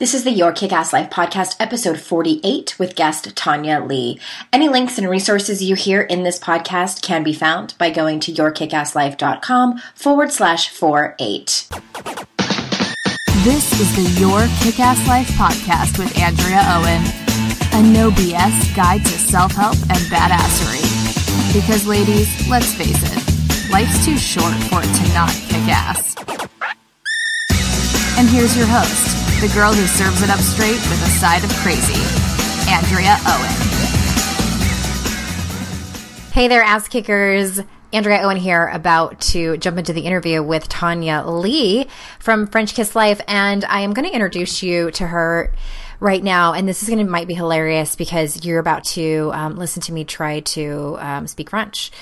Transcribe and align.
This 0.00 0.14
is 0.14 0.22
the 0.22 0.30
Your 0.30 0.52
Kick 0.52 0.72
Ass 0.72 0.92
Life 0.92 1.10
podcast, 1.10 1.56
episode 1.58 1.98
48, 1.98 2.78
with 2.78 2.94
guest 2.94 3.34
Tonya 3.34 3.84
Leigh. 3.84 4.20
Any 4.52 4.68
links 4.68 4.96
and 4.96 5.10
resources 5.10 5.60
you 5.60 5.74
hear 5.74 6.02
in 6.02 6.22
this 6.22 6.38
podcast 6.38 7.02
can 7.02 7.24
be 7.24 7.32
found 7.32 7.74
by 7.78 7.90
going 7.90 8.20
to 8.20 8.32
yourkickasslife.com 8.32 9.78
forward 9.96 10.30
slash 10.30 10.68
48. 10.68 11.66
This 13.42 13.80
is 13.80 13.96
the 13.96 14.20
Your 14.20 14.46
Kick 14.60 14.78
Ass 14.78 15.04
Life 15.08 15.30
podcast 15.30 15.98
with 15.98 16.16
Andrea 16.16 16.62
Owen, 16.76 17.02
a 17.72 17.92
no 17.92 18.12
BS 18.12 18.76
guide 18.76 19.04
to 19.04 19.18
self 19.18 19.50
help 19.50 19.74
and 19.90 19.98
badassery. 20.12 21.52
Because, 21.52 21.88
ladies, 21.88 22.48
let's 22.48 22.72
face 22.72 23.02
it, 23.02 23.72
life's 23.72 24.04
too 24.04 24.16
short 24.16 24.54
for 24.70 24.78
it 24.80 24.94
to 24.94 25.12
not 25.12 25.30
kick 25.48 25.66
ass. 25.66 26.14
And 28.16 28.28
here's 28.28 28.56
your 28.56 28.68
host 28.68 29.17
the 29.40 29.48
girl 29.54 29.72
who 29.72 29.86
serves 29.86 30.20
it 30.20 30.30
up 30.30 30.40
straight 30.40 30.72
with 30.72 31.00
a 31.00 31.10
side 31.10 31.44
of 31.44 31.50
crazy, 31.58 32.02
Andrea 32.68 33.16
Owen. 33.24 33.52
Hey 36.32 36.48
there, 36.48 36.60
ass 36.60 36.88
kickers. 36.88 37.60
Andrea 37.92 38.22
Owen 38.22 38.36
here, 38.36 38.66
about 38.66 39.20
to 39.20 39.56
jump 39.58 39.78
into 39.78 39.92
the 39.92 40.00
interview 40.00 40.42
with 40.42 40.68
Tonya 40.68 41.24
Leigh 41.24 41.86
from 42.18 42.48
French 42.48 42.74
Kiss 42.74 42.96
Life, 42.96 43.20
and 43.28 43.64
I 43.64 43.82
am 43.82 43.92
going 43.92 44.08
to 44.08 44.12
introduce 44.12 44.64
you 44.64 44.90
to 44.92 45.06
her 45.06 45.52
right 46.00 46.22
now. 46.22 46.52
And 46.52 46.68
this 46.68 46.82
is 46.82 46.88
going 46.88 46.98
to 46.98 47.08
might 47.08 47.28
be 47.28 47.34
hilarious 47.34 47.94
because 47.94 48.44
you're 48.44 48.58
about 48.58 48.82
to 48.84 49.30
um, 49.32 49.54
listen 49.56 49.82
to 49.82 49.92
me 49.92 50.04
try 50.04 50.40
to 50.40 50.96
um, 50.98 51.28
speak 51.28 51.50
French. 51.50 51.92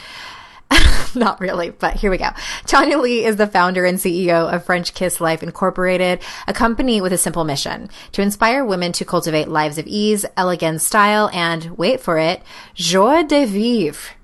Not 1.14 1.40
really, 1.40 1.70
but 1.70 1.94
here 1.94 2.10
we 2.10 2.18
go. 2.18 2.30
Tonya 2.64 3.00
Leigh 3.00 3.24
is 3.24 3.36
the 3.36 3.46
founder 3.46 3.84
and 3.84 3.98
CEO 3.98 4.52
of 4.52 4.64
French 4.64 4.94
Kiss 4.94 5.20
Life 5.20 5.42
Incorporated, 5.42 6.20
a 6.46 6.52
company 6.52 7.00
with 7.00 7.12
a 7.12 7.18
simple 7.18 7.44
mission 7.44 7.88
to 8.12 8.22
inspire 8.22 8.64
women 8.64 8.92
to 8.92 9.04
cultivate 9.04 9.48
lives 9.48 9.78
of 9.78 9.86
ease, 9.86 10.26
elegance, 10.36 10.86
style, 10.86 11.30
and 11.32 11.76
wait 11.78 12.00
for 12.00 12.18
it, 12.18 12.42
joie 12.74 13.22
de 13.22 13.44
vivre. 13.44 14.16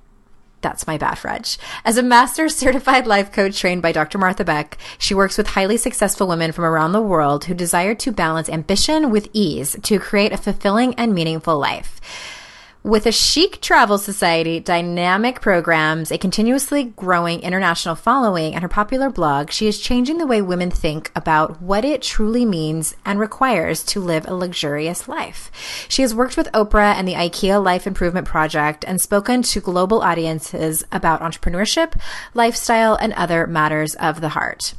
That's 0.60 0.86
my 0.86 0.96
bad 0.96 1.16
French. 1.16 1.58
As 1.84 1.96
a 1.98 2.02
master 2.02 2.48
certified 2.48 3.06
life 3.06 3.32
coach 3.32 3.58
trained 3.58 3.82
by 3.82 3.92
Dr. 3.92 4.18
Martha 4.18 4.44
Beck, 4.44 4.78
she 4.96 5.14
works 5.14 5.36
with 5.36 5.48
highly 5.48 5.76
successful 5.76 6.28
women 6.28 6.52
from 6.52 6.64
around 6.64 6.92
the 6.92 7.02
world 7.02 7.44
who 7.44 7.54
desire 7.54 7.94
to 7.96 8.12
balance 8.12 8.48
ambition 8.48 9.10
with 9.10 9.28
ease 9.32 9.76
to 9.82 9.98
create 9.98 10.32
a 10.32 10.36
fulfilling 10.36 10.94
and 10.94 11.14
meaningful 11.14 11.58
life. 11.58 12.00
With 12.84 13.06
a 13.06 13.12
chic 13.12 13.60
travel 13.60 13.96
society, 13.96 14.58
dynamic 14.58 15.40
programs, 15.40 16.10
a 16.10 16.18
continuously 16.18 16.82
growing 16.82 17.38
international 17.38 17.94
following, 17.94 18.54
and 18.54 18.62
her 18.62 18.68
popular 18.68 19.08
blog, 19.08 19.52
she 19.52 19.68
is 19.68 19.78
changing 19.78 20.18
the 20.18 20.26
way 20.26 20.42
women 20.42 20.72
think 20.72 21.12
about 21.14 21.62
what 21.62 21.84
it 21.84 22.02
truly 22.02 22.44
means 22.44 22.96
and 23.04 23.20
requires 23.20 23.84
to 23.84 24.00
live 24.00 24.26
a 24.26 24.34
luxurious 24.34 25.06
life. 25.06 25.86
She 25.88 26.02
has 26.02 26.12
worked 26.12 26.36
with 26.36 26.50
Oprah 26.50 26.94
and 26.94 27.06
the 27.06 27.14
IKEA 27.14 27.62
Life 27.62 27.86
Improvement 27.86 28.26
Project 28.26 28.84
and 28.84 29.00
spoken 29.00 29.42
to 29.42 29.60
global 29.60 30.02
audiences 30.02 30.82
about 30.90 31.20
entrepreneurship, 31.20 31.96
lifestyle, 32.34 32.96
and 32.96 33.12
other 33.12 33.46
matters 33.46 33.94
of 33.94 34.20
the 34.20 34.30
heart. 34.30 34.74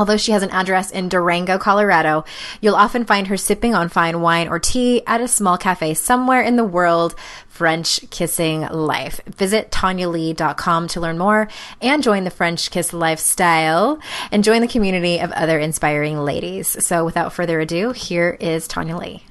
Although 0.00 0.16
she 0.16 0.32
has 0.32 0.42
an 0.42 0.48
address 0.48 0.90
in 0.90 1.10
Durango, 1.10 1.58
Colorado, 1.58 2.24
you'll 2.62 2.74
often 2.74 3.04
find 3.04 3.26
her 3.26 3.36
sipping 3.36 3.74
on 3.74 3.90
fine 3.90 4.22
wine 4.22 4.48
or 4.48 4.58
tea 4.58 5.02
at 5.06 5.20
a 5.20 5.28
small 5.28 5.58
cafe 5.58 5.92
somewhere 5.92 6.40
in 6.40 6.56
the 6.56 6.64
world, 6.64 7.14
French 7.48 8.08
Kissing 8.08 8.62
Life. 8.62 9.20
Visit 9.26 9.70
tonyaleigh.com 9.70 10.88
to 10.88 11.00
learn 11.02 11.18
more 11.18 11.48
and 11.82 12.02
join 12.02 12.24
the 12.24 12.30
French 12.30 12.70
Kiss 12.70 12.94
lifestyle 12.94 13.98
and 14.32 14.42
join 14.42 14.62
the 14.62 14.68
community 14.68 15.18
of 15.18 15.32
other 15.32 15.58
inspiring 15.58 16.16
ladies. 16.16 16.82
So 16.82 17.04
without 17.04 17.34
further 17.34 17.60
ado, 17.60 17.92
here 17.92 18.38
is 18.40 18.66
Tonya 18.66 18.98
Leigh. 18.98 19.22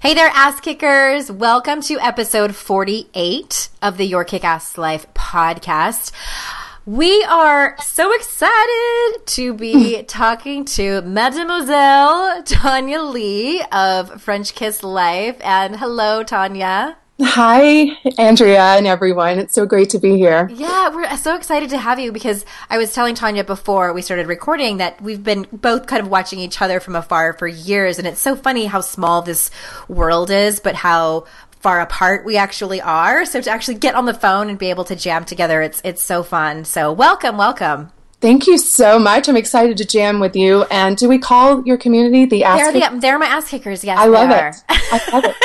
Hey 0.00 0.12
there, 0.12 0.30
ass 0.34 0.60
kickers. 0.60 1.32
Welcome 1.32 1.80
to 1.80 1.98
episode 2.00 2.54
48 2.54 3.70
of 3.80 3.96
the 3.96 4.04
Your 4.04 4.24
Kick 4.24 4.44
Ass 4.44 4.76
Life 4.76 5.06
podcast. 5.14 6.12
We 6.88 7.22
are 7.24 7.76
so 7.82 8.14
excited 8.14 9.26
to 9.26 9.52
be 9.52 9.96
mm. 9.98 10.08
talking 10.08 10.64
to 10.64 11.02
Mademoiselle 11.02 12.42
Tonya 12.44 13.12
Leigh 13.12 13.60
of 13.70 14.22
French 14.22 14.54
Kiss 14.54 14.82
Life. 14.82 15.36
And 15.42 15.76
hello, 15.76 16.24
Tonya. 16.24 16.96
Hi, 17.20 17.90
Andrea 18.16 18.62
and 18.62 18.86
everyone. 18.86 19.38
It's 19.38 19.52
so 19.52 19.66
great 19.66 19.90
to 19.90 19.98
be 19.98 20.16
here. 20.16 20.48
Yeah, 20.54 20.88
we're 20.88 21.14
so 21.16 21.36
excited 21.36 21.68
to 21.70 21.78
have 21.78 21.98
you 21.98 22.10
because 22.10 22.46
I 22.70 22.78
was 22.78 22.94
telling 22.94 23.16
Tonya 23.16 23.44
before 23.44 23.92
we 23.92 24.00
started 24.00 24.26
recording 24.26 24.78
that 24.78 24.98
we've 25.02 25.22
been 25.22 25.46
both 25.52 25.88
kind 25.88 26.00
of 26.00 26.08
watching 26.08 26.38
each 26.38 26.62
other 26.62 26.80
from 26.80 26.96
afar 26.96 27.34
for 27.34 27.46
years. 27.46 27.98
And 27.98 28.06
it's 28.06 28.20
so 28.20 28.34
funny 28.34 28.64
how 28.64 28.80
small 28.80 29.20
this 29.20 29.50
world 29.88 30.30
is, 30.30 30.60
but 30.60 30.76
how 30.76 31.26
far 31.60 31.80
apart 31.80 32.24
we 32.24 32.36
actually 32.36 32.80
are. 32.80 33.24
So 33.24 33.40
to 33.40 33.50
actually 33.50 33.76
get 33.76 33.94
on 33.94 34.06
the 34.06 34.14
phone 34.14 34.48
and 34.48 34.58
be 34.58 34.70
able 34.70 34.84
to 34.84 34.96
jam 34.96 35.24
together, 35.24 35.62
it's 35.62 35.80
it's 35.84 36.02
so 36.02 36.22
fun. 36.22 36.64
So 36.64 36.92
welcome, 36.92 37.36
welcome. 37.36 37.92
Thank 38.20 38.48
you 38.48 38.58
so 38.58 38.98
much. 38.98 39.28
I'm 39.28 39.36
excited 39.36 39.76
to 39.76 39.84
jam 39.84 40.18
with 40.18 40.34
you. 40.34 40.64
And 40.64 40.96
do 40.96 41.08
we 41.08 41.18
call 41.18 41.64
your 41.64 41.76
community 41.76 42.24
the 42.24 42.42
ass? 42.42 42.72
They're, 42.72 42.90
the, 42.90 42.98
they're 42.98 43.18
my 43.18 43.26
ass 43.26 43.48
kickers. 43.48 43.84
Yes, 43.84 43.98
I 43.98 44.06
love 44.06 44.30
it. 44.30 44.56
I 44.68 45.10
love 45.12 45.24
it. 45.24 45.36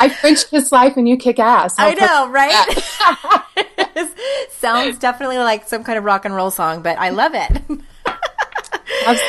I 0.00 0.08
French 0.08 0.48
kiss 0.48 0.72
life 0.72 0.96
and 0.96 1.08
you 1.08 1.16
kick 1.16 1.38
ass. 1.38 1.76
How 1.76 1.88
I 1.88 1.94
know, 1.94 2.28
right? 2.30 4.08
Sounds 4.50 4.98
definitely 4.98 5.38
like 5.38 5.68
some 5.68 5.84
kind 5.84 5.98
of 5.98 6.04
rock 6.04 6.24
and 6.24 6.34
roll 6.34 6.50
song, 6.50 6.82
but 6.82 6.98
I 6.98 7.10
love 7.10 7.32
it. 7.34 7.62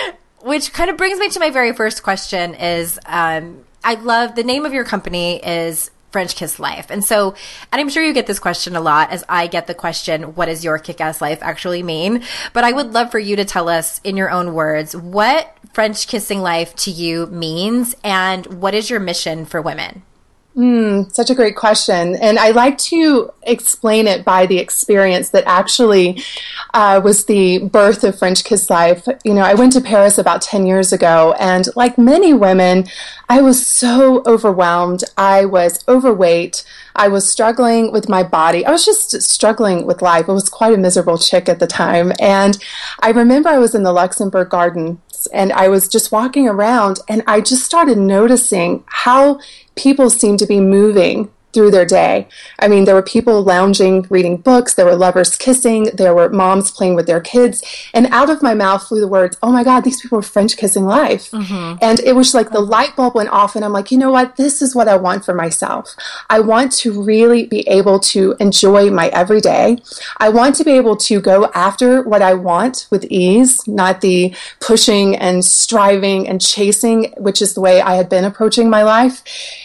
Which 0.41 0.73
kind 0.73 0.89
of 0.89 0.97
brings 0.97 1.19
me 1.19 1.29
to 1.29 1.39
my 1.39 1.49
very 1.49 1.73
first 1.73 2.01
question: 2.03 2.55
Is 2.55 2.97
um, 3.05 3.63
I 3.83 3.95
love 3.95 4.35
the 4.35 4.43
name 4.43 4.65
of 4.65 4.73
your 4.73 4.85
company 4.85 5.37
is 5.45 5.91
French 6.15 6.37
Kiss 6.37 6.59
Life. 6.59 6.91
And 6.91 7.03
so, 7.03 7.35
and 7.73 7.81
I'm 7.81 7.89
sure 7.89 8.01
you 8.01 8.13
get 8.13 8.25
this 8.25 8.39
question 8.39 8.77
a 8.77 8.79
lot 8.79 9.11
as 9.11 9.25
I 9.27 9.47
get 9.47 9.67
the 9.67 9.73
question, 9.73 10.33
what 10.35 10.45
does 10.45 10.63
your 10.63 10.79
kick 10.79 11.01
ass 11.01 11.19
life 11.19 11.39
actually 11.41 11.83
mean? 11.83 12.23
But 12.53 12.63
I 12.63 12.71
would 12.71 12.93
love 12.93 13.11
for 13.11 13.19
you 13.19 13.35
to 13.35 13.43
tell 13.43 13.67
us 13.67 13.99
in 14.05 14.15
your 14.15 14.31
own 14.31 14.53
words 14.53 14.95
what 14.95 15.53
French 15.73 16.07
kissing 16.07 16.39
life 16.39 16.73
to 16.77 16.91
you 16.91 17.25
means 17.25 17.97
and 18.01 18.45
what 18.61 18.73
is 18.73 18.89
your 18.89 19.01
mission 19.01 19.43
for 19.43 19.61
women? 19.61 20.03
Mm, 20.55 21.13
such 21.13 21.29
a 21.29 21.35
great 21.35 21.57
question. 21.57 22.15
And 22.15 22.39
I 22.39 22.51
like 22.51 22.77
to 22.77 23.29
explain 23.43 24.07
it 24.07 24.23
by 24.23 24.45
the 24.45 24.57
experience 24.57 25.29
that 25.31 25.43
actually 25.45 26.23
uh, 26.73 27.01
was 27.03 27.25
the 27.25 27.57
birth 27.57 28.05
of 28.05 28.17
French 28.17 28.45
Kiss 28.45 28.69
Life. 28.69 29.05
You 29.25 29.33
know, 29.33 29.41
I 29.41 29.53
went 29.53 29.73
to 29.73 29.81
Paris 29.81 30.17
about 30.17 30.41
10 30.41 30.65
years 30.65 30.93
ago, 30.93 31.35
and 31.39 31.67
like 31.75 31.97
many 31.97 32.33
women, 32.33 32.87
I 33.27 33.41
was 33.41 33.65
so 33.65 34.23
overwhelmed. 34.25 35.03
I 35.17 35.43
was 35.43 35.83
overweight. 35.89 36.63
I 36.95 37.07
was 37.07 37.29
struggling 37.29 37.91
with 37.91 38.09
my 38.09 38.23
body. 38.23 38.65
I 38.65 38.71
was 38.71 38.85
just 38.85 39.21
struggling 39.21 39.85
with 39.85 40.01
life. 40.01 40.29
I 40.29 40.33
was 40.33 40.49
quite 40.49 40.73
a 40.73 40.77
miserable 40.77 41.17
chick 41.17 41.49
at 41.49 41.59
the 41.59 41.67
time. 41.67 42.13
And 42.19 42.57
I 43.01 43.11
remember 43.11 43.49
I 43.49 43.57
was 43.57 43.75
in 43.75 43.83
the 43.83 43.91
Luxembourg 43.91 44.49
Garden 44.49 45.01
and 45.33 45.51
I 45.53 45.67
was 45.67 45.87
just 45.87 46.11
walking 46.11 46.47
around 46.47 46.99
and 47.07 47.23
I 47.27 47.41
just 47.41 47.65
started 47.65 47.97
noticing 47.97 48.83
how 48.87 49.39
people 49.75 50.09
seemed 50.09 50.39
to 50.39 50.45
be 50.45 50.59
moving 50.59 51.29
through 51.55 51.71
their 51.71 51.85
day. 51.85 52.27
I 52.59 52.67
mean, 52.67 52.83
there 52.83 52.93
were 52.93 53.01
people 53.01 53.41
lounging, 53.41 54.05
reading 54.09 54.37
books, 54.37 54.75
there 54.75 54.85
were 54.85 54.95
lovers 54.95 55.35
kissing, 55.37 55.85
there 55.93 56.13
were 56.13 56.29
moms 56.29 56.69
playing 56.69 56.95
with 56.95 57.07
their 57.07 57.21
kids, 57.21 57.63
and 57.93 58.07
out 58.07 58.29
of 58.29 58.43
my 58.43 58.53
mouth 58.53 58.85
flew 58.85 58.99
the 58.99 59.07
words, 59.07 59.37
Oh 59.41 59.51
my 59.51 59.63
God, 59.63 59.81
these 59.81 60.01
people 60.01 60.19
are 60.19 60.21
French 60.35 60.57
kissing 60.57 60.85
life. 60.85 61.31
Mm-hmm. 61.31 61.77
And 61.81 61.99
it 62.01 62.13
was 62.13 62.33
like 62.33 62.51
the 62.51 62.59
light 62.59 62.95
bulb 62.97 63.15
went 63.15 63.29
off, 63.29 63.55
and 63.55 63.63
I'm 63.63 63.71
like, 63.71 63.89
you 63.89 63.97
know 63.97 64.11
what? 64.11 64.35
This 64.35 64.61
is 64.61 64.75
what 64.75 64.89
I 64.89 64.97
want 64.97 65.23
for 65.23 65.33
myself. 65.33 65.95
I 66.29 66.41
want 66.41 66.73
to 66.83 67.01
really 67.01 67.45
be 67.45 67.61
able 67.69 67.99
to 68.11 68.35
enjoy 68.41 68.89
my 68.89 69.07
everyday. 69.07 69.77
I 70.17 70.27
want 70.29 70.55
to 70.57 70.65
be 70.65 70.73
able 70.73 70.97
to 70.97 71.21
go 71.21 71.49
after 71.55 72.03
what 72.03 72.21
I 72.21 72.33
want 72.33 72.87
with 72.91 73.05
ease, 73.05 73.65
not 73.65 74.01
the 74.01 74.35
pushing 74.59 75.15
and 75.15 75.45
striving 75.45 76.27
and 76.27 76.41
chasing, 76.41 77.13
which 77.17 77.41
is 77.41 77.53
the 77.53 77.61
way 77.61 77.79
I 77.79 77.95
had 77.95 78.09
been 78.09 78.25
approaching 78.25 78.69
my 78.69 78.83
life. 78.83 79.23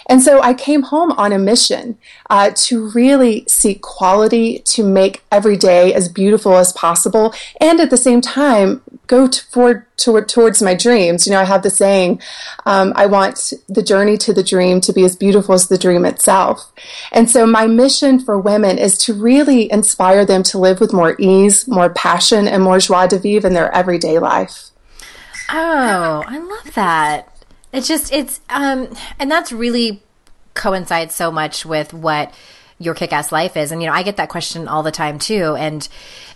And 0.09 0.23
so 0.23 0.41
I 0.41 0.55
came 0.55 0.83
home 0.83 1.13
on 1.13 1.33
a 1.33 1.39
mission 1.39 1.80
uh, 2.29 2.51
to 2.55 2.91
really 2.91 3.45
seek 3.49 3.83
quality, 3.83 4.61
to 4.61 4.85
make 4.85 5.23
every 5.31 5.57
day 5.57 5.95
as 5.95 6.09
beautiful 6.09 6.57
as 6.57 6.73
possible, 6.73 7.35
and 7.61 7.81
at 7.81 7.91
the 7.91 7.97
same 7.97 8.21
time, 8.21 8.83
go 9.07 9.27
to, 9.27 9.45
for, 9.47 9.89
to, 9.97 10.21
towards 10.23 10.63
my 10.63 10.75
dreams. 10.75 11.27
You 11.27 11.33
know, 11.33 11.41
I 11.41 11.45
have 11.45 11.63
the 11.63 11.71
saying, 11.71 12.21
um, 12.67 12.93
I 12.95 13.07
want 13.07 13.53
the 13.69 13.83
journey 13.83 14.17
to 14.19 14.33
the 14.33 14.43
dream 14.43 14.81
to 14.83 14.93
be 14.93 15.05
as 15.05 15.17
beautiful 15.17 15.55
as 15.55 15.69
the 15.69 15.79
dream 15.79 16.05
itself. 16.05 16.73
And 17.13 17.29
so 17.29 17.45
my 17.47 17.67
mission 17.67 18.21
for 18.21 18.39
women 18.39 18.79
is 18.79 18.97
to 18.99 19.13
really 19.15 19.71
inspire 19.71 20.25
them 20.25 20.43
to 20.45 20.59
live 20.59 20.81
with 20.81 20.93
more 20.93 21.17
ease, 21.19 21.67
more 21.67 21.91
passion, 21.91 22.47
and 22.47 22.63
more 22.63 22.79
joie 22.79 23.09
de 23.09 23.19
vivre 23.19 23.49
in 23.49 23.55
their 23.55 23.75
everyday 23.75 24.19
life. 24.19 24.71
Oh, 25.53 26.23
I 26.27 26.39
love 26.39 26.75
that. 26.75 27.27
It's 27.73 27.89
just 27.89 28.13
it's 28.13 28.41
um 28.49 28.95
and 29.19 29.31
that's 29.31 29.53
really 29.53 30.03
coincides 30.55 31.15
so 31.15 31.31
much 31.31 31.65
with 31.65 31.93
what 31.93 32.33
your 32.79 32.95
kick-ass 32.95 33.31
life 33.31 33.57
is 33.57 33.73
and 33.73 33.83
you 33.83 33.89
know 33.89 33.95
i 33.95 34.03
get 34.03 34.17
that 34.17 34.29
question 34.29 34.67
all 34.67 34.83
the 34.83 34.91
time 34.91 35.19
too 35.19 35.55
and 35.57 35.89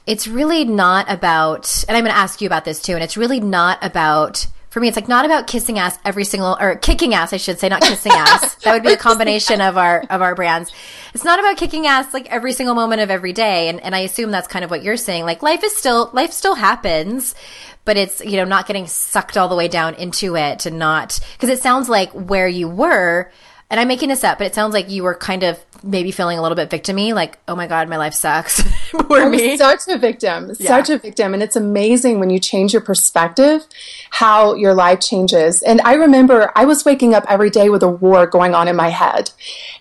it's 0.07 0.29
really 0.29 0.65
not 0.65 1.11
about 1.11 1.85
and 1.89 1.97
i'm 1.97 2.05
going 2.05 2.15
to 2.15 2.19
ask 2.19 2.41
you 2.41 2.47
about 2.47 2.65
this 2.65 2.83
too 2.83 2.93
and 2.93 3.03
it's 3.03 3.17
really 3.17 3.41
not 3.41 3.79
about 3.83 4.47
for 4.75 4.81
me, 4.81 4.89
it's 4.89 4.97
like 4.97 5.07
not 5.07 5.25
about 5.25 5.47
kissing 5.47 5.79
ass 5.79 5.97
every 6.05 6.25
single 6.25 6.57
or 6.61 6.75
kicking 6.75 7.15
ass, 7.15 7.33
I 7.33 7.37
should 7.37 7.61
say, 7.61 7.69
not 7.69 7.81
kissing 7.81 8.11
ass. 8.11 8.55
that 8.65 8.73
would 8.73 8.83
be 8.83 8.93
a 8.93 8.97
combination 8.97 9.61
of 9.61 9.77
our 9.77 10.01
of 10.11 10.21
our 10.21 10.35
brands. 10.35 10.73
It's 11.15 11.23
not 11.23 11.39
about 11.39 11.59
kicking 11.59 11.87
ass 11.87 12.13
like 12.13 12.27
every 12.29 12.53
single 12.53 12.75
moment 12.75 13.01
of 13.01 13.09
every 13.09 13.33
day. 13.33 13.69
And 13.69 13.79
and 13.79 13.95
I 13.95 14.01
assume 14.01 14.33
that's 14.33 14.49
kind 14.49 14.65
of 14.65 14.73
what 14.73 14.83
you're 14.83 14.97
saying. 14.97 15.27
Like 15.27 15.45
life 15.45 15.63
is 15.63 15.77
still 15.77 16.11
life 16.13 16.33
still 16.33 16.57
happens, 16.57 17.37
but 17.85 17.97
it's 17.97 18.21
you 18.25 18.37
know 18.37 18.45
not 18.45 18.67
getting 18.67 18.89
sucked 18.89 19.37
all 19.37 19.47
the 19.47 19.55
way 19.55 19.69
down 19.69 19.95
into 19.95 20.35
it 20.35 20.67
and 20.67 20.77
not 20.77 21.21
because 21.35 21.51
it 21.51 21.63
sounds 21.63 21.89
like 21.89 22.11
where 22.11 22.49
you 22.49 22.69
were 22.69 23.31
and 23.71 23.81
I'm 23.81 23.89
making 23.89 24.09
this 24.09 24.25
up, 24.25 24.39
but 24.39 24.47
it 24.47 24.55
sounds 24.55 24.75
like 24.75 24.91
you 24.91 25.03
were 25.03 25.15
kind 25.15 25.43
of 25.43 25.65
maybe 25.85 26.11
feeling 26.11 26.39
a 26.39 26.43
little 26.43 26.57
bit 26.57 26.71
victimy, 26.71 27.15
like, 27.15 27.39
oh 27.47 27.55
my 27.55 27.67
God, 27.67 27.89
my 27.89 27.97
life 27.97 28.15
sucks. 28.15 28.63
Poor 28.91 29.29
me. 29.29 29.57
such 29.57 29.87
a 29.89 29.99
victim, 29.99 30.53
yeah. 30.59 30.69
such 30.69 30.91
a 30.91 30.99
victim. 30.99 31.35
And 31.35 31.43
it's 31.43 31.57
amazing 31.57 32.19
when 32.19 32.31
you 32.31 32.39
change 32.39 32.73
your 32.73 32.83
perspective, 32.83 33.67
how 34.11 34.55
your 34.55 34.75
life 34.75 35.01
changes. 35.01 35.63
And 35.63 35.81
I 35.83 35.95
remember 35.95 36.51
I 36.57 36.65
was 36.65 36.85
waking 36.85 37.15
up 37.15 37.25
every 37.29 37.51
day 37.51 37.69
with 37.69 37.83
a 37.83 37.89
war 37.89 38.27
going 38.27 38.55
on 38.55 38.69
in 38.69 38.77
my 38.77 38.89
head. 38.89 39.31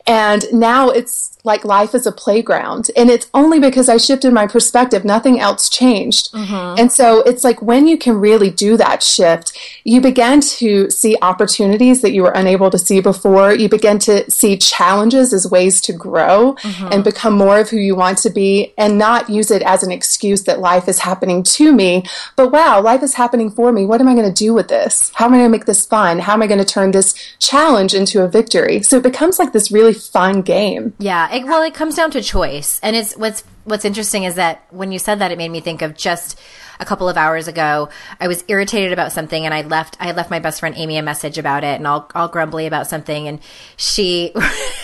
And 0.06 0.46
now 0.52 0.90
it's 0.90 1.34
like 1.44 1.66
life 1.66 1.94
is 1.94 2.06
a 2.06 2.12
playground. 2.12 2.90
And 2.96 3.10
it's 3.10 3.30
only 3.34 3.60
because 3.60 3.90
I 3.90 3.98
shifted 3.98 4.34
my 4.34 4.48
perspective, 4.48 5.04
nothing 5.04 5.40
else 5.40 5.70
changed. 5.70 6.32
Mm-hmm. 6.32 6.80
And 6.80 6.92
so 6.92 7.22
it's 7.22 7.44
like 7.44 7.62
when 7.62 7.86
you 7.88 7.98
can 7.98 8.20
really 8.20 8.50
do 8.50 8.78
that 8.78 9.04
shift, 9.04 9.58
you 9.84 10.00
begin 10.00 10.40
to 10.42 10.90
see 10.90 11.18
opportunities 11.22 12.02
that 12.02 12.14
you 12.14 12.24
were 12.24 12.32
unable 12.32 12.70
to 12.72 12.78
see 12.78 13.02
before. 13.02 13.54
You 13.54 13.68
begin 13.68 14.00
to 14.00 14.30
see 14.32 14.58
challenges 14.58 15.34
as 15.34 15.50
ways 15.50 15.82
to 15.82 15.93
grow 15.94 16.54
mm-hmm. 16.56 16.92
and 16.92 17.04
become 17.04 17.38
more 17.38 17.60
of 17.60 17.70
who 17.70 17.78
you 17.78 17.96
want 17.96 18.18
to 18.20 18.30
be 18.30 18.74
and 18.78 18.98
not 18.98 19.30
use 19.30 19.52
it 19.52 19.62
as 19.62 19.84
an 19.84 19.92
excuse 19.92 20.44
that 20.44 20.60
life 20.60 20.88
is 20.88 21.00
happening 21.00 21.44
to 21.44 21.72
me. 21.74 22.04
But 22.36 22.52
wow, 22.52 22.82
life 22.82 23.04
is 23.04 23.14
happening 23.14 23.50
for 23.52 23.72
me. 23.72 23.86
What 23.86 24.02
am 24.02 24.08
I 24.08 24.14
going 24.14 24.32
to 24.32 24.34
do 24.34 24.54
with 24.54 24.68
this? 24.68 25.12
How 25.16 25.26
am 25.26 25.34
I 25.34 25.38
going 25.38 25.52
to 25.52 25.58
make 25.58 25.66
this 25.66 25.86
fun? 25.86 26.20
How 26.20 26.34
am 26.34 26.42
I 26.42 26.48
going 26.48 26.60
to 26.60 26.66
turn 26.66 26.92
this 26.92 27.14
challenge 27.40 27.94
into 27.94 28.24
a 28.24 28.28
victory? 28.28 28.82
So 28.82 28.98
it 28.98 29.04
becomes 29.04 29.40
like 29.40 29.54
this 29.54 29.72
really 29.72 29.94
fun 29.94 30.42
game. 30.42 30.94
Yeah. 31.00 31.34
It, 31.34 31.46
well, 31.46 31.64
it 31.64 31.74
comes 31.74 31.96
down 31.96 32.12
to 32.12 32.22
choice. 32.22 32.80
And 32.84 32.96
it's 32.96 33.16
what's, 33.16 33.44
what's 33.64 33.86
interesting 33.86 34.24
is 34.24 34.36
that 34.36 34.66
when 34.72 34.92
you 34.92 35.00
said 35.00 35.20
that, 35.20 35.32
it 35.32 35.38
made 35.38 35.50
me 35.50 35.62
think 35.62 35.82
of 35.82 35.96
just 35.96 36.40
a 36.80 36.86
couple 36.86 37.10
of 37.10 37.18
hours 37.18 37.48
ago. 37.48 37.90
I 38.20 38.28
was 38.28 38.44
irritated 38.48 38.94
about 38.94 39.12
something 39.12 39.46
and 39.46 39.54
I 39.54 39.62
left, 39.62 39.98
I 40.00 40.12
left 40.12 40.30
my 40.30 40.40
best 40.40 40.60
friend 40.60 40.76
Amy 40.78 40.98
a 40.98 41.02
message 41.02 41.38
about 41.38 41.64
it 41.64 41.76
and 41.76 41.88
all, 41.88 42.10
all 42.16 42.28
grumbly 42.28 42.68
about 42.68 42.88
something. 42.88 43.28
And 43.28 43.40
she, 43.78 44.34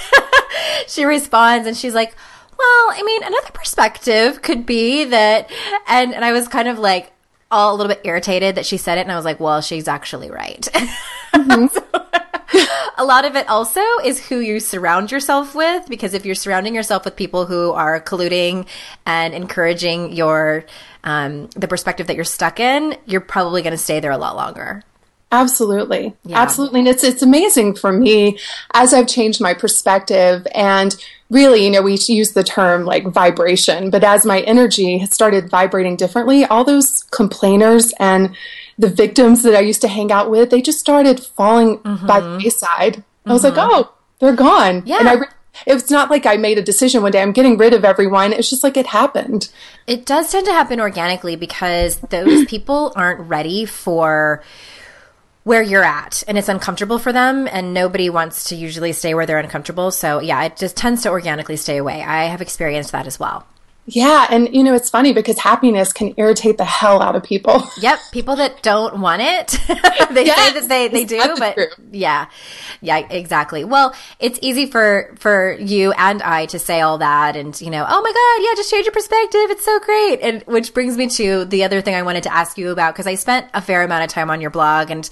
she 0.88 1.06
responds 1.06 1.68
and 1.68 1.76
she's 1.76 1.94
like, 1.94 2.16
well, 2.58 2.92
I 2.92 3.02
mean, 3.06 3.24
another 3.24 3.52
perspective 3.54 4.42
could 4.42 4.66
be 4.66 5.06
that, 5.06 5.50
and, 5.88 6.14
and 6.14 6.26
I 6.26 6.34
was 6.34 6.48
kind 6.50 6.68
of 6.68 6.78
like, 6.78 7.14
all 7.52 7.74
a 7.74 7.76
little 7.76 7.92
bit 7.92 8.02
irritated 8.04 8.56
that 8.56 8.66
she 8.66 8.78
said 8.78 8.98
it. 8.98 9.02
And 9.02 9.12
I 9.12 9.16
was 9.16 9.26
like, 9.26 9.40
well, 9.40 9.62
she's 9.62 9.88
actually 9.88 10.30
right. 10.30 10.68
Mm-hmm. 11.32 11.68
so, 11.68 12.66
a 12.98 13.06
lot 13.06 13.24
of 13.24 13.36
it 13.36 13.48
also 13.48 13.84
is 14.04 14.28
who 14.28 14.40
you 14.40 14.60
surround 14.60 15.12
yourself 15.12 15.54
with, 15.54 15.88
because 15.88 16.16
if 16.16 16.26
you're 16.26 16.34
surrounding 16.34 16.74
yourself 16.74 17.06
with 17.06 17.16
people 17.16 17.46
who 17.46 17.72
are 17.72 18.02
colluding 18.02 18.66
and 19.06 19.36
encouraging 19.36 20.12
your, 20.12 20.66
um, 21.04 21.48
the 21.56 21.68
perspective 21.68 22.08
that 22.08 22.16
you're 22.16 22.26
stuck 22.26 22.60
in, 22.60 22.98
you're 23.06 23.22
probably 23.22 23.62
going 23.62 23.72
to 23.72 23.78
stay 23.78 24.00
there 24.00 24.10
a 24.10 24.18
lot 24.18 24.36
longer. 24.36 24.84
Absolutely. 25.32 26.16
Yeah. 26.26 26.42
Absolutely. 26.42 26.80
And 26.80 26.88
it's 26.88 27.04
it's 27.04 27.22
amazing 27.22 27.76
for 27.76 27.92
me 27.92 28.40
as 28.74 28.94
I've 28.94 29.08
changed 29.08 29.40
my 29.40 29.54
perspective 29.54 30.48
and 30.56 30.96
really, 31.30 31.64
you 31.64 31.70
know, 31.70 31.84
we 31.84 31.98
use 32.08 32.32
the 32.32 32.44
term 32.44 32.86
like 32.86 33.06
vibration, 33.06 33.92
but 33.92 34.04
as 34.04 34.26
my 34.26 34.42
energy 34.42 34.98
has 34.98 35.14
started 35.14 35.50
vibrating 35.50 35.96
differently, 35.96 36.46
all 36.46 36.64
those 36.64 37.04
complainers 37.12 37.94
and 38.00 38.36
the 38.80 38.90
victims 38.90 39.44
that 39.44 39.56
I 39.56 39.60
used 39.60 39.82
to 39.82 39.88
hang 39.88 40.12
out 40.12 40.32
with, 40.32 40.50
they 40.50 40.62
just 40.62 40.80
started 40.80 41.20
falling 41.20 41.78
mm-hmm. 41.80 42.08
by 42.08 42.20
the 42.22 42.38
wayside. 42.44 42.96
Mm-hmm. 42.96 43.30
I 43.30 43.34
was 43.34 43.44
like, 43.44 43.54
mm-hmm. 43.54 43.70
"Oh, 43.72 43.94
they're 44.20 44.36
gone." 44.36 44.82
Yeah. 44.86 45.00
And 45.00 45.10
I 45.10 45.16
it's 45.66 45.92
not 45.92 46.10
like 46.10 46.26
I 46.26 46.38
made 46.38 46.58
a 46.58 46.62
decision 46.62 47.02
one 47.02 47.12
day. 47.12 47.22
I'm 47.22 47.32
getting 47.32 47.58
rid 47.58 47.74
of 47.74 47.84
everyone. 47.84 48.34
It's 48.34 48.50
just 48.50 48.64
like 48.64 48.78
it 48.78 48.88
happened. 48.88 49.50
It 49.88 50.06
does 50.06 50.32
tend 50.32 50.46
to 50.46 50.54
happen 50.54 50.80
organically 50.80 51.36
because 51.36 52.00
those 52.10 52.46
people 52.48 52.94
aren't 52.96 53.20
ready 53.22 53.66
for 53.66 54.44
where 55.50 55.64
you're 55.64 55.84
at 55.84 56.24
and 56.28 56.38
it's 56.38 56.48
uncomfortable 56.48 57.00
for 57.00 57.12
them 57.12 57.48
and 57.52 57.74
nobody 57.74 58.08
wants 58.08 58.50
to 58.50 58.56
usually 58.56 58.94
stay 58.94 59.16
where 59.16 59.26
they're 59.26 59.40
uncomfortable. 59.40 59.90
So 59.90 60.20
yeah 60.20 60.44
it 60.44 60.56
just 60.56 60.78
tends 60.78 61.02
to 61.02 61.10
organically 61.10 61.58
stay 61.58 61.78
away. 61.78 62.04
I 62.04 62.26
have 62.26 62.40
experienced 62.40 62.92
that 62.92 63.08
as 63.08 63.20
well 63.20 63.48
yeah, 63.96 64.28
and 64.30 64.54
you 64.54 64.64
know 64.64 64.76
it's 64.76 64.90
funny 64.90 65.14
because 65.14 65.40
happiness 65.40 65.92
can 65.92 66.14
irritate 66.18 66.58
the 66.58 66.66
hell 66.66 67.02
out 67.02 67.16
of 67.16 67.24
people. 67.24 67.64
Yep, 67.80 68.00
people 68.12 68.36
that 68.36 68.62
don't 68.62 69.00
want 69.00 69.22
it, 69.22 69.52
they 70.12 70.26
yes, 70.26 70.54
say 70.54 70.60
that 70.60 70.68
they, 70.68 70.88
they 70.90 71.06
do, 71.06 71.36
but 71.38 71.54
true. 71.54 71.68
yeah, 71.92 72.28
yeah, 72.82 72.98
exactly. 72.98 73.64
Well, 73.64 73.96
it's 74.20 74.38
easy 74.42 74.66
for 74.66 75.16
for 75.18 75.54
you 75.54 75.94
and 75.94 76.22
I 76.22 76.46
to 76.48 76.60
say 76.60 76.82
all 76.82 76.98
that, 76.98 77.38
and 77.38 77.60
you 77.62 77.70
know, 77.70 77.86
oh 77.88 78.02
my 78.02 78.12
god, 78.12 78.46
yeah, 78.46 78.56
just 78.56 78.70
change 78.70 78.86
your 78.86 78.92
perspective, 78.92 79.50
it's 79.50 79.64
so 79.64 79.80
great. 79.80 80.20
And 80.22 80.44
which 80.44 80.74
brings 80.74 80.98
me 80.98 81.08
to 81.10 81.46
the 81.46 81.64
other 81.64 81.80
thing 81.82 81.96
I 81.96 82.02
wanted 82.02 82.24
to 82.24 82.34
ask 82.34 82.58
you 82.58 82.70
about 82.72 82.94
because 82.94 83.08
I 83.08 83.16
spent 83.16 83.48
a 83.54 83.62
fair 83.62 83.82
amount 83.84 84.04
of 84.04 84.10
time 84.10 84.30
on 84.30 84.42
your 84.42 84.52
blog, 84.52 84.92
and 84.92 85.10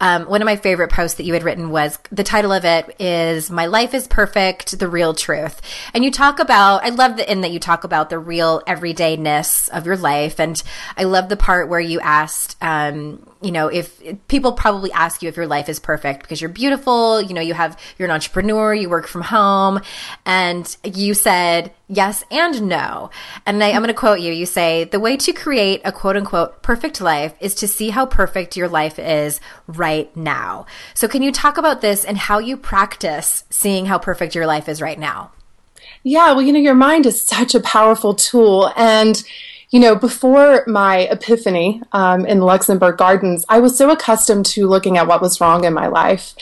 um, 0.00 0.26
one 0.26 0.40
of 0.40 0.46
my 0.46 0.56
favorite 0.56 0.92
posts 0.92 1.16
that 1.16 1.24
you 1.24 1.32
had 1.32 1.42
written 1.42 1.70
was 1.70 1.98
the 2.12 2.24
title 2.24 2.52
of 2.52 2.64
it 2.64 2.94
is 3.00 3.50
"My 3.50 3.66
Life 3.66 3.92
Is 3.92 4.06
Perfect: 4.06 4.78
The 4.78 4.88
Real 4.88 5.14
Truth," 5.14 5.60
and 5.92 6.04
you 6.04 6.12
talk 6.12 6.38
about. 6.38 6.84
I 6.84 6.90
love 6.90 7.16
the 7.16 7.30
in 7.30 7.40
that 7.40 7.50
you 7.50 7.58
talk 7.58 7.82
about 7.82 8.08
the 8.14 8.18
real 8.20 8.60
everydayness 8.60 9.68
of 9.70 9.86
your 9.86 9.96
life. 9.96 10.38
And 10.38 10.62
I 10.96 11.02
love 11.02 11.28
the 11.28 11.36
part 11.36 11.68
where 11.68 11.80
you 11.80 11.98
asked, 11.98 12.56
um, 12.62 13.28
you 13.42 13.50
know, 13.50 13.66
if 13.66 14.00
people 14.28 14.52
probably 14.52 14.92
ask 14.92 15.20
you 15.20 15.28
if 15.28 15.36
your 15.36 15.48
life 15.48 15.68
is 15.68 15.80
perfect 15.80 16.22
because 16.22 16.40
you're 16.40 16.48
beautiful, 16.48 17.20
you 17.20 17.34
know, 17.34 17.40
you 17.40 17.54
have, 17.54 17.76
you're 17.98 18.06
an 18.06 18.14
entrepreneur, 18.14 18.72
you 18.72 18.88
work 18.88 19.08
from 19.08 19.22
home, 19.22 19.80
and 20.24 20.76
you 20.84 21.12
said 21.12 21.72
yes 21.88 22.22
and 22.30 22.68
no. 22.68 23.10
And 23.46 23.60
I, 23.64 23.70
I'm 23.72 23.82
going 23.82 23.88
to 23.88 23.94
quote 23.94 24.20
you. 24.20 24.32
You 24.32 24.46
say, 24.46 24.84
the 24.84 25.00
way 25.00 25.16
to 25.16 25.32
create 25.32 25.80
a 25.84 25.90
quote 25.90 26.16
unquote 26.16 26.62
perfect 26.62 27.00
life 27.00 27.34
is 27.40 27.56
to 27.56 27.66
see 27.66 27.90
how 27.90 28.06
perfect 28.06 28.56
your 28.56 28.68
life 28.68 29.00
is 29.00 29.40
right 29.66 30.16
now. 30.16 30.66
So 30.94 31.08
can 31.08 31.20
you 31.20 31.32
talk 31.32 31.58
about 31.58 31.80
this 31.80 32.04
and 32.04 32.16
how 32.16 32.38
you 32.38 32.56
practice 32.56 33.42
seeing 33.50 33.86
how 33.86 33.98
perfect 33.98 34.36
your 34.36 34.46
life 34.46 34.68
is 34.68 34.80
right 34.80 35.00
now? 35.00 35.32
Yeah, 36.04 36.32
well, 36.32 36.42
you 36.42 36.52
know, 36.52 36.60
your 36.60 36.74
mind 36.74 37.06
is 37.06 37.20
such 37.20 37.54
a 37.54 37.60
powerful 37.60 38.14
tool. 38.14 38.70
And, 38.76 39.24
you 39.70 39.80
know, 39.80 39.96
before 39.96 40.62
my 40.66 40.98
epiphany 40.98 41.80
um, 41.92 42.26
in 42.26 42.40
Luxembourg 42.40 42.98
Gardens, 42.98 43.46
I 43.48 43.58
was 43.60 43.76
so 43.78 43.90
accustomed 43.90 44.44
to 44.46 44.68
looking 44.68 44.98
at 44.98 45.06
what 45.06 45.22
was 45.22 45.40
wrong 45.40 45.64
in 45.64 45.72
my 45.72 45.86
life. 45.86 46.34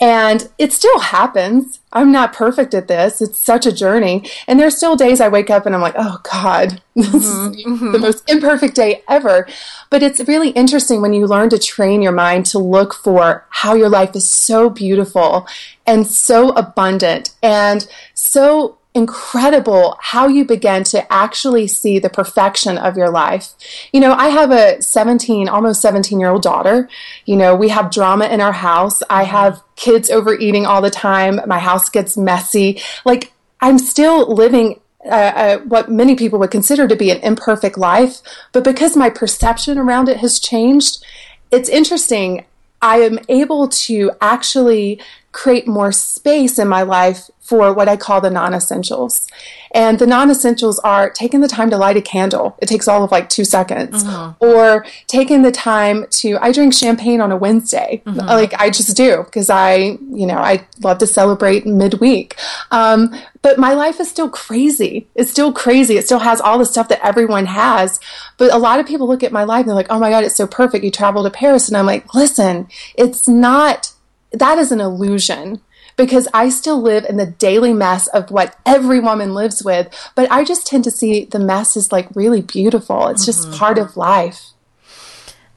And 0.00 0.48
it 0.56 0.72
still 0.72 0.98
happens. 1.00 1.80
I'm 1.92 2.10
not 2.10 2.32
perfect 2.32 2.72
at 2.72 2.88
this. 2.88 3.20
It's 3.20 3.38
such 3.38 3.66
a 3.66 3.72
journey. 3.72 4.24
And 4.46 4.58
there's 4.58 4.78
still 4.78 4.96
days 4.96 5.20
I 5.20 5.28
wake 5.28 5.50
up 5.50 5.66
and 5.66 5.74
I'm 5.74 5.82
like, 5.82 5.96
oh 5.98 6.18
God, 6.22 6.80
this 6.96 7.08
mm-hmm, 7.08 7.52
is 7.52 7.66
mm-hmm. 7.66 7.92
the 7.92 7.98
most 7.98 8.28
imperfect 8.30 8.74
day 8.74 9.02
ever. 9.06 9.46
But 9.90 10.02
it's 10.02 10.26
really 10.26 10.50
interesting 10.50 11.02
when 11.02 11.12
you 11.12 11.26
learn 11.26 11.50
to 11.50 11.58
train 11.58 12.00
your 12.00 12.12
mind 12.12 12.46
to 12.46 12.58
look 12.58 12.94
for 12.94 13.46
how 13.50 13.74
your 13.74 13.90
life 13.90 14.16
is 14.16 14.26
so 14.26 14.70
beautiful 14.70 15.46
and 15.86 16.06
so 16.06 16.52
abundant 16.52 17.34
and 17.42 17.86
so 18.14 18.78
incredible 18.94 19.96
how 20.00 20.26
you 20.26 20.44
begin 20.44 20.82
to 20.82 21.12
actually 21.12 21.68
see 21.68 21.98
the 21.98 22.10
perfection 22.10 22.76
of 22.76 22.96
your 22.96 23.08
life. 23.08 23.54
You 23.92 24.00
know, 24.00 24.12
I 24.12 24.28
have 24.28 24.50
a 24.50 24.82
17, 24.82 25.48
almost 25.48 25.80
17 25.80 26.18
year 26.18 26.30
old 26.30 26.42
daughter. 26.42 26.88
You 27.24 27.36
know, 27.36 27.54
we 27.54 27.68
have 27.68 27.92
drama 27.92 28.26
in 28.26 28.40
our 28.40 28.52
house. 28.52 29.02
I 29.08 29.22
mm-hmm. 29.24 29.30
have 29.30 29.62
kids 29.76 30.10
overeating 30.10 30.66
all 30.66 30.82
the 30.82 30.90
time. 30.90 31.40
My 31.46 31.58
house 31.58 31.88
gets 31.88 32.16
messy. 32.16 32.80
Like, 33.04 33.32
I'm 33.60 33.78
still 33.78 34.32
living 34.32 34.80
uh, 35.04 35.08
uh, 35.08 35.58
what 35.60 35.90
many 35.90 36.14
people 36.14 36.38
would 36.38 36.50
consider 36.50 36.86
to 36.86 36.96
be 36.96 37.10
an 37.10 37.18
imperfect 37.18 37.78
life, 37.78 38.20
but 38.52 38.64
because 38.64 38.96
my 38.96 39.08
perception 39.08 39.78
around 39.78 40.10
it 40.10 40.18
has 40.18 40.38
changed, 40.38 41.02
it's 41.50 41.70
interesting. 41.70 42.44
I 42.82 42.98
am 42.98 43.18
able 43.28 43.68
to 43.68 44.10
actually 44.20 45.00
create 45.32 45.66
more 45.66 45.92
space 45.92 46.58
in 46.58 46.68
my 46.68 46.82
life 46.82 47.30
for 47.50 47.72
what 47.72 47.88
I 47.88 47.96
call 47.96 48.20
the 48.20 48.30
non 48.30 48.54
essentials. 48.54 49.26
And 49.72 49.98
the 49.98 50.06
non 50.06 50.30
essentials 50.30 50.78
are 50.80 51.10
taking 51.10 51.40
the 51.40 51.48
time 51.48 51.68
to 51.70 51.76
light 51.76 51.96
a 51.96 52.00
candle. 52.00 52.56
It 52.62 52.66
takes 52.66 52.86
all 52.86 53.02
of 53.02 53.10
like 53.10 53.28
two 53.28 53.44
seconds. 53.44 54.04
Mm-hmm. 54.04 54.44
Or 54.44 54.86
taking 55.08 55.42
the 55.42 55.50
time 55.50 56.06
to, 56.10 56.38
I 56.40 56.52
drink 56.52 56.74
champagne 56.74 57.20
on 57.20 57.32
a 57.32 57.36
Wednesday. 57.36 58.02
Mm-hmm. 58.06 58.20
Like 58.20 58.54
I 58.54 58.70
just 58.70 58.96
do 58.96 59.24
because 59.24 59.50
I, 59.50 59.98
you 60.12 60.26
know, 60.26 60.38
I 60.38 60.64
love 60.80 60.98
to 60.98 61.08
celebrate 61.08 61.66
midweek. 61.66 62.36
Um, 62.70 63.12
but 63.42 63.58
my 63.58 63.74
life 63.74 63.98
is 63.98 64.08
still 64.08 64.30
crazy. 64.30 65.08
It's 65.16 65.30
still 65.30 65.52
crazy. 65.52 65.96
It 65.96 66.04
still 66.04 66.20
has 66.20 66.40
all 66.40 66.58
the 66.58 66.66
stuff 66.66 66.88
that 66.88 67.04
everyone 67.04 67.46
has. 67.46 67.98
But 68.36 68.52
a 68.52 68.58
lot 68.58 68.78
of 68.78 68.86
people 68.86 69.08
look 69.08 69.24
at 69.24 69.32
my 69.32 69.42
life 69.42 69.60
and 69.60 69.70
they're 69.70 69.74
like, 69.74 69.90
oh 69.90 69.98
my 69.98 70.10
God, 70.10 70.22
it's 70.22 70.36
so 70.36 70.46
perfect. 70.46 70.84
You 70.84 70.92
travel 70.92 71.24
to 71.24 71.30
Paris. 71.30 71.66
And 71.66 71.76
I'm 71.76 71.86
like, 71.86 72.14
listen, 72.14 72.68
it's 72.94 73.26
not, 73.26 73.92
that 74.32 74.58
is 74.58 74.72
an 74.72 74.80
illusion 74.80 75.60
because 75.96 76.28
I 76.32 76.48
still 76.48 76.80
live 76.80 77.04
in 77.04 77.16
the 77.16 77.26
daily 77.26 77.72
mess 77.72 78.06
of 78.08 78.30
what 78.30 78.56
every 78.64 79.00
woman 79.00 79.34
lives 79.34 79.62
with. 79.62 79.88
But 80.14 80.30
I 80.30 80.44
just 80.44 80.66
tend 80.66 80.84
to 80.84 80.90
see 80.90 81.24
the 81.24 81.38
mess 81.38 81.76
as 81.76 81.92
like 81.92 82.08
really 82.14 82.40
beautiful. 82.40 83.08
It's 83.08 83.26
just 83.26 83.48
mm-hmm. 83.48 83.58
part 83.58 83.78
of 83.78 83.96
life. 83.96 84.50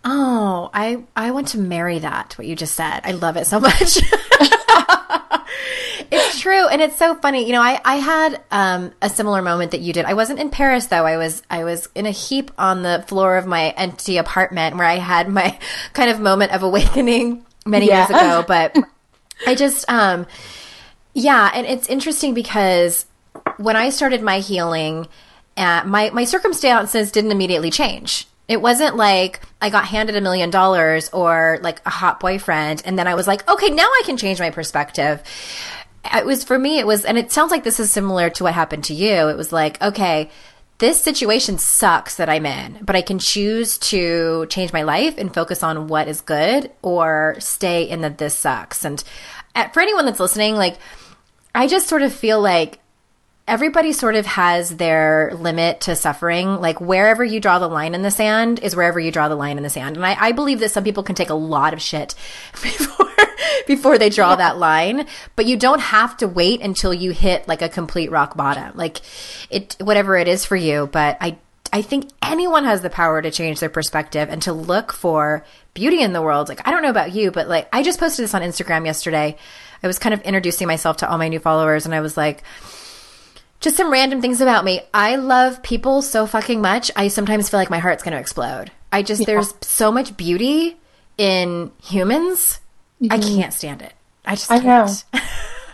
Oh, 0.06 0.70
I 0.74 1.04
I 1.16 1.32
want 1.32 1.48
to 1.50 1.58
marry 1.58 2.00
that. 2.00 2.38
What 2.38 2.46
you 2.46 2.56
just 2.56 2.76
said, 2.76 3.02
I 3.04 3.12
love 3.12 3.38
it 3.38 3.48
so 3.48 3.60
much. 3.62 3.98
it's 6.12 6.40
true, 6.42 6.68
and 6.68 6.82
it's 6.82 6.98
so 6.98 7.16
funny. 7.16 7.46
You 7.46 7.54
know, 7.54 7.62
I 7.62 7.80
I 7.86 7.96
had 7.96 8.42
um, 8.52 8.92
a 9.02 9.10
similar 9.10 9.42
moment 9.42 9.72
that 9.72 9.80
you 9.80 9.94
did. 9.94 10.04
I 10.04 10.14
wasn't 10.14 10.40
in 10.40 10.50
Paris 10.50 10.88
though. 10.88 11.06
I 11.06 11.16
was 11.16 11.42
I 11.50 11.64
was 11.64 11.88
in 11.96 12.06
a 12.06 12.12
heap 12.12 12.52
on 12.58 12.84
the 12.84 13.06
floor 13.08 13.38
of 13.38 13.46
my 13.46 13.70
empty 13.70 14.18
apartment 14.18 14.76
where 14.76 14.86
I 14.86 14.98
had 14.98 15.30
my 15.30 15.58
kind 15.94 16.10
of 16.10 16.20
moment 16.20 16.52
of 16.52 16.64
awakening 16.64 17.46
many 17.66 17.88
yeah. 17.88 18.08
years 18.08 18.10
ago. 18.10 18.44
But 18.48 18.78
I 19.48 19.56
just 19.56 19.90
um, 19.90 20.26
yeah, 21.14 21.52
and 21.54 21.66
it's 21.68 21.88
interesting 21.88 22.34
because 22.34 23.06
when 23.58 23.76
I 23.76 23.90
started 23.90 24.22
my 24.22 24.40
healing, 24.40 25.08
uh, 25.58 25.84
my 25.86 26.10
my 26.12 26.26
circumstances 26.26 27.12
didn't 27.12 27.32
immediately 27.32 27.72
change. 27.72 28.28
It 28.48 28.62
wasn't 28.62 28.96
like 28.98 29.42
I 29.62 29.70
got 29.70 29.86
handed 29.86 30.16
a 30.16 30.22
million 30.22 30.50
dollars 30.50 31.10
or 31.10 31.60
like 31.62 31.82
a 31.86 31.90
hot 31.90 32.20
boyfriend 32.20 32.82
and 32.86 33.00
then 33.00 33.08
I 33.08 33.16
was 33.16 33.26
like, 33.26 33.50
okay, 33.50 33.70
now 33.70 33.88
I 33.88 34.02
can 34.06 34.18
change 34.18 34.40
my 34.40 34.50
perspective. 34.50 35.24
It 36.14 36.26
was 36.26 36.44
for 36.44 36.60
me, 36.60 36.80
it 36.80 36.86
was, 36.86 37.06
and 37.06 37.18
it 37.18 37.32
sounds 37.32 37.52
like 37.52 37.64
this 37.64 37.80
is 37.80 37.90
similar 37.90 38.30
to 38.32 38.44
what 38.44 38.54
happened 38.54 38.84
to 38.86 38.94
you. 38.94 39.30
It 39.30 39.38
was 39.38 39.54
like, 39.54 39.82
okay, 39.82 40.30
this 40.84 41.02
situation 41.02 41.58
sucks 41.58 42.18
that 42.18 42.28
I'm 42.28 42.46
in, 42.46 42.80
but 42.82 42.98
I 42.98 43.02
can 43.02 43.18
choose 43.18 43.78
to 43.78 44.46
change 44.48 44.74
my 44.74 44.82
life 44.82 45.18
and 45.18 45.34
focus 45.34 45.64
on 45.64 45.88
what 45.88 46.10
is 46.10 46.20
good 46.20 46.74
or 46.82 47.38
stay 47.40 47.84
in 47.84 48.02
that 48.02 48.18
this 48.18 48.36
sucks. 48.36 48.84
And 48.84 49.02
uh, 49.56 49.70
for 49.70 49.80
anyone 49.80 50.06
that's 50.06 50.20
listening, 50.20 50.56
like, 50.56 50.78
I 51.56 51.68
just 51.68 51.88
sort 51.88 52.02
of 52.02 52.12
feel 52.12 52.42
like 52.42 52.80
everybody 53.48 53.94
sort 53.94 54.16
of 54.16 54.26
has 54.26 54.76
their 54.76 55.32
limit 55.36 55.80
to 55.82 55.96
suffering. 55.96 56.60
Like 56.60 56.82
wherever 56.82 57.24
you 57.24 57.40
draw 57.40 57.60
the 57.60 57.70
line 57.70 57.96
in 57.96 58.02
the 58.02 58.12
sand 58.12 58.60
is 58.60 58.76
wherever 58.76 59.00
you 59.00 59.10
draw 59.10 59.30
the 59.30 59.36
line 59.38 59.56
in 59.56 59.64
the 59.64 59.70
sand. 59.70 59.96
And 59.96 60.06
I, 60.06 60.18
I 60.20 60.32
believe 60.34 60.60
that 60.60 60.72
some 60.72 60.84
people 60.84 61.04
can 61.04 61.16
take 61.16 61.30
a 61.30 61.34
lot 61.34 61.72
of 61.72 61.82
shit 61.82 62.14
before 62.62 63.10
before 63.68 63.98
they 63.98 64.10
draw 64.10 64.32
yeah. 64.32 64.36
that 64.38 64.58
line. 64.58 65.08
But 65.36 65.46
you 65.46 65.58
don't 65.58 65.80
have 65.80 66.18
to 66.18 66.28
wait 66.28 66.62
until 66.62 66.94
you 66.94 67.12
hit 67.12 67.48
like 67.48 67.62
a 67.62 67.70
complete 67.70 68.12
rock 68.12 68.36
bottom. 68.36 68.76
Like 68.76 69.02
it 69.50 69.76
whatever 69.80 70.16
it 70.18 70.28
is 70.28 70.46
for 70.46 70.56
you. 70.56 70.88
But 70.92 71.18
I 71.22 71.38
I 71.72 71.82
think 71.82 72.10
anyone 72.22 72.66
has 72.66 72.82
the 72.82 72.90
power 72.90 73.22
to 73.22 73.32
change 73.32 73.60
their 73.60 73.70
perspective 73.70 74.30
and 74.30 74.42
to 74.44 74.54
look 74.54 74.94
for 74.94 75.44
beauty 75.74 76.02
in 76.02 76.14
the 76.14 76.22
world. 76.22 76.50
Like 76.50 76.68
I 76.68 76.72
don't 76.72 76.84
know 76.84 76.90
about 76.90 77.14
you, 77.14 77.32
but 77.32 77.48
like 77.48 77.68
I 77.74 77.84
just 77.84 78.00
posted 78.00 78.24
this 78.24 78.34
on 78.34 78.42
Instagram 78.42 78.86
yesterday. 78.86 79.38
I 79.82 79.88
was 79.88 80.00
kind 80.00 80.14
of 80.14 80.22
introducing 80.22 80.68
myself 80.68 80.98
to 80.98 81.10
all 81.10 81.18
my 81.18 81.28
new 81.28 81.40
followers 81.40 81.86
and 81.86 81.94
I 81.94 82.02
was 82.02 82.16
like 82.16 82.44
just 83.64 83.78
some 83.78 83.92
random 83.92 84.22
things 84.22 84.42
about 84.42 84.66
me. 84.66 84.82
I 84.94 85.16
love 85.16 85.64
people 85.64 86.02
so 86.02 86.28
fucking 86.28 86.62
much. 86.62 86.92
I 86.98 87.08
sometimes 87.08 87.50
feel 87.50 87.60
like 87.60 87.70
my 87.70 87.80
heart's 87.80 88.04
going 88.04 88.12
to 88.12 88.20
explode. 88.20 88.72
I 88.92 89.04
just, 89.04 89.22
yeah. 89.22 89.26
there's 89.26 89.54
so 89.62 89.90
much 89.90 90.16
beauty 90.18 90.78
in 91.18 91.72
humans. 91.82 92.60
Mm-hmm. 93.02 93.12
I 93.12 93.18
can't 93.20 93.54
stand 93.54 93.82
it. 93.82 93.94
I 94.26 94.36
just 94.36 94.52
I 94.52 94.60
can't. 94.60 95.04
know. 95.14 95.20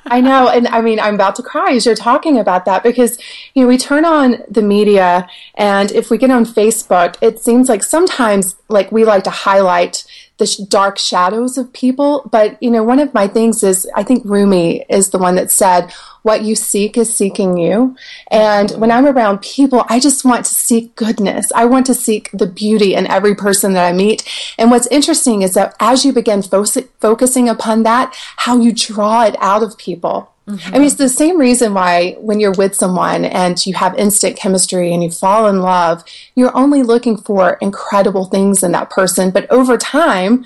I 0.05 0.21
know. 0.21 0.49
And 0.49 0.67
I 0.67 0.81
mean, 0.81 0.99
I'm 0.99 1.15
about 1.15 1.35
to 1.35 1.43
cry 1.43 1.73
as 1.73 1.85
you're 1.85 1.95
talking 1.95 2.39
about 2.39 2.65
that 2.65 2.83
because, 2.83 3.19
you 3.53 3.63
know, 3.63 3.67
we 3.67 3.77
turn 3.77 4.05
on 4.05 4.37
the 4.49 4.61
media 4.61 5.29
and 5.55 5.91
if 5.91 6.09
we 6.09 6.17
get 6.17 6.31
on 6.31 6.45
Facebook, 6.45 7.15
it 7.21 7.39
seems 7.39 7.69
like 7.69 7.83
sometimes 7.83 8.55
like 8.69 8.91
we 8.91 9.05
like 9.05 9.23
to 9.25 9.29
highlight 9.29 10.03
the 10.39 10.47
sh- 10.47 10.57
dark 10.57 10.97
shadows 10.97 11.57
of 11.57 11.71
people. 11.71 12.27
But, 12.31 12.61
you 12.61 12.71
know, 12.71 12.83
one 12.83 12.99
of 12.99 13.13
my 13.13 13.27
things 13.27 13.61
is 13.61 13.87
I 13.95 14.03
think 14.03 14.25
Rumi 14.25 14.85
is 14.89 15.11
the 15.11 15.19
one 15.19 15.35
that 15.35 15.51
said, 15.51 15.93
what 16.23 16.43
you 16.43 16.55
seek 16.55 16.97
is 16.97 17.15
seeking 17.15 17.57
you. 17.57 17.95
And 18.29 18.71
when 18.71 18.91
I'm 18.91 19.05
around 19.05 19.41
people, 19.41 19.85
I 19.87 19.99
just 19.99 20.25
want 20.25 20.45
to 20.45 20.53
seek 20.53 20.95
goodness. 20.95 21.51
I 21.55 21.65
want 21.65 21.85
to 21.85 21.93
seek 21.93 22.29
the 22.33 22.47
beauty 22.47 22.93
in 22.95 23.07
every 23.07 23.35
person 23.35 23.73
that 23.73 23.85
I 23.85 23.93
meet. 23.93 24.27
And 24.57 24.71
what's 24.71 24.87
interesting 24.87 25.43
is 25.43 25.53
that 25.53 25.75
as 25.79 26.03
you 26.03 26.11
begin 26.11 26.41
fo- 26.41 26.65
focusing 26.99 27.47
upon 27.47 27.83
that, 27.83 28.15
how 28.37 28.59
you 28.59 28.73
draw 28.73 29.23
it 29.23 29.35
out 29.39 29.63
of 29.63 29.77
people. 29.77 30.33
Mm-hmm. 30.49 30.75
I 30.75 30.79
mean, 30.79 30.87
it's 30.87 30.95
the 30.95 31.09
same 31.09 31.37
reason 31.37 31.75
why 31.75 32.13
when 32.13 32.39
you're 32.39 32.53
with 32.53 32.73
someone 32.73 33.23
and 33.23 33.63
you 33.65 33.75
have 33.75 33.95
instant 33.97 34.35
chemistry 34.35 34.91
and 34.91 35.03
you 35.03 35.11
fall 35.11 35.47
in 35.47 35.61
love, 35.61 36.03
you're 36.35 36.55
only 36.57 36.81
looking 36.81 37.17
for 37.17 37.57
incredible 37.61 38.25
things 38.25 38.63
in 38.63 38.71
that 38.71 38.89
person. 38.89 39.29
But 39.29 39.49
over 39.51 39.77
time, 39.77 40.45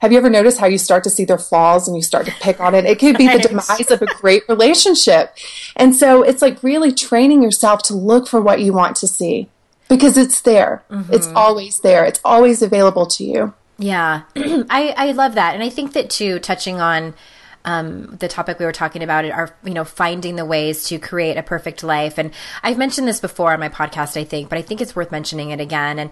have 0.00 0.12
you 0.12 0.18
ever 0.18 0.30
noticed 0.30 0.58
how 0.58 0.66
you 0.66 0.78
start 0.78 1.04
to 1.04 1.10
see 1.10 1.24
their 1.24 1.38
flaws 1.38 1.86
and 1.86 1.96
you 1.96 2.02
start 2.02 2.24
to 2.24 2.32
pick 2.32 2.58
on 2.58 2.74
it? 2.74 2.86
It 2.86 2.98
could 2.98 3.18
be 3.18 3.28
the 3.28 3.38
demise 3.38 3.90
of 3.90 4.00
a 4.00 4.06
great 4.16 4.48
relationship. 4.48 5.36
And 5.76 5.94
so 5.94 6.22
it's 6.22 6.40
like 6.40 6.62
really 6.62 6.92
training 6.92 7.42
yourself 7.42 7.82
to 7.84 7.94
look 7.94 8.26
for 8.26 8.40
what 8.40 8.60
you 8.60 8.72
want 8.72 8.96
to 8.96 9.06
see 9.06 9.48
because 9.88 10.16
it's 10.16 10.40
there. 10.40 10.82
Mm-hmm. 10.90 11.12
It's 11.12 11.26
always 11.28 11.80
there. 11.80 12.06
It's 12.06 12.20
always 12.24 12.62
available 12.62 13.06
to 13.06 13.24
you. 13.24 13.54
Yeah. 13.78 14.22
I, 14.36 14.94
I 14.96 15.12
love 15.12 15.34
that. 15.34 15.54
And 15.54 15.62
I 15.62 15.68
think 15.68 15.92
that 15.92 16.08
too, 16.08 16.38
touching 16.38 16.80
on 16.80 17.14
um, 17.64 18.16
the 18.16 18.28
topic 18.28 18.58
we 18.58 18.64
were 18.64 18.72
talking 18.72 19.02
about 19.02 19.24
are 19.24 19.54
you 19.64 19.74
know 19.74 19.84
finding 19.84 20.36
the 20.36 20.44
ways 20.44 20.84
to 20.88 20.98
create 20.98 21.36
a 21.36 21.42
perfect 21.42 21.82
life 21.82 22.18
and 22.18 22.30
i've 22.62 22.78
mentioned 22.78 23.08
this 23.08 23.20
before 23.20 23.52
on 23.52 23.60
my 23.60 23.68
podcast 23.68 24.18
i 24.20 24.24
think 24.24 24.48
but 24.48 24.58
i 24.58 24.62
think 24.62 24.80
it's 24.80 24.94
worth 24.94 25.10
mentioning 25.10 25.50
it 25.50 25.60
again 25.60 25.98
and 25.98 26.10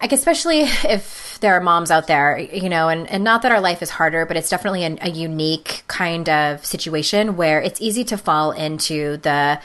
like 0.00 0.12
especially 0.12 0.60
if 0.60 1.38
there 1.40 1.54
are 1.54 1.60
moms 1.60 1.90
out 1.90 2.06
there, 2.06 2.38
you 2.38 2.68
know, 2.68 2.88
and, 2.88 3.08
and 3.10 3.24
not 3.24 3.42
that 3.42 3.52
our 3.52 3.60
life 3.60 3.82
is 3.82 3.90
harder, 3.90 4.26
but 4.26 4.36
it's 4.36 4.48
definitely 4.48 4.84
an, 4.84 4.98
a 5.02 5.10
unique 5.10 5.82
kind 5.88 6.28
of 6.28 6.64
situation 6.64 7.36
where 7.36 7.60
it's 7.60 7.80
easy 7.80 8.04
to 8.04 8.16
fall 8.16 8.52
into 8.52 9.16
the, 9.18 9.60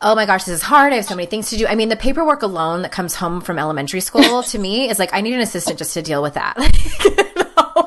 oh 0.00 0.14
my 0.16 0.26
gosh, 0.26 0.44
this 0.44 0.54
is 0.56 0.62
hard. 0.62 0.92
I 0.92 0.96
have 0.96 1.04
so 1.04 1.14
many 1.14 1.26
things 1.26 1.50
to 1.50 1.56
do. 1.56 1.66
I 1.66 1.76
mean, 1.76 1.88
the 1.90 1.96
paperwork 1.96 2.42
alone 2.42 2.82
that 2.82 2.90
comes 2.90 3.14
home 3.14 3.40
from 3.40 3.58
elementary 3.58 4.00
school 4.00 4.42
to 4.44 4.58
me 4.58 4.88
is 4.88 4.98
like, 4.98 5.14
I 5.14 5.20
need 5.20 5.34
an 5.34 5.40
assistant 5.40 5.78
just 5.78 5.94
to 5.94 6.02
deal 6.02 6.22
with 6.22 6.34
that. 6.34 6.56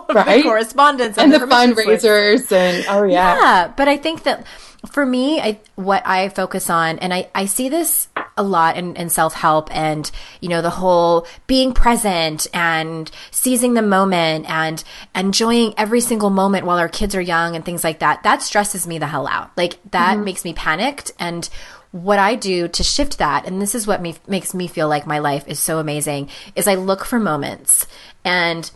right? 0.13 0.43
correspondence 0.43 1.17
and, 1.17 1.33
and 1.33 1.41
the, 1.41 1.45
the 1.45 1.53
fundraisers 1.53 2.47
slips. 2.47 2.51
and, 2.51 2.85
oh 2.89 3.03
yeah. 3.03 3.39
Yeah. 3.39 3.73
But 3.75 3.87
I 3.87 3.97
think 3.97 4.23
that 4.23 4.45
for 4.91 5.05
me, 5.05 5.41
I, 5.41 5.59
what 5.75 6.05
I 6.05 6.29
focus 6.29 6.69
on, 6.69 6.99
and 6.99 7.13
I, 7.13 7.29
I 7.35 7.45
see 7.45 7.69
this 7.69 8.07
a 8.37 8.43
lot 8.43 8.77
in, 8.77 8.95
in 8.95 9.09
self 9.09 9.33
help 9.33 9.75
and, 9.75 10.09
you 10.39 10.47
know, 10.47 10.61
the 10.61 10.69
whole 10.69 11.27
being 11.47 11.73
present 11.73 12.47
and 12.53 13.11
seizing 13.31 13.73
the 13.73 13.81
moment 13.81 14.49
and 14.49 14.81
enjoying 15.13 15.73
every 15.77 15.99
single 15.99 16.29
moment 16.29 16.65
while 16.65 16.77
our 16.77 16.87
kids 16.87 17.13
are 17.15 17.21
young 17.21 17.55
and 17.55 17.65
things 17.65 17.83
like 17.83 17.99
that. 17.99 18.23
That 18.23 18.41
stresses 18.41 18.87
me 18.87 18.97
the 18.97 19.07
hell 19.07 19.27
out. 19.27 19.55
Like 19.57 19.77
that 19.91 20.15
mm-hmm. 20.15 20.23
makes 20.23 20.45
me 20.45 20.53
panicked. 20.53 21.11
And 21.19 21.49
what 21.91 22.19
I 22.19 22.35
do 22.35 22.69
to 22.69 22.83
shift 22.83 23.17
that, 23.17 23.45
and 23.45 23.61
this 23.61 23.75
is 23.75 23.85
what 23.85 24.01
me, 24.01 24.15
makes 24.27 24.53
me 24.53 24.67
feel 24.67 24.87
like 24.87 25.05
my 25.05 25.19
life 25.19 25.45
is 25.47 25.59
so 25.59 25.79
amazing, 25.79 26.29
is 26.55 26.67
I 26.67 26.75
look 26.75 27.03
for 27.03 27.19
moments 27.19 27.85
and 28.23 28.71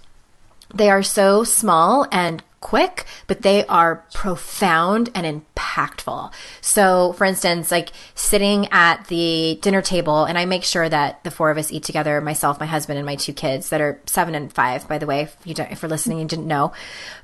they 0.73 0.89
are 0.89 1.03
so 1.03 1.43
small 1.43 2.07
and 2.11 2.43
quick, 2.59 3.05
but 3.27 3.41
they 3.41 3.65
are 3.65 4.05
profound 4.13 5.09
and 5.13 5.43
impactful. 5.43 6.31
So, 6.61 7.13
for 7.13 7.25
instance, 7.25 7.71
like 7.71 7.89
sitting 8.15 8.67
at 8.71 9.07
the 9.07 9.59
dinner 9.61 9.81
table, 9.81 10.23
and 10.23 10.37
I 10.37 10.45
make 10.45 10.63
sure 10.63 10.87
that 10.87 11.23
the 11.25 11.31
four 11.31 11.51
of 11.51 11.57
us 11.57 11.71
eat 11.71 11.83
together 11.83 12.19
myself, 12.21 12.59
my 12.59 12.65
husband, 12.65 12.97
and 12.97 13.05
my 13.05 13.17
two 13.17 13.33
kids 13.33 13.69
that 13.69 13.81
are 13.81 13.99
seven 14.05 14.33
and 14.33 14.51
five, 14.51 14.87
by 14.87 14.97
the 14.97 15.05
way, 15.05 15.23
if, 15.23 15.37
you 15.43 15.53
if 15.57 15.81
you're 15.81 15.89
listening 15.89 16.21
and 16.21 16.29
didn't 16.29 16.47
know. 16.47 16.71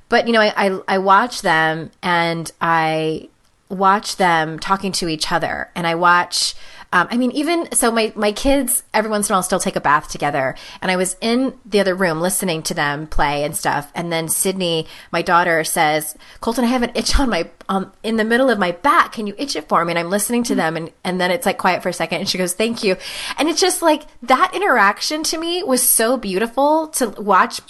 But, 0.09 0.27
you 0.27 0.33
know, 0.33 0.41
I, 0.41 0.53
I, 0.55 0.81
I 0.87 0.97
watch 0.97 1.41
them 1.41 1.91
and 2.03 2.51
I 2.59 3.29
watch 3.69 4.17
them 4.17 4.59
talking 4.59 4.91
to 4.93 5.07
each 5.07 5.31
other, 5.31 5.69
and 5.73 5.87
I 5.87 5.95
watch 5.95 6.53
um, 6.91 7.07
I 7.11 7.17
mean, 7.17 7.31
even 7.31 7.71
so, 7.71 7.91
my 7.91 8.11
my 8.15 8.31
kids 8.31 8.81
every 8.93 9.11
once 9.11 9.29
in 9.29 9.33
a 9.33 9.35
while 9.35 9.43
still 9.43 9.59
take 9.59 9.75
a 9.75 9.81
bath 9.81 10.09
together, 10.09 10.55
and 10.81 10.89
I 10.89 10.95
was 10.95 11.17
in 11.21 11.53
the 11.63 11.79
other 11.79 11.93
room 11.93 12.19
listening 12.19 12.63
to 12.63 12.73
them 12.73 13.05
play 13.05 13.43
and 13.43 13.55
stuff, 13.55 13.91
and 13.93 14.11
then 14.11 14.27
Sydney, 14.27 14.87
my 15.11 15.21
daughter, 15.21 15.63
says, 15.63 16.15
"Colton, 16.41 16.65
I 16.65 16.67
have 16.67 16.81
an 16.81 16.91
itch 16.95 17.19
on 17.19 17.29
my 17.29 17.49
um 17.69 17.91
in 18.01 18.17
the 18.17 18.23
middle 18.23 18.49
of 18.49 18.57
my 18.57 18.71
back. 18.71 19.11
Can 19.11 19.27
you 19.27 19.35
itch 19.37 19.55
it 19.55 19.69
for 19.69 19.85
me?" 19.85 19.91
And 19.91 19.99
I'm 19.99 20.09
listening 20.09 20.43
to 20.45 20.55
them, 20.55 20.75
and 20.75 20.91
and 21.03 21.21
then 21.21 21.29
it's 21.29 21.45
like 21.45 21.59
quiet 21.59 21.83
for 21.83 21.89
a 21.89 21.93
second, 21.93 22.21
and 22.21 22.29
she 22.29 22.39
goes, 22.39 22.53
"Thank 22.53 22.83
you," 22.83 22.97
and 23.37 23.47
it's 23.47 23.61
just 23.61 23.83
like 23.83 24.03
that 24.23 24.51
interaction 24.55 25.21
to 25.23 25.37
me 25.37 25.61
was 25.61 25.87
so 25.87 26.17
beautiful 26.17 26.87
to 26.87 27.09
watch 27.09 27.61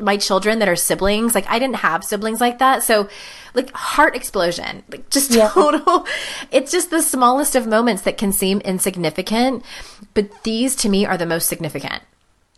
my 0.00 0.16
children 0.16 0.58
that 0.58 0.68
are 0.68 0.76
siblings. 0.76 1.34
Like 1.34 1.46
I 1.48 1.58
didn't 1.58 1.76
have 1.76 2.04
siblings 2.04 2.40
like 2.40 2.58
that. 2.58 2.82
So 2.82 3.08
like 3.54 3.70
heart 3.72 4.16
explosion, 4.16 4.82
like 4.88 5.10
just 5.10 5.30
yeah. 5.34 5.48
total. 5.48 6.06
It's 6.50 6.72
just 6.72 6.90
the 6.90 7.02
smallest 7.02 7.54
of 7.54 7.66
moments 7.66 8.02
that 8.02 8.18
can 8.18 8.32
seem 8.32 8.60
insignificant, 8.60 9.64
but 10.14 10.44
these 10.44 10.74
to 10.76 10.88
me 10.88 11.06
are 11.06 11.16
the 11.16 11.26
most 11.26 11.48
significant. 11.48 12.02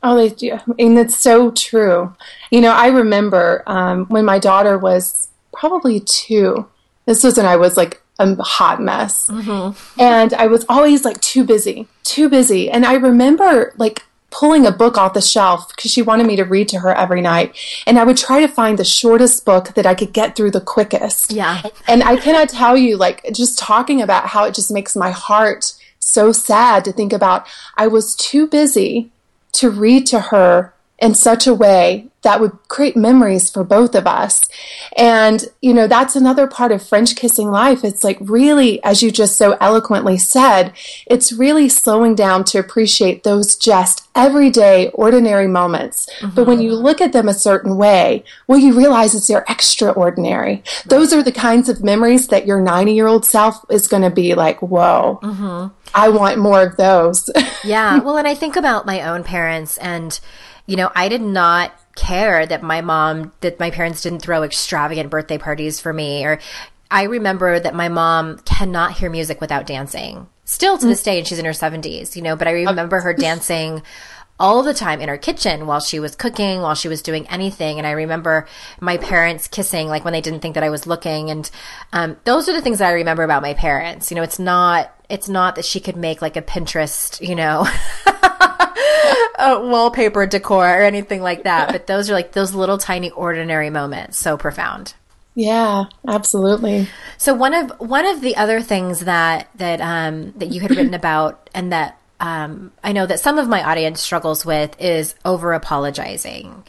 Oh, 0.03 0.17
they 0.17 0.29
do. 0.29 0.59
And 0.79 0.99
it's 0.99 1.17
so 1.17 1.51
true. 1.51 2.15
You 2.51 2.61
know, 2.61 2.73
I 2.73 2.89
remember 2.89 3.63
um, 3.67 4.05
when 4.07 4.27
my 4.27 4.39
daughter 4.39 4.77
was 4.77 5.29
probably 5.53 6.01
two. 6.01 6.69
This 7.07 7.25
was 7.25 7.39
when 7.39 7.47
I 7.47 7.57
was 7.57 7.77
like 7.77 8.03
a 8.19 8.35
hot 8.43 8.83
mess. 8.83 9.27
Mm-hmm. 9.29 10.01
And 10.01 10.35
I 10.35 10.47
was 10.47 10.67
always 10.69 11.05
like 11.05 11.21
too 11.21 11.45
busy, 11.45 11.89
too 12.03 12.29
busy. 12.29 12.71
And 12.71 12.85
I 12.85 12.95
remember 12.95 13.73
like 13.79 14.05
pulling 14.35 14.67
a 14.67 14.73
book 14.73 14.99
off 14.99 15.15
the 15.15 15.21
shelf 15.21 15.69
because 15.69 15.93
she 15.93 16.03
wanted 16.03 16.27
me 16.27 16.35
to 16.35 16.43
read 16.43 16.69
to 16.69 16.81
her 16.81 16.93
every 16.93 17.21
night. 17.21 17.57
And 17.87 17.99
I 17.99 18.05
would 18.05 18.17
try 18.17 18.41
to 18.41 18.49
find 18.49 18.77
the 18.77 18.85
shortest 18.85 19.45
book 19.45 19.75
that 19.75 19.87
I 19.87 19.95
could 19.95 20.13
get 20.13 20.35
through 20.35 20.51
the 20.51 20.61
quickest. 20.61 21.33
Yeah. 21.33 21.63
And 21.87 22.03
I 22.03 22.17
cannot 22.17 22.49
tell 22.49 22.77
you, 22.77 22.97
like, 22.97 23.25
just 23.33 23.59
talking 23.59 24.03
about 24.03 24.27
how 24.27 24.45
it 24.45 24.55
just 24.55 24.73
makes 24.73 24.97
my 24.97 25.13
heart 25.13 25.75
so 26.01 26.33
sad 26.33 26.85
to 26.85 26.93
think 26.93 27.13
about 27.13 27.47
I 27.77 27.87
was 27.87 28.17
too 28.17 28.49
busy 28.49 29.11
to 29.53 29.71
read 29.71 30.07
to 30.09 30.19
her 30.21 30.75
in 30.99 31.15
such 31.15 31.47
a 31.47 31.55
way 31.55 32.09
that 32.25 32.41
would 32.41 32.53
create 32.69 32.97
memories 32.97 33.51
for 33.51 33.63
both 33.63 33.95
of 33.95 34.07
us. 34.07 34.41
And, 34.97 35.45
you 35.61 35.75
know, 35.75 35.87
that's 35.87 36.17
another 36.17 36.47
part 36.47 36.73
of 36.73 36.87
French 36.87 37.15
kissing 37.15 37.51
life. 37.51 37.85
It's 37.85 38.03
like 38.03 38.17
really, 38.21 38.83
as 38.83 39.03
you 39.03 39.11
just 39.11 39.37
so 39.37 39.57
eloquently 39.61 40.17
said, 40.17 40.73
it's 41.07 41.33
really 41.33 41.69
slowing 41.69 42.15
down 42.15 42.45
to 42.45 42.59
appreciate 42.59 43.23
those 43.23 43.57
just 43.57 44.09
everyday, 44.15 44.89
ordinary 44.91 45.47
moments. 45.47 46.09
Mm-hmm. 46.21 46.35
But 46.35 46.47
when 46.47 46.63
you 46.63 46.75
look 46.75 47.01
at 47.01 47.13
them 47.13 47.29
a 47.29 47.35
certain 47.35 47.77
way, 47.77 48.25
well, 48.47 48.59
you 48.59 48.73
realize 48.73 49.15
is 49.15 49.27
they're 49.27 49.45
extraordinary. 49.49 50.55
Right. 50.55 50.83
Those 50.87 51.13
are 51.13 51.23
the 51.23 51.33
kinds 51.33 51.69
of 51.69 51.85
memories 51.85 52.29
that 52.29 52.47
your 52.47 52.61
90 52.61 52.95
year 52.95 53.07
old 53.07 53.27
self 53.27 53.65
is 53.71 53.87
going 53.87 54.03
to 54.03 54.11
be 54.11 54.35
like, 54.35 54.63
whoa, 54.63 55.21
mm-hmm. 55.23 55.75
I 55.95 56.09
want 56.09 56.39
more 56.39 56.63
of 56.63 56.77
those. 56.77 57.29
yeah. 57.65 57.99
Well, 57.99 58.17
and 58.17 58.27
I 58.27 58.35
think 58.35 58.57
about 58.57 58.87
my 58.87 59.03
own 59.03 59.25
parents 59.25 59.77
and, 59.77 60.19
you 60.67 60.77
know, 60.77 60.91
I 60.95 61.09
did 61.09 61.23
not 61.23 61.73
care 61.97 62.47
that 62.47 62.63
my 62.63 62.81
mom, 62.81 63.33
that 63.41 63.61
my 63.61 63.71
parents 63.71 64.03
didn't 64.03 64.21
throw 64.21 64.43
extravagant 64.43 65.11
birthday 65.11 65.39
parties 65.39 65.81
for 65.81 65.93
me. 65.93 66.25
Or 66.25 66.39
I 66.91 67.05
remember 67.05 67.59
that 67.61 67.75
my 67.75 67.89
mom 67.89 68.39
cannot 68.39 68.93
hear 68.93 69.11
music 69.11 69.41
without 69.41 69.67
dancing. 69.67 70.29
Still 70.45 70.77
to 70.77 70.81
mm-hmm. 70.83 70.91
this 70.91 71.03
day, 71.03 71.19
and 71.19 71.27
she's 71.27 71.39
in 71.39 71.45
her 71.45 71.53
70s, 71.53 72.17
you 72.17 72.23
know, 72.23 72.37
but 72.37 72.49
I 72.49 72.53
remember 72.53 73.01
her 73.01 73.15
dancing 73.15 73.83
all 74.39 74.63
the 74.63 74.75
time 74.75 75.01
in 75.01 75.09
her 75.09 75.17
kitchen 75.17 75.67
while 75.67 75.81
she 75.81 76.01
was 76.01 76.17
cooking, 76.17 76.61
while 76.61 76.75
she 76.75 76.89
was 76.89 77.03
doing 77.03 77.27
anything. 77.29 77.79
And 77.79 77.87
I 77.87 77.93
remember 77.93 78.47
my 78.81 78.97
parents 78.97 79.47
kissing, 79.47 79.89
like 79.89 80.05
when 80.05 80.13
they 80.13 80.21
didn't 80.21 80.41
think 80.41 80.55
that 80.55 80.65
I 80.65 80.71
was 80.71 80.87
looking. 80.87 81.31
And 81.31 81.49
um, 81.93 82.17
those 82.25 82.49
are 82.49 82.53
the 82.53 82.61
things 82.61 82.79
that 82.79 82.89
I 82.89 82.95
remember 82.95 83.23
about 83.23 83.43
my 83.43 83.55
parents. 83.55 84.11
You 84.11 84.17
know, 84.17 84.23
it's 84.23 84.39
not 84.39 84.93
it's 85.09 85.29
not 85.29 85.57
that 85.57 85.65
she 85.65 85.81
could 85.81 85.97
make 85.97 86.23
like 86.23 86.37
a 86.37 86.43
Pinterest, 86.43 87.27
you 87.27 87.35
know, 87.35 87.67
a 89.39 89.61
wallpaper 89.61 90.27
decor 90.27 90.67
or 90.67 90.83
anything 90.83 91.23
like 91.23 91.45
that. 91.45 91.71
But 91.71 91.87
those 91.87 92.11
are 92.11 92.15
like 92.15 92.33
those 92.33 92.55
little 92.55 92.79
tiny 92.79 93.11
ordinary 93.11 93.71
moments, 93.71 94.19
so 94.19 94.37
profound. 94.37 94.95
Yeah, 95.37 95.87
absolutely. 96.07 96.89
So 97.19 97.35
one 97.35 97.55
of 97.55 97.71
one 97.79 98.07
of 98.07 98.21
the 98.21 98.37
other 98.37 98.61
things 98.61 99.01
that 99.01 99.49
that 99.57 99.81
um, 99.81 100.33
that 100.37 100.51
you 100.51 100.61
had 100.61 100.71
written 100.71 100.95
about 100.95 101.51
and 101.55 101.73
that 101.73 101.99
um, 102.25 102.73
I 102.83 102.93
know 102.93 103.05
that 103.05 103.21
some 103.21 103.37
of 103.37 103.49
my 103.49 103.63
audience 103.63 104.01
struggles 104.01 104.47
with 104.47 104.81
is 104.81 105.15
over 105.27 105.53
apologizing. 105.53 106.65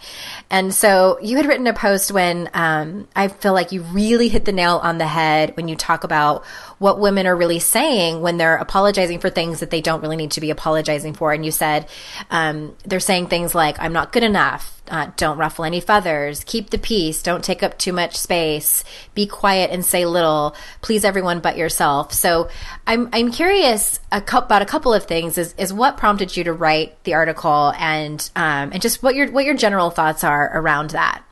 And 0.49 0.73
so 0.73 1.17
you 1.21 1.37
had 1.37 1.45
written 1.45 1.65
a 1.65 1.73
post 1.73 2.11
when 2.11 2.49
um, 2.53 3.07
I 3.15 3.29
feel 3.29 3.53
like 3.53 3.71
you 3.71 3.81
really 3.83 4.27
hit 4.27 4.43
the 4.43 4.51
nail 4.51 4.81
on 4.83 4.97
the 4.97 5.07
head 5.07 5.55
when 5.55 5.69
you 5.69 5.77
talk 5.77 6.03
about 6.03 6.43
what 6.77 6.99
women 6.99 7.25
are 7.25 7.37
really 7.37 7.59
saying 7.59 8.21
when 8.21 8.35
they're 8.35 8.57
apologizing 8.57 9.19
for 9.19 9.29
things 9.29 9.61
that 9.61 9.69
they 9.69 9.79
don't 9.79 10.01
really 10.01 10.17
need 10.17 10.31
to 10.31 10.41
be 10.41 10.49
apologizing 10.49 11.13
for. 11.13 11.31
And 11.31 11.45
you 11.45 11.51
said 11.51 11.87
um, 12.29 12.75
they're 12.83 12.99
saying 12.99 13.27
things 13.27 13.55
like, 13.55 13.79
I'm 13.79 13.93
not 13.93 14.11
good 14.11 14.23
enough. 14.23 14.74
Uh, 14.87 15.11
don't 15.17 15.37
ruffle 15.37 15.65
any 15.65 15.79
feathers. 15.79 16.43
Keep 16.43 16.69
the 16.69 16.77
peace. 16.77 17.23
Don't 17.23 17.43
take 17.43 17.63
up 17.63 17.77
too 17.77 17.91
much 17.91 18.15
space. 18.15 18.83
Be 19.13 19.25
quiet 19.25 19.71
and 19.71 19.83
say 19.83 20.05
little. 20.05 20.55
Please 20.81 21.03
everyone 21.03 21.39
but 21.39 21.57
yourself. 21.57 22.13
So 22.13 22.49
I'm 22.85 23.09
I'm 23.11 23.31
curious 23.31 23.99
a 24.11 24.21
co- 24.21 24.39
about 24.39 24.61
a 24.61 24.65
couple 24.65 24.93
of 24.93 25.05
things. 25.05 25.37
Is 25.37 25.55
is 25.57 25.73
what 25.73 25.97
prompted 25.97 26.37
you 26.37 26.43
to 26.43 26.53
write 26.53 27.03
the 27.03 27.15
article 27.15 27.73
and 27.77 28.29
um, 28.35 28.71
and 28.73 28.81
just 28.81 29.01
what 29.01 29.15
your 29.15 29.31
what 29.31 29.45
your 29.45 29.55
general 29.55 29.89
thoughts 29.89 30.23
are 30.23 30.51
around 30.57 30.91
that. 30.91 31.23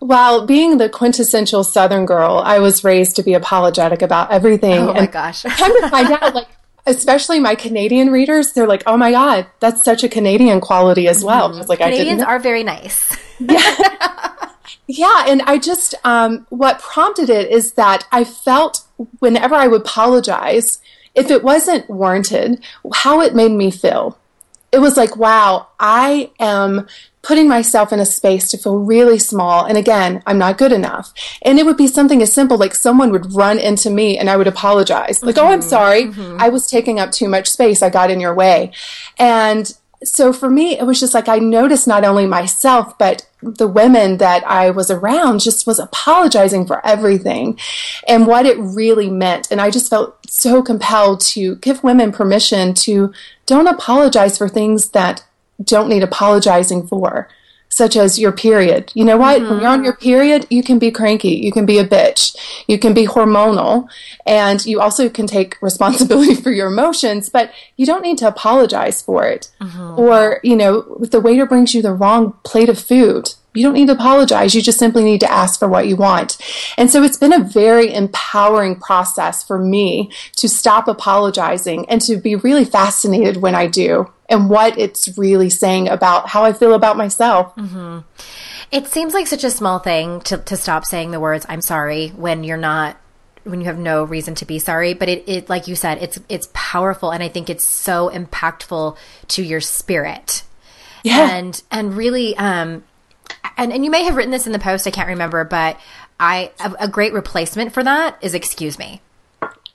Well, 0.00 0.46
being 0.46 0.78
the 0.78 0.88
quintessential 0.88 1.62
Southern 1.62 2.06
girl, 2.06 2.42
I 2.44 2.58
was 2.58 2.82
raised 2.82 3.14
to 3.16 3.22
be 3.22 3.34
apologetic 3.34 4.02
about 4.02 4.32
everything. 4.32 4.80
Oh 4.80 4.92
my 4.92 5.00
and 5.00 5.12
gosh! 5.12 5.42
come 5.42 5.80
to 5.80 5.88
find 5.90 6.10
out, 6.10 6.34
like 6.34 6.48
especially 6.86 7.40
my 7.40 7.54
Canadian 7.54 8.10
readers, 8.10 8.52
they're 8.52 8.66
like, 8.66 8.82
"Oh 8.86 8.96
my 8.96 9.10
god, 9.10 9.46
that's 9.60 9.84
such 9.84 10.02
a 10.02 10.08
Canadian 10.08 10.60
quality 10.60 11.08
as 11.08 11.24
well." 11.24 11.50
Mm-hmm. 11.50 11.68
Like, 11.68 11.78
Canadians 11.78 12.22
are 12.22 12.38
very 12.38 12.64
nice. 12.64 13.16
yeah. 13.38 14.50
yeah, 14.86 15.24
and 15.28 15.42
I 15.42 15.58
just 15.58 15.94
um, 16.04 16.46
what 16.50 16.80
prompted 16.80 17.30
it 17.30 17.50
is 17.50 17.72
that 17.72 18.06
I 18.12 18.24
felt 18.24 18.86
whenever 19.20 19.54
I 19.54 19.68
would 19.68 19.82
apologize, 19.82 20.78
if 21.14 21.30
it 21.30 21.42
wasn't 21.42 21.88
warranted, 21.88 22.62
how 22.94 23.20
it 23.20 23.34
made 23.34 23.52
me 23.52 23.70
feel. 23.70 24.18
It 24.70 24.78
was 24.78 24.96
like, 24.96 25.16
wow, 25.16 25.68
I 25.78 26.30
am 26.38 26.86
putting 27.22 27.48
myself 27.48 27.92
in 27.92 28.00
a 28.00 28.04
space 28.04 28.50
to 28.50 28.58
feel 28.58 28.78
really 28.78 29.18
small. 29.18 29.64
And 29.64 29.78
again, 29.78 30.22
I'm 30.26 30.38
not 30.38 30.58
good 30.58 30.72
enough. 30.72 31.12
And 31.42 31.58
it 31.58 31.64
would 31.64 31.76
be 31.76 31.86
something 31.86 32.20
as 32.20 32.32
simple 32.32 32.58
like 32.58 32.74
someone 32.74 33.12
would 33.12 33.34
run 33.34 33.58
into 33.58 33.90
me 33.90 34.18
and 34.18 34.28
I 34.28 34.36
would 34.36 34.48
apologize. 34.48 35.22
Like, 35.22 35.36
mm-hmm. 35.36 35.46
oh, 35.46 35.52
I'm 35.52 35.60
mm-hmm. 35.60 35.68
sorry. 35.68 36.02
Mm-hmm. 36.04 36.36
I 36.40 36.48
was 36.48 36.66
taking 36.66 36.98
up 36.98 37.12
too 37.12 37.28
much 37.28 37.48
space. 37.48 37.80
I 37.80 37.90
got 37.90 38.10
in 38.10 38.20
your 38.20 38.34
way. 38.34 38.72
And 39.18 39.72
so 40.04 40.32
for 40.32 40.50
me, 40.50 40.76
it 40.76 40.84
was 40.84 40.98
just 40.98 41.14
like 41.14 41.28
I 41.28 41.38
noticed 41.38 41.86
not 41.86 42.04
only 42.04 42.26
myself, 42.26 42.98
but 42.98 43.26
the 43.40 43.68
women 43.68 44.18
that 44.18 44.44
I 44.44 44.70
was 44.70 44.90
around 44.90 45.40
just 45.40 45.66
was 45.66 45.78
apologizing 45.78 46.66
for 46.66 46.84
everything 46.84 47.58
and 48.08 48.26
what 48.26 48.46
it 48.46 48.58
really 48.58 49.10
meant. 49.10 49.50
And 49.50 49.60
I 49.60 49.70
just 49.70 49.90
felt 49.90 50.18
so 50.28 50.62
compelled 50.62 51.20
to 51.20 51.56
give 51.56 51.84
women 51.84 52.10
permission 52.10 52.74
to 52.74 53.12
don't 53.46 53.68
apologize 53.68 54.38
for 54.38 54.48
things 54.48 54.90
that 54.90 55.24
don't 55.62 55.88
need 55.88 56.02
apologizing 56.02 56.86
for, 56.86 57.28
such 57.68 57.96
as 57.96 58.18
your 58.18 58.32
period. 58.32 58.92
You 58.94 59.04
know 59.04 59.16
what? 59.16 59.40
Mm-hmm. 59.40 59.50
When 59.50 59.60
you're 59.60 59.70
on 59.70 59.84
your 59.84 59.96
period, 59.96 60.46
you 60.50 60.62
can 60.62 60.78
be 60.78 60.90
cranky, 60.90 61.30
you 61.30 61.52
can 61.52 61.66
be 61.66 61.78
a 61.78 61.86
bitch, 61.86 62.36
you 62.66 62.78
can 62.78 62.92
be 62.92 63.06
hormonal, 63.06 63.88
and 64.26 64.64
you 64.66 64.80
also 64.80 65.08
can 65.08 65.26
take 65.26 65.60
responsibility 65.62 66.34
for 66.42 66.50
your 66.50 66.68
emotions, 66.68 67.28
but 67.28 67.50
you 67.76 67.86
don't 67.86 68.02
need 68.02 68.18
to 68.18 68.28
apologize 68.28 69.02
for 69.02 69.26
it. 69.26 69.50
Mm-hmm. 69.60 69.98
Or, 69.98 70.40
you 70.42 70.56
know, 70.56 70.98
if 71.00 71.10
the 71.10 71.20
waiter 71.20 71.46
brings 71.46 71.74
you 71.74 71.82
the 71.82 71.94
wrong 71.94 72.34
plate 72.44 72.68
of 72.68 72.78
food, 72.78 73.34
you 73.54 73.62
don't 73.62 73.74
need 73.74 73.86
to 73.86 73.92
apologize. 73.92 74.54
You 74.54 74.62
just 74.62 74.78
simply 74.78 75.04
need 75.04 75.20
to 75.20 75.30
ask 75.30 75.58
for 75.58 75.68
what 75.68 75.86
you 75.86 75.96
want. 75.96 76.38
And 76.78 76.90
so 76.90 77.02
it's 77.02 77.18
been 77.18 77.32
a 77.32 77.44
very 77.44 77.92
empowering 77.92 78.76
process 78.76 79.44
for 79.44 79.58
me 79.58 80.10
to 80.36 80.48
stop 80.48 80.88
apologizing 80.88 81.88
and 81.88 82.00
to 82.02 82.16
be 82.16 82.34
really 82.36 82.64
fascinated 82.64 83.38
when 83.38 83.54
I 83.54 83.66
do 83.66 84.10
and 84.28 84.48
what 84.48 84.78
it's 84.78 85.16
really 85.18 85.50
saying 85.50 85.88
about 85.88 86.28
how 86.28 86.44
I 86.44 86.52
feel 86.52 86.72
about 86.74 86.96
myself. 86.96 87.54
Mm-hmm. 87.56 88.00
It 88.70 88.86
seems 88.86 89.12
like 89.12 89.26
such 89.26 89.44
a 89.44 89.50
small 89.50 89.78
thing 89.78 90.22
to, 90.22 90.38
to 90.38 90.56
stop 90.56 90.86
saying 90.86 91.10
the 91.10 91.20
words, 91.20 91.44
I'm 91.48 91.60
sorry, 91.60 92.08
when 92.08 92.44
you're 92.44 92.56
not 92.56 92.96
when 93.44 93.60
you 93.60 93.66
have 93.66 93.78
no 93.78 94.04
reason 94.04 94.36
to 94.36 94.44
be 94.44 94.60
sorry 94.60 94.94
but 94.94 95.08
it, 95.08 95.28
it 95.28 95.48
like 95.48 95.66
you 95.66 95.74
said 95.74 95.98
it's 96.00 96.16
it's 96.28 96.48
powerful 96.52 97.10
and 97.10 97.24
i 97.24 97.28
think 97.28 97.50
it's 97.50 97.66
so 97.66 98.08
impactful 98.08 98.96
to 99.26 99.42
your 99.42 99.60
spirit 99.60 100.44
yeah. 101.02 101.28
and 101.32 101.60
and 101.68 101.96
really 101.96 102.36
um 102.36 102.84
and, 103.56 103.72
and 103.72 103.84
you 103.84 103.90
may 103.90 104.04
have 104.04 104.16
written 104.16 104.30
this 104.30 104.46
in 104.46 104.52
the 104.52 104.58
post, 104.58 104.86
I 104.86 104.90
can't 104.90 105.08
remember, 105.08 105.44
but 105.44 105.78
I 106.18 106.52
a, 106.60 106.84
a 106.84 106.88
great 106.88 107.12
replacement 107.12 107.72
for 107.72 107.82
that 107.82 108.18
is 108.22 108.34
excuse 108.34 108.78
me. 108.78 109.00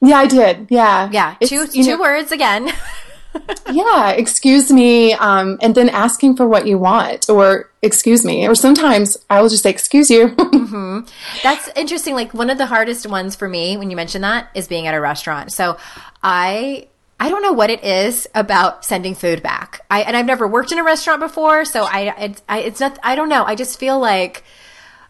Yeah, 0.01 0.17
I 0.17 0.27
did. 0.27 0.67
Yeah. 0.69 1.09
Yeah. 1.11 1.35
It's, 1.39 1.49
two 1.49 1.67
two 1.67 1.83
know, 1.83 1.99
words 1.99 2.31
again. 2.31 2.71
yeah, 3.71 4.11
excuse 4.11 4.71
me, 4.71 5.13
um, 5.13 5.57
and 5.61 5.75
then 5.75 5.89
asking 5.89 6.35
for 6.35 6.47
what 6.47 6.67
you 6.67 6.77
want, 6.77 7.29
or 7.29 7.69
excuse 7.81 8.25
me, 8.25 8.47
or 8.47 8.55
sometimes 8.55 9.17
I 9.29 9.41
will 9.41 9.49
just 9.49 9.63
say 9.63 9.69
excuse 9.69 10.09
you. 10.09 10.27
mm-hmm. 10.35 11.01
That's 11.43 11.69
interesting. 11.75 12.13
Like 12.15 12.33
one 12.33 12.49
of 12.49 12.57
the 12.57 12.65
hardest 12.65 13.07
ones 13.07 13.35
for 13.35 13.47
me 13.47 13.77
when 13.77 13.89
you 13.89 13.95
mention 13.95 14.21
that 14.21 14.49
is 14.53 14.67
being 14.67 14.87
at 14.87 14.93
a 14.93 15.01
restaurant. 15.01 15.51
So 15.51 15.77
I 16.23 16.87
I 17.19 17.29
don't 17.29 17.41
know 17.41 17.53
what 17.53 17.69
it 17.69 17.83
is 17.83 18.27
about 18.35 18.85
sending 18.85 19.15
food 19.15 19.41
back. 19.41 19.81
I 19.89 20.01
and 20.01 20.15
I've 20.15 20.25
never 20.25 20.47
worked 20.47 20.71
in 20.71 20.77
a 20.77 20.83
restaurant 20.83 21.19
before, 21.19 21.65
so 21.65 21.83
I, 21.83 22.13
it, 22.17 22.41
I 22.47 22.59
it's 22.59 22.79
not. 22.79 22.99
I 23.01 23.15
don't 23.15 23.29
know. 23.29 23.43
I 23.43 23.55
just 23.55 23.79
feel 23.79 23.99
like 23.99 24.43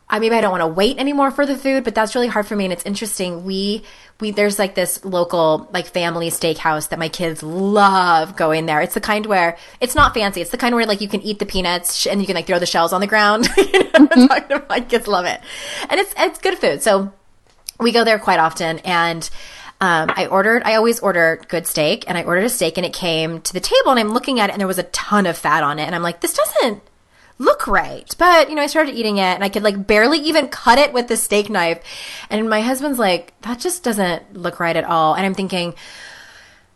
I 0.09 0.19
maybe 0.19 0.35
I 0.35 0.41
don't 0.41 0.51
want 0.51 0.61
to 0.61 0.67
wait 0.67 0.99
anymore 0.99 1.31
for 1.31 1.45
the 1.45 1.57
food, 1.57 1.83
but 1.83 1.93
that's 1.93 2.15
really 2.15 2.27
hard 2.27 2.47
for 2.47 2.55
me. 2.55 2.63
And 2.63 2.71
it's 2.71 2.85
interesting. 2.85 3.43
We 3.43 3.83
we 4.21 4.31
there's 4.31 4.57
like 4.57 4.73
this 4.73 5.03
local 5.03 5.69
like 5.73 5.87
family 5.87 6.29
steakhouse 6.29 6.89
that 6.89 6.99
my 6.99 7.09
kids 7.09 7.43
love 7.43 8.37
going 8.37 8.67
there. 8.67 8.79
It's 8.79 8.93
the 8.93 9.01
kind 9.01 9.25
where 9.25 9.57
it's 9.81 9.95
not 9.95 10.13
fancy. 10.13 10.39
It's 10.39 10.51
the 10.51 10.57
kind 10.57 10.75
where 10.75 10.85
like 10.85 11.01
you 11.01 11.09
can 11.09 11.21
eat 11.23 11.39
the 11.39 11.45
peanuts 11.45 12.07
and 12.07 12.21
you 12.21 12.25
can 12.25 12.35
like 12.35 12.47
throw 12.47 12.59
the 12.59 12.65
shells 12.65 12.93
on 12.93 13.01
the 13.01 13.07
ground. 13.07 13.49
you 13.57 13.63
know, 13.65 13.89
mm-hmm. 13.89 14.67
my 14.69 14.79
kids 14.79 15.09
love 15.09 15.25
it, 15.25 15.41
and 15.89 15.99
it's 15.99 16.13
it's 16.17 16.39
good 16.39 16.57
food. 16.57 16.81
So 16.81 17.11
we 17.77 17.91
go 17.91 18.05
there 18.05 18.17
quite 18.17 18.39
often 18.39 18.79
and 18.79 19.29
um, 19.79 20.11
I 20.15 20.25
ordered, 20.25 20.63
I 20.63 20.75
always 20.75 20.99
order 20.99 21.39
good 21.47 21.67
steak 21.67 22.05
and 22.07 22.17
I 22.17 22.23
ordered 22.23 22.45
a 22.45 22.49
steak 22.49 22.77
and 22.77 22.85
it 22.85 22.93
came 22.93 23.41
to 23.41 23.53
the 23.53 23.59
table 23.59 23.91
and 23.91 23.99
I'm 23.99 24.09
looking 24.09 24.39
at 24.39 24.49
it 24.49 24.53
and 24.53 24.59
there 24.59 24.67
was 24.67 24.79
a 24.79 24.83
ton 24.83 25.27
of 25.27 25.37
fat 25.37 25.63
on 25.63 25.77
it. 25.77 25.83
And 25.83 25.93
I'm 25.93 26.01
like, 26.01 26.21
this 26.21 26.33
doesn't 26.33 26.81
look 27.37 27.67
right. 27.67 28.13
But, 28.17 28.49
you 28.49 28.55
know, 28.55 28.63
I 28.63 28.67
started 28.67 28.95
eating 28.95 29.17
it 29.17 29.21
and 29.21 29.43
I 29.43 29.49
could 29.49 29.61
like 29.61 29.85
barely 29.85 30.17
even 30.19 30.47
cut 30.47 30.79
it 30.79 30.93
with 30.93 31.07
the 31.07 31.15
steak 31.15 31.49
knife. 31.49 31.79
And 32.31 32.49
my 32.49 32.61
husband's 32.61 32.97
like, 32.97 33.39
that 33.41 33.59
just 33.59 33.83
doesn't 33.83 34.33
look 34.33 34.59
right 34.59 34.75
at 34.75 34.83
all. 34.83 35.13
And 35.13 35.23
I'm 35.25 35.35
thinking, 35.35 35.75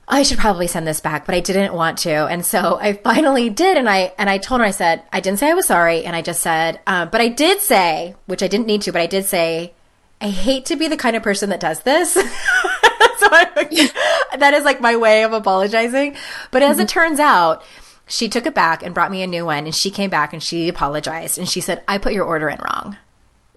I 0.07 0.21
should 0.21 0.37
probably 0.37 0.67
send 0.67 0.85
this 0.85 0.99
back, 0.99 1.25
but 1.25 1.33
I 1.33 1.39
didn't 1.39 1.73
want 1.73 1.99
to. 1.99 2.27
And 2.27 2.45
so 2.45 2.77
I 2.81 2.93
finally 2.93 3.49
did. 3.49 3.77
And 3.77 3.89
I, 3.89 4.13
and 4.19 4.29
I 4.29 4.37
told 4.37 4.61
her, 4.61 4.67
I 4.67 4.71
said, 4.71 5.01
I 5.11 5.21
didn't 5.21 5.39
say 5.39 5.49
I 5.49 5.55
was 5.55 5.65
sorry. 5.65 6.05
And 6.05 6.15
I 6.15 6.21
just 6.21 6.41
said, 6.41 6.79
uh, 6.85 7.07
but 7.07 7.19
I 7.21 7.29
did 7.29 7.61
say, 7.61 8.13
which 8.27 8.43
I 8.43 8.47
didn't 8.47 8.67
need 8.67 8.83
to, 8.83 8.91
but 8.91 9.01
I 9.01 9.07
did 9.07 9.25
say, 9.25 9.73
I 10.21 10.29
hate 10.29 10.65
to 10.65 10.75
be 10.75 10.87
the 10.87 10.97
kind 10.97 11.15
of 11.15 11.23
person 11.23 11.49
that 11.49 11.59
does 11.59 11.81
this. 11.81 12.13
so 12.13 12.21
that 12.21 14.51
is 14.53 14.63
like 14.63 14.79
my 14.79 14.95
way 14.95 15.23
of 15.23 15.33
apologizing. 15.33 16.15
But 16.51 16.61
as 16.61 16.73
mm-hmm. 16.73 16.81
it 16.81 16.89
turns 16.89 17.19
out, 17.19 17.63
she 18.07 18.29
took 18.29 18.45
it 18.45 18.53
back 18.53 18.83
and 18.83 18.93
brought 18.93 19.11
me 19.11 19.23
a 19.23 19.27
new 19.27 19.45
one 19.45 19.65
and 19.65 19.73
she 19.73 19.89
came 19.89 20.09
back 20.09 20.33
and 20.33 20.43
she 20.43 20.69
apologized 20.69 21.37
and 21.37 21.49
she 21.49 21.61
said, 21.61 21.83
I 21.87 21.97
put 21.97 22.13
your 22.13 22.25
order 22.25 22.49
in 22.49 22.59
wrong. 22.59 22.97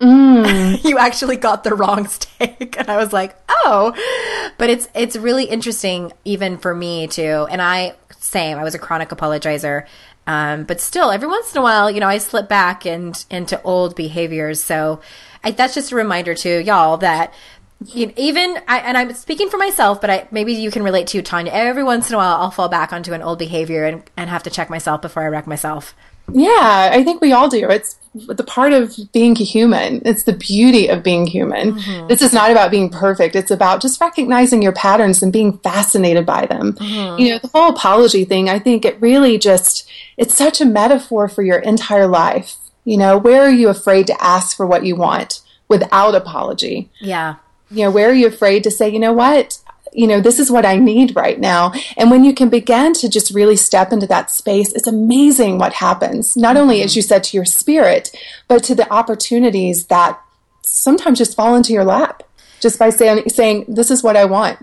Mm. 0.01 0.83
you 0.85 0.99
actually 0.99 1.37
got 1.37 1.65
the 1.65 1.75
wrong 1.75 2.09
steak. 2.09 2.77
And 2.79 2.89
I 2.89 2.97
was 2.97 3.13
like, 3.13 3.37
oh, 3.49 3.93
but 4.57 4.71
it's, 4.71 4.89
it's 4.95 5.17
really 5.17 5.45
interesting 5.45 6.13
even 6.25 6.59
for 6.59 6.75
me 6.75 7.09
too. 7.09 7.47
And 7.51 7.61
I, 7.61 7.95
same, 8.19 8.59
I 8.59 8.65
was 8.65 8.75
a 8.75 8.79
chronic 8.79 9.11
apologizer. 9.11 9.87
Um, 10.27 10.65
but 10.65 10.81
still 10.81 11.11
every 11.11 11.29
once 11.29 11.53
in 11.53 11.59
a 11.59 11.63
while, 11.63 11.91
you 11.91 12.01
know, 12.01 12.09
I 12.09 12.19
slip 12.19 12.49
back 12.49 12.87
and 12.87 13.23
into 13.31 13.61
old 13.63 13.95
behaviors. 13.95 14.63
So 14.63 15.01
I, 15.45 15.53
that's 15.53 15.75
just 15.75 15.93
a 15.93 15.97
reminder 15.97 16.35
to 16.35 16.63
y'all 16.63 16.97
that 16.99 17.33
you 17.87 18.07
know, 18.07 18.13
even 18.17 18.59
I, 18.69 18.79
and 18.79 18.97
I'm 18.97 19.13
speaking 19.15 19.49
for 19.51 19.59
myself, 19.59 20.01
but 20.01 20.11
I, 20.11 20.29
maybe 20.31 20.53
you 20.53 20.71
can 20.71 20.83
relate 20.83 21.07
to 21.09 21.23
Tonya. 21.23 21.51
Every 21.53 21.85
once 21.85 22.09
in 22.09 22.15
a 22.15 22.19
while, 22.19 22.37
I'll 22.37 22.51
fall 22.51 22.69
back 22.69 22.93
onto 22.93 23.13
an 23.13 23.23
old 23.23 23.39
behavior 23.39 23.85
and, 23.85 24.03
and 24.17 24.31
have 24.31 24.43
to 24.45 24.51
check 24.51 24.71
myself 24.71 25.03
before 25.03 25.23
I 25.23 25.29
wreck 25.29 25.47
myself. 25.47 25.95
Yeah, 26.33 26.89
I 26.91 27.05
think 27.05 27.21
we 27.21 27.33
all 27.33 27.51
do. 27.51 27.69
It's 27.69 27.99
the 28.15 28.45
part 28.45 28.73
of 28.73 28.97
being 29.13 29.37
human. 29.37 30.01
It's 30.07 30.23
the 30.23 30.33
beauty 30.33 30.89
of 30.89 31.03
being 31.03 31.27
human. 31.27 31.75
Mm-hmm. 31.75 32.07
This 32.07 32.23
is 32.23 32.33
not 32.33 32.51
about 32.51 32.71
being 32.71 32.89
perfect. 32.89 33.37
It's 33.37 33.51
about 33.51 33.83
just 33.83 34.01
recognizing 34.01 34.63
your 34.63 34.73
patterns 34.73 35.23
and 35.23 35.31
being 35.31 35.59
fascinated 35.59 36.25
by 36.25 36.47
them. 36.47 36.73
Mm-hmm. 36.75 37.21
You 37.21 37.31
know, 37.31 37.39
the 37.39 37.49
whole 37.49 37.69
apology 37.69 38.25
thing, 38.25 38.49
I 38.49 38.59
think 38.59 38.87
it 38.87 38.99
really 39.03 39.37
just, 39.37 39.87
it's 40.17 40.35
such 40.35 40.63
a 40.63 40.65
metaphor 40.65 41.29
for 41.29 41.43
your 41.43 41.59
entire 41.59 42.07
life. 42.07 42.57
You 42.85 42.97
know, 42.99 43.19
where 43.19 43.43
are 43.43 43.51
you 43.51 43.69
afraid 43.69 44.07
to 44.09 44.23
ask 44.23 44.57
for 44.57 44.67
what 44.67 44.85
you 44.85 44.97
want 44.97 45.41
without 45.69 46.15
apology? 46.15 46.91
Yeah 47.01 47.37
you 47.75 47.85
know, 47.85 47.91
where 47.91 48.09
are 48.09 48.15
you 48.15 48.27
afraid 48.27 48.65
to 48.65 48.71
say, 48.71 48.89
you 48.89 48.99
know 48.99 49.13
what? 49.13 49.59
You 49.93 50.07
know, 50.07 50.21
this 50.21 50.39
is 50.39 50.51
what 50.51 50.67
I 50.67 50.77
need 50.77 51.15
right 51.15 51.39
now. 51.39 51.73
And 51.97 52.11
when 52.11 52.25
you 52.25 52.35
can 52.35 52.49
begin 52.49 52.95
to 52.95 53.09
just 53.09 53.35
really 53.35 53.57
step 53.57 53.93
into 53.93 54.07
that 54.09 54.31
space, 54.31 54.73
it's 54.73 54.87
amazing 54.87 55.59
what 55.59 55.75
happens. 55.75 56.37
Not 56.37 56.57
only, 56.57 56.83
as 56.83 56.97
you 56.97 57.03
said, 57.03 57.23
to 57.25 57.37
your 57.37 57.45
spirit, 57.45 58.15
but 58.49 58.65
to 58.65 58.75
the 58.75 58.93
opportunities 58.93 59.87
that 59.87 60.21
sometimes 60.63 61.19
just 61.19 61.37
fall 61.37 61.55
into 61.55 61.73
your 61.73 61.85
lap 61.85 62.23
just 62.61 62.79
by 62.79 62.91
saying, 62.91 63.29
saying, 63.29 63.67
this 63.69 63.91
is 63.91 64.03
what 64.03 64.17
I 64.17 64.25
want. 64.25 64.59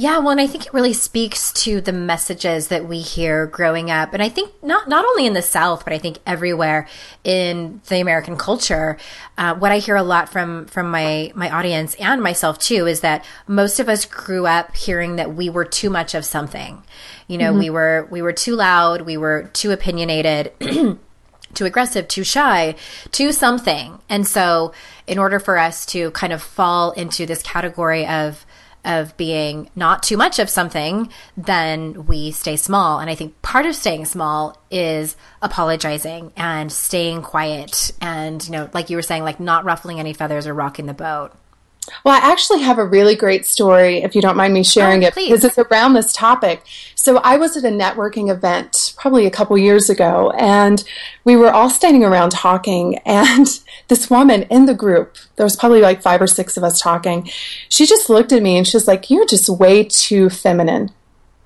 Yeah, 0.00 0.18
well, 0.18 0.30
and 0.30 0.40
I 0.40 0.46
think 0.46 0.64
it 0.64 0.72
really 0.72 0.92
speaks 0.92 1.52
to 1.64 1.80
the 1.80 1.92
messages 1.92 2.68
that 2.68 2.86
we 2.86 3.00
hear 3.00 3.46
growing 3.46 3.90
up, 3.90 4.14
and 4.14 4.22
I 4.22 4.28
think 4.28 4.52
not 4.62 4.88
not 4.88 5.04
only 5.04 5.26
in 5.26 5.32
the 5.32 5.42
South, 5.42 5.82
but 5.82 5.92
I 5.92 5.98
think 5.98 6.18
everywhere 6.24 6.86
in 7.24 7.80
the 7.88 7.98
American 7.98 8.36
culture. 8.36 8.96
Uh, 9.36 9.56
what 9.56 9.72
I 9.72 9.78
hear 9.78 9.96
a 9.96 10.04
lot 10.04 10.28
from 10.28 10.66
from 10.66 10.92
my 10.92 11.32
my 11.34 11.50
audience 11.50 11.96
and 11.96 12.22
myself 12.22 12.60
too 12.60 12.86
is 12.86 13.00
that 13.00 13.24
most 13.48 13.80
of 13.80 13.88
us 13.88 14.04
grew 14.04 14.46
up 14.46 14.76
hearing 14.76 15.16
that 15.16 15.34
we 15.34 15.50
were 15.50 15.64
too 15.64 15.90
much 15.90 16.14
of 16.14 16.24
something. 16.24 16.80
You 17.26 17.38
know, 17.38 17.50
mm-hmm. 17.50 17.58
we 17.58 17.70
were 17.70 18.06
we 18.08 18.22
were 18.22 18.32
too 18.32 18.54
loud, 18.54 19.00
we 19.00 19.16
were 19.16 19.50
too 19.52 19.72
opinionated. 19.72 20.52
too 21.54 21.64
aggressive, 21.64 22.06
too 22.06 22.22
shy, 22.22 22.76
too 23.10 23.32
something. 23.32 23.98
And 24.08 24.26
so, 24.28 24.72
in 25.08 25.18
order 25.18 25.40
for 25.40 25.58
us 25.58 25.86
to 25.86 26.12
kind 26.12 26.32
of 26.32 26.40
fall 26.40 26.92
into 26.92 27.26
this 27.26 27.42
category 27.42 28.06
of 28.06 28.44
of 28.84 29.16
being 29.16 29.70
not 29.74 30.02
too 30.02 30.16
much 30.16 30.38
of 30.38 30.48
something, 30.48 31.10
then 31.36 32.06
we 32.06 32.30
stay 32.30 32.56
small. 32.56 33.00
And 33.00 33.10
I 33.10 33.14
think 33.14 33.40
part 33.42 33.66
of 33.66 33.74
staying 33.74 34.06
small 34.06 34.60
is 34.70 35.16
apologizing 35.42 36.32
and 36.36 36.70
staying 36.72 37.22
quiet 37.22 37.92
and, 38.00 38.44
you 38.44 38.52
know, 38.52 38.70
like 38.72 38.90
you 38.90 38.96
were 38.96 39.02
saying, 39.02 39.24
like 39.24 39.40
not 39.40 39.64
ruffling 39.64 40.00
any 40.00 40.12
feathers 40.12 40.46
or 40.46 40.54
rocking 40.54 40.86
the 40.86 40.94
boat. 40.94 41.32
Well, 42.04 42.14
I 42.14 42.32
actually 42.32 42.62
have 42.62 42.78
a 42.78 42.84
really 42.84 43.14
great 43.14 43.46
story, 43.46 44.02
if 44.02 44.14
you 44.14 44.22
don't 44.22 44.36
mind 44.36 44.54
me 44.54 44.62
sharing 44.62 45.04
oh, 45.04 45.08
it, 45.08 45.14
because 45.14 45.44
it's 45.44 45.58
around 45.58 45.94
this 45.94 46.12
topic. 46.12 46.62
So 46.94 47.18
I 47.18 47.36
was 47.36 47.56
at 47.56 47.64
a 47.64 47.68
networking 47.68 48.30
event 48.30 48.94
probably 48.96 49.26
a 49.26 49.30
couple 49.30 49.56
years 49.58 49.88
ago, 49.88 50.30
and 50.36 50.82
we 51.24 51.36
were 51.36 51.50
all 51.50 51.70
standing 51.70 52.04
around 52.04 52.30
talking, 52.30 52.98
and 53.06 53.46
this 53.88 54.10
woman 54.10 54.42
in 54.44 54.66
the 54.66 54.74
group, 54.74 55.16
there 55.36 55.44
was 55.44 55.56
probably 55.56 55.80
like 55.80 56.02
five 56.02 56.20
or 56.20 56.26
six 56.26 56.56
of 56.56 56.64
us 56.64 56.80
talking, 56.80 57.28
she 57.68 57.86
just 57.86 58.10
looked 58.10 58.32
at 58.32 58.42
me 58.42 58.56
and 58.56 58.66
she 58.66 58.76
was 58.76 58.88
like, 58.88 59.10
You're 59.10 59.26
just 59.26 59.48
way 59.48 59.84
too 59.84 60.30
feminine. 60.30 60.90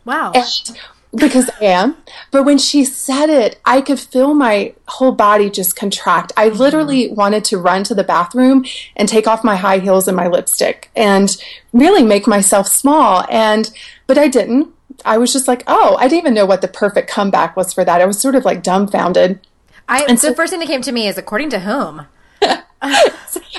Wow. 0.05 0.33
And 0.35 0.79
because 1.15 1.51
I 1.61 1.67
am. 1.67 1.97
But 2.31 2.45
when 2.45 2.59
she 2.59 2.85
said 2.85 3.29
it, 3.29 3.61
I 3.65 3.81
could 3.81 4.01
feel 4.01 4.35
my 4.35 4.75
whole 4.89 5.13
body 5.13 5.51
just 5.51 5.77
contract. 5.77 6.33
I 6.37 6.49
literally 6.49 7.07
mm-hmm. 7.07 7.15
wanted 7.15 7.45
to 7.47 7.59
run 7.59 7.85
to 7.85 7.95
the 7.95 8.05
bathroom 8.05 8.65
and 8.97 9.09
take 9.09 9.27
off 9.27 9.45
my 9.45 9.57
high 9.57 9.79
heels 9.79 10.09
and 10.09 10.17
my 10.17 10.27
lipstick 10.27 10.91
and 10.97 11.37
really 11.73 12.03
make 12.03 12.27
myself 12.27 12.67
small. 12.67 13.25
And, 13.31 13.71
but 14.07 14.19
I 14.19 14.29
didn't. 14.29 14.75
I 15.05 15.19
was 15.19 15.33
just 15.33 15.49
like, 15.49 15.65
oh, 15.67 15.97
I 15.99 16.09
didn't 16.09 16.19
even 16.19 16.35
know 16.35 16.47
what 16.47 16.61
the 16.61 16.69
perfect 16.69 17.11
comeback 17.11 17.57
was 17.57 17.73
for 17.73 17.85
that. 17.85 18.01
I 18.01 18.07
was 18.07 18.19
sort 18.19 18.35
of 18.35 18.45
like 18.45 18.63
dumbfounded. 18.63 19.41
I, 19.89 20.05
and 20.09 20.19
so, 20.19 20.31
the 20.31 20.37
first 20.37 20.51
thing 20.51 20.61
that 20.61 20.69
came 20.69 20.83
to 20.83 20.93
me 20.93 21.09
is 21.09 21.19
according 21.19 21.51
to 21.51 21.61
whom? 21.61 22.07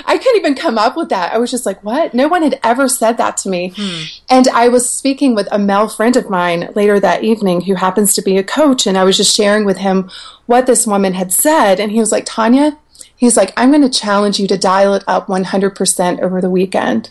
I 0.06 0.18
couldn't 0.18 0.36
even 0.36 0.54
come 0.54 0.76
up 0.76 0.96
with 0.96 1.08
that. 1.08 1.32
I 1.32 1.38
was 1.38 1.50
just 1.50 1.64
like, 1.64 1.82
what? 1.82 2.12
No 2.12 2.28
one 2.28 2.42
had 2.42 2.60
ever 2.62 2.88
said 2.88 3.16
that 3.16 3.38
to 3.38 3.48
me. 3.48 3.72
Hmm. 3.74 4.02
And 4.28 4.48
I 4.48 4.68
was 4.68 4.90
speaking 4.90 5.34
with 5.34 5.48
a 5.50 5.58
male 5.58 5.88
friend 5.88 6.14
of 6.16 6.28
mine 6.28 6.70
later 6.74 7.00
that 7.00 7.24
evening 7.24 7.62
who 7.62 7.74
happens 7.74 8.14
to 8.14 8.22
be 8.22 8.36
a 8.36 8.44
coach. 8.44 8.86
And 8.86 8.98
I 8.98 9.04
was 9.04 9.16
just 9.16 9.34
sharing 9.34 9.64
with 9.64 9.78
him 9.78 10.10
what 10.44 10.66
this 10.66 10.86
woman 10.86 11.14
had 11.14 11.32
said. 11.32 11.80
And 11.80 11.90
he 11.90 12.00
was 12.00 12.12
like, 12.12 12.26
Tonya, 12.26 12.76
he's 13.16 13.36
like, 13.36 13.52
I'm 13.56 13.70
going 13.70 13.82
to 13.82 13.88
challenge 13.88 14.38
you 14.38 14.46
to 14.48 14.58
dial 14.58 14.92
it 14.92 15.04
up 15.06 15.26
100% 15.26 16.20
over 16.20 16.40
the 16.40 16.50
weekend. 16.50 17.10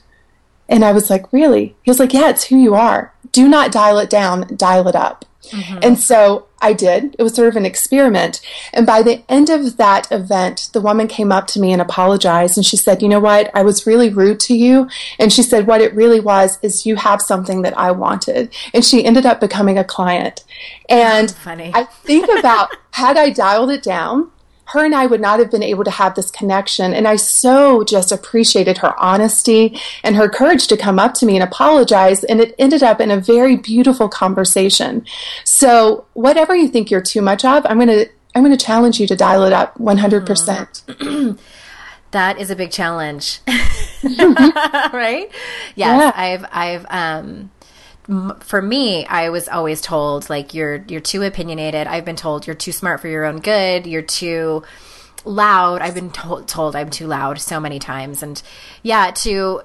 And 0.69 0.85
I 0.85 0.91
was 0.91 1.09
like, 1.09 1.33
really? 1.33 1.75
He 1.81 1.89
was 1.89 1.99
like, 1.99 2.13
yeah, 2.13 2.29
it's 2.29 2.45
who 2.45 2.57
you 2.57 2.75
are. 2.75 3.13
Do 3.31 3.47
not 3.47 3.71
dial 3.71 3.97
it 3.97 4.09
down, 4.09 4.55
dial 4.55 4.87
it 4.87 4.95
up. 4.95 5.25
Mm-hmm. 5.51 5.79
And 5.81 5.99
so 5.99 6.47
I 6.61 6.73
did. 6.73 7.15
It 7.19 7.23
was 7.23 7.35
sort 7.35 7.49
of 7.49 7.55
an 7.55 7.65
experiment. 7.65 8.41
And 8.73 8.85
by 8.85 9.01
the 9.01 9.23
end 9.29 9.49
of 9.49 9.77
that 9.77 10.11
event, 10.11 10.69
the 10.73 10.81
woman 10.81 11.07
came 11.07 11.31
up 11.31 11.47
to 11.47 11.59
me 11.59 11.73
and 11.73 11.81
apologized. 11.81 12.57
And 12.57 12.65
she 12.65 12.77
said, 12.77 13.01
You 13.01 13.09
know 13.09 13.19
what? 13.19 13.51
I 13.53 13.63
was 13.63 13.85
really 13.85 14.09
rude 14.09 14.39
to 14.41 14.55
you. 14.55 14.87
And 15.19 15.31
she 15.31 15.43
said, 15.43 15.67
What 15.67 15.81
it 15.81 15.93
really 15.93 16.19
was 16.19 16.57
is 16.61 16.85
you 16.85 16.95
have 16.95 17.21
something 17.21 17.61
that 17.63 17.77
I 17.77 17.91
wanted. 17.91 18.53
And 18.73 18.85
she 18.85 19.03
ended 19.03 19.25
up 19.25 19.39
becoming 19.39 19.77
a 19.77 19.83
client. 19.83 20.43
And 20.89 21.31
Funny. 21.43 21.71
I 21.73 21.83
think 21.83 22.29
about 22.39 22.75
had 22.91 23.17
I 23.17 23.29
dialed 23.29 23.71
it 23.71 23.83
down, 23.83 24.31
her 24.73 24.83
and 24.83 24.95
I 24.95 25.05
would 25.05 25.21
not 25.21 25.39
have 25.39 25.51
been 25.51 25.63
able 25.63 25.83
to 25.83 25.91
have 25.91 26.15
this 26.15 26.31
connection. 26.31 26.93
And 26.93 27.07
I 27.07 27.15
so 27.15 27.83
just 27.83 28.11
appreciated 28.11 28.79
her 28.79 28.99
honesty 28.99 29.79
and 30.03 30.15
her 30.15 30.27
courage 30.27 30.67
to 30.67 30.77
come 30.77 30.97
up 30.97 31.13
to 31.15 31.27
me 31.27 31.35
and 31.35 31.43
apologize. 31.43 32.23
And 32.23 32.41
it 32.41 32.55
ended 32.57 32.81
up 32.81 32.99
in 32.99 33.11
a 33.11 33.19
very 33.19 33.55
beautiful 33.55 34.09
conversation. 34.09 35.05
So 35.43 36.05
whatever 36.13 36.55
you 36.55 36.67
think 36.67 36.89
you're 36.89 37.01
too 37.01 37.21
much 37.21 37.45
of, 37.45 37.65
I'm 37.67 37.77
going 37.77 37.87
to, 37.87 38.09
I'm 38.35 38.43
going 38.43 38.57
to 38.57 38.65
challenge 38.65 38.99
you 38.99 39.05
to 39.07 39.15
dial 39.15 39.43
it 39.43 39.53
up 39.53 39.77
100%. 39.77 40.25
Mm. 40.25 41.39
that 42.11 42.39
is 42.39 42.49
a 42.49 42.55
big 42.55 42.71
challenge. 42.71 43.41
right? 44.03 45.29
Yes. 45.75 45.75
Yeah. 45.75 46.11
I've, 46.15 46.45
I've, 46.51 46.85
um, 46.89 47.51
for 48.41 48.61
me, 48.61 49.05
I 49.05 49.29
was 49.29 49.47
always 49.47 49.81
told 49.81 50.29
like 50.29 50.53
you're 50.53 50.83
you're 50.87 51.01
too 51.01 51.23
opinionated. 51.23 51.87
I've 51.87 52.05
been 52.05 52.15
told 52.15 52.45
you're 52.45 52.55
too 52.55 52.71
smart 52.71 52.99
for 52.99 53.07
your 53.07 53.25
own 53.25 53.39
good. 53.39 53.87
You're 53.87 54.01
too 54.01 54.63
loud. 55.25 55.81
I've 55.81 55.95
been 55.95 56.11
told, 56.11 56.47
told 56.47 56.75
I'm 56.75 56.89
too 56.89 57.07
loud 57.07 57.39
so 57.39 57.59
many 57.59 57.79
times, 57.79 58.21
and 58.21 58.41
yeah, 58.81 59.11
to 59.11 59.61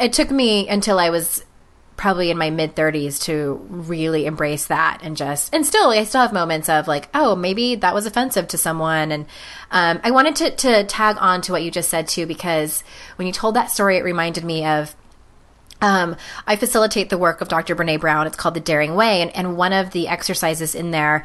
it 0.00 0.12
took 0.12 0.30
me 0.30 0.68
until 0.68 0.98
I 0.98 1.10
was 1.10 1.44
probably 1.96 2.30
in 2.30 2.38
my 2.38 2.50
mid 2.50 2.74
30s 2.74 3.22
to 3.22 3.64
really 3.68 4.26
embrace 4.26 4.66
that 4.66 4.98
and 5.02 5.16
just 5.16 5.54
and 5.54 5.64
still 5.64 5.90
I 5.90 6.02
still 6.04 6.22
have 6.22 6.32
moments 6.32 6.68
of 6.68 6.88
like 6.88 7.08
oh 7.14 7.36
maybe 7.36 7.76
that 7.76 7.94
was 7.94 8.06
offensive 8.06 8.48
to 8.48 8.58
someone 8.58 9.12
and 9.12 9.26
um, 9.70 10.00
I 10.02 10.10
wanted 10.10 10.34
to 10.36 10.50
to 10.50 10.84
tag 10.84 11.16
on 11.20 11.42
to 11.42 11.52
what 11.52 11.62
you 11.62 11.70
just 11.70 11.90
said 11.90 12.08
too 12.08 12.26
because 12.26 12.82
when 13.16 13.26
you 13.26 13.32
told 13.32 13.54
that 13.54 13.70
story 13.70 13.98
it 13.98 14.04
reminded 14.04 14.42
me 14.42 14.64
of 14.64 14.96
um, 15.82 16.16
I 16.46 16.56
facilitate 16.56 17.10
the 17.10 17.18
work 17.18 17.40
of 17.40 17.48
Dr. 17.48 17.76
Brene 17.76 18.00
Brown. 18.00 18.26
It's 18.26 18.36
called 18.36 18.54
the 18.54 18.60
Daring 18.60 18.94
Way. 18.94 19.20
And, 19.20 19.36
and 19.36 19.56
one 19.56 19.72
of 19.72 19.90
the 19.90 20.08
exercises 20.08 20.74
in 20.74 20.92
there, 20.92 21.24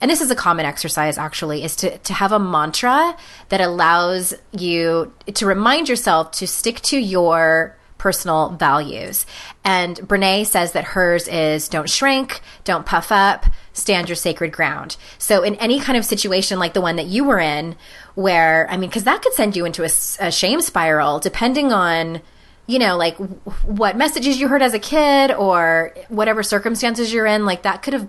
and 0.00 0.10
this 0.10 0.20
is 0.20 0.30
a 0.30 0.36
common 0.36 0.64
exercise 0.64 1.18
actually, 1.18 1.64
is 1.64 1.76
to, 1.76 1.98
to 1.98 2.14
have 2.14 2.32
a 2.32 2.38
mantra 2.38 3.16
that 3.48 3.60
allows 3.60 4.32
you 4.52 5.12
to 5.34 5.44
remind 5.44 5.88
yourself 5.88 6.30
to 6.32 6.46
stick 6.46 6.80
to 6.82 6.98
your 6.98 7.76
personal 7.98 8.50
values. 8.50 9.26
And 9.64 9.96
Brene 9.96 10.46
says 10.46 10.72
that 10.72 10.84
hers 10.84 11.26
is 11.26 11.68
don't 11.68 11.90
shrink, 11.90 12.40
don't 12.62 12.86
puff 12.86 13.10
up, 13.10 13.46
stand 13.72 14.08
your 14.08 14.16
sacred 14.16 14.52
ground. 14.52 14.96
So 15.18 15.42
in 15.42 15.56
any 15.56 15.80
kind 15.80 15.98
of 15.98 16.04
situation 16.04 16.58
like 16.58 16.74
the 16.74 16.80
one 16.80 16.96
that 16.96 17.06
you 17.06 17.24
were 17.24 17.40
in, 17.40 17.74
where, 18.14 18.70
I 18.70 18.76
mean, 18.76 18.90
because 18.90 19.04
that 19.04 19.22
could 19.22 19.32
send 19.32 19.56
you 19.56 19.64
into 19.64 19.82
a, 19.82 19.90
a 20.20 20.30
shame 20.30 20.60
spiral 20.60 21.18
depending 21.18 21.72
on 21.72 22.20
you 22.66 22.78
know, 22.78 22.96
like 22.96 23.16
what 23.64 23.96
messages 23.96 24.40
you 24.40 24.48
heard 24.48 24.62
as 24.62 24.74
a 24.74 24.78
kid 24.78 25.30
or 25.30 25.94
whatever 26.08 26.42
circumstances 26.42 27.12
you're 27.12 27.26
in, 27.26 27.46
like 27.46 27.62
that 27.62 27.82
could 27.82 27.92
have 27.92 28.08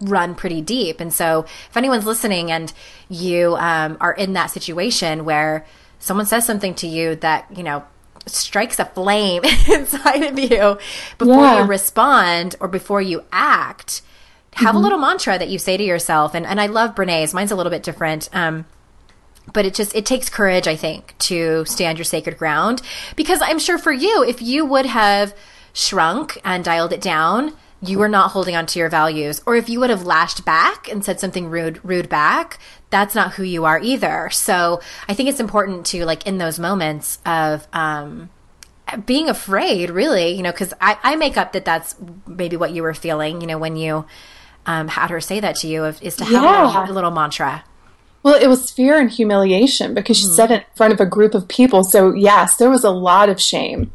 run 0.00 0.34
pretty 0.34 0.60
deep. 0.60 1.00
And 1.00 1.12
so, 1.12 1.44
if 1.44 1.76
anyone's 1.76 2.06
listening 2.06 2.50
and 2.50 2.72
you 3.08 3.56
um, 3.56 3.96
are 4.00 4.12
in 4.12 4.34
that 4.34 4.46
situation 4.46 5.24
where 5.24 5.64
someone 5.98 6.26
says 6.26 6.44
something 6.44 6.74
to 6.76 6.86
you 6.86 7.16
that, 7.16 7.46
you 7.56 7.62
know, 7.62 7.84
strikes 8.26 8.78
a 8.78 8.84
flame 8.84 9.42
inside 9.70 10.22
of 10.22 10.38
you 10.38 10.78
before 11.18 11.44
yeah. 11.44 11.62
you 11.62 11.64
respond 11.64 12.56
or 12.60 12.68
before 12.68 13.00
you 13.00 13.24
act, 13.32 14.02
have 14.52 14.74
a 14.74 14.78
little 14.78 14.98
mantra 14.98 15.38
that 15.38 15.48
you 15.48 15.58
say 15.58 15.76
to 15.76 15.82
yourself. 15.82 16.34
And, 16.34 16.46
and 16.46 16.60
I 16.60 16.66
love 16.66 16.94
Brene's. 16.94 17.34
Mine's 17.34 17.50
a 17.50 17.56
little 17.56 17.70
bit 17.70 17.82
different. 17.82 18.28
Um, 18.32 18.66
but 19.52 19.64
it 19.64 19.74
just 19.74 19.94
it 19.94 20.06
takes 20.06 20.28
courage 20.28 20.66
i 20.66 20.74
think 20.76 21.14
to 21.18 21.64
stand 21.66 21.98
your 21.98 22.04
sacred 22.04 22.38
ground. 22.38 22.82
Because 23.16 23.40
i'm 23.42 23.58
sure 23.58 23.78
for 23.78 23.92
you 23.92 24.24
if 24.24 24.40
you 24.42 24.64
would 24.64 24.86
have 24.86 25.34
shrunk 25.72 26.38
and 26.44 26.64
dialed 26.64 26.92
it 26.92 27.00
down 27.00 27.52
you 27.82 27.98
were 27.98 28.08
not 28.08 28.30
holding 28.30 28.56
on 28.56 28.64
to 28.64 28.78
your 28.78 28.88
values. 28.88 29.42
Or 29.44 29.56
if 29.56 29.68
you 29.68 29.78
would 29.80 29.90
have 29.90 30.06
lashed 30.06 30.42
back 30.46 30.88
and 30.90 31.04
said 31.04 31.20
something 31.20 31.50
rude 31.50 31.80
rude 31.84 32.08
back 32.08 32.58
that's 32.88 33.14
not 33.14 33.34
who 33.34 33.42
you 33.42 33.64
are 33.64 33.78
either. 33.80 34.30
So 34.30 34.80
i 35.08 35.14
think 35.14 35.28
it's 35.28 35.40
important 35.40 35.84
to 35.86 36.04
like 36.06 36.26
in 36.26 36.38
those 36.38 36.58
moments 36.58 37.18
of 37.26 37.66
um 37.72 38.30
being 39.06 39.28
afraid 39.28 39.90
really 39.90 40.28
you 40.32 40.42
know 40.42 40.52
because 40.52 40.72
I, 40.80 40.98
I 41.02 41.16
make 41.16 41.36
up 41.36 41.52
that 41.52 41.64
that's 41.64 41.96
maybe 42.26 42.56
what 42.56 42.72
you 42.72 42.82
were 42.82 42.94
feeling 42.94 43.40
you 43.40 43.46
know 43.46 43.58
when 43.58 43.76
you 43.76 44.04
um, 44.66 44.88
had 44.88 45.10
her 45.10 45.20
say 45.20 45.40
that 45.40 45.56
to 45.56 45.66
you 45.68 45.84
of, 45.84 46.00
is 46.02 46.16
to 46.16 46.24
have 46.24 46.32
Yeah. 46.32 46.90
a 46.90 46.92
little 46.92 47.10
mantra 47.10 47.64
Well, 48.24 48.40
it 48.40 48.48
was 48.48 48.70
fear 48.70 48.98
and 48.98 49.10
humiliation 49.10 49.92
because 49.92 50.16
she 50.16 50.24
mm-hmm. 50.24 50.34
said 50.34 50.50
it 50.50 50.60
in 50.62 50.74
front 50.74 50.92
of 50.94 51.00
a 51.00 51.06
group 51.06 51.34
of 51.34 51.46
people. 51.46 51.84
So, 51.84 52.14
yes, 52.14 52.56
there 52.56 52.70
was 52.70 52.82
a 52.82 52.90
lot 52.90 53.28
of 53.28 53.40
shame. 53.40 53.92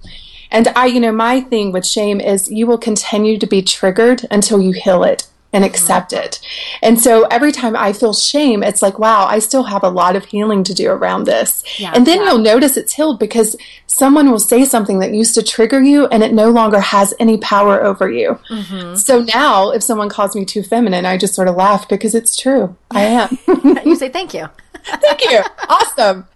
And 0.51 0.67
I, 0.75 0.85
you 0.85 0.99
know, 0.99 1.11
my 1.11 1.41
thing 1.41 1.71
with 1.71 1.85
shame 1.85 2.21
is 2.21 2.49
you 2.49 2.67
will 2.67 2.77
continue 2.77 3.39
to 3.39 3.47
be 3.47 3.61
triggered 3.61 4.25
until 4.31 4.61
you 4.61 4.71
heal 4.71 5.03
it 5.03 5.27
and 5.51 5.63
mm-hmm. 5.63 5.69
accept 5.69 6.13
it. 6.13 6.39
And 6.81 6.99
so 7.01 7.23
every 7.25 7.51
time 7.51 7.75
I 7.75 7.93
feel 7.93 8.13
shame, 8.13 8.63
it's 8.63 8.81
like, 8.81 8.99
wow, 8.99 9.25
I 9.25 9.39
still 9.39 9.63
have 9.63 9.83
a 9.83 9.89
lot 9.89 10.15
of 10.15 10.25
healing 10.25 10.63
to 10.65 10.73
do 10.73 10.89
around 10.89 11.25
this. 11.25 11.63
Yeah. 11.79 11.91
and 11.95 12.05
then 12.05 12.21
you'll 12.21 12.37
notice 12.37 12.77
it's 12.77 12.93
healed 12.93 13.19
because 13.19 13.55
someone 13.87 14.29
will 14.29 14.39
say 14.39 14.65
something 14.65 14.99
that 14.99 15.13
used 15.13 15.35
to 15.35 15.43
trigger 15.43 15.81
you 15.81 16.07
and 16.07 16.23
it 16.23 16.33
no 16.33 16.49
longer 16.51 16.79
has 16.79 17.13
any 17.19 17.37
power 17.37 17.83
over 17.83 18.09
you. 18.09 18.39
Mm-hmm. 18.49 18.95
So 18.95 19.21
now 19.21 19.71
if 19.71 19.83
someone 19.83 20.09
calls 20.09 20.35
me 20.35 20.45
too 20.45 20.63
feminine, 20.63 21.05
I 21.05 21.17
just 21.17 21.35
sort 21.35 21.47
of 21.47 21.55
laugh 21.55 21.89
because 21.89 22.15
it's 22.15 22.35
true. 22.35 22.75
I 22.91 23.01
am. 23.01 23.37
you 23.85 23.95
say 23.95 24.09
thank 24.09 24.33
you 24.33 24.49
Thank 25.01 25.29
you. 25.29 25.41
Awesome. 25.67 26.27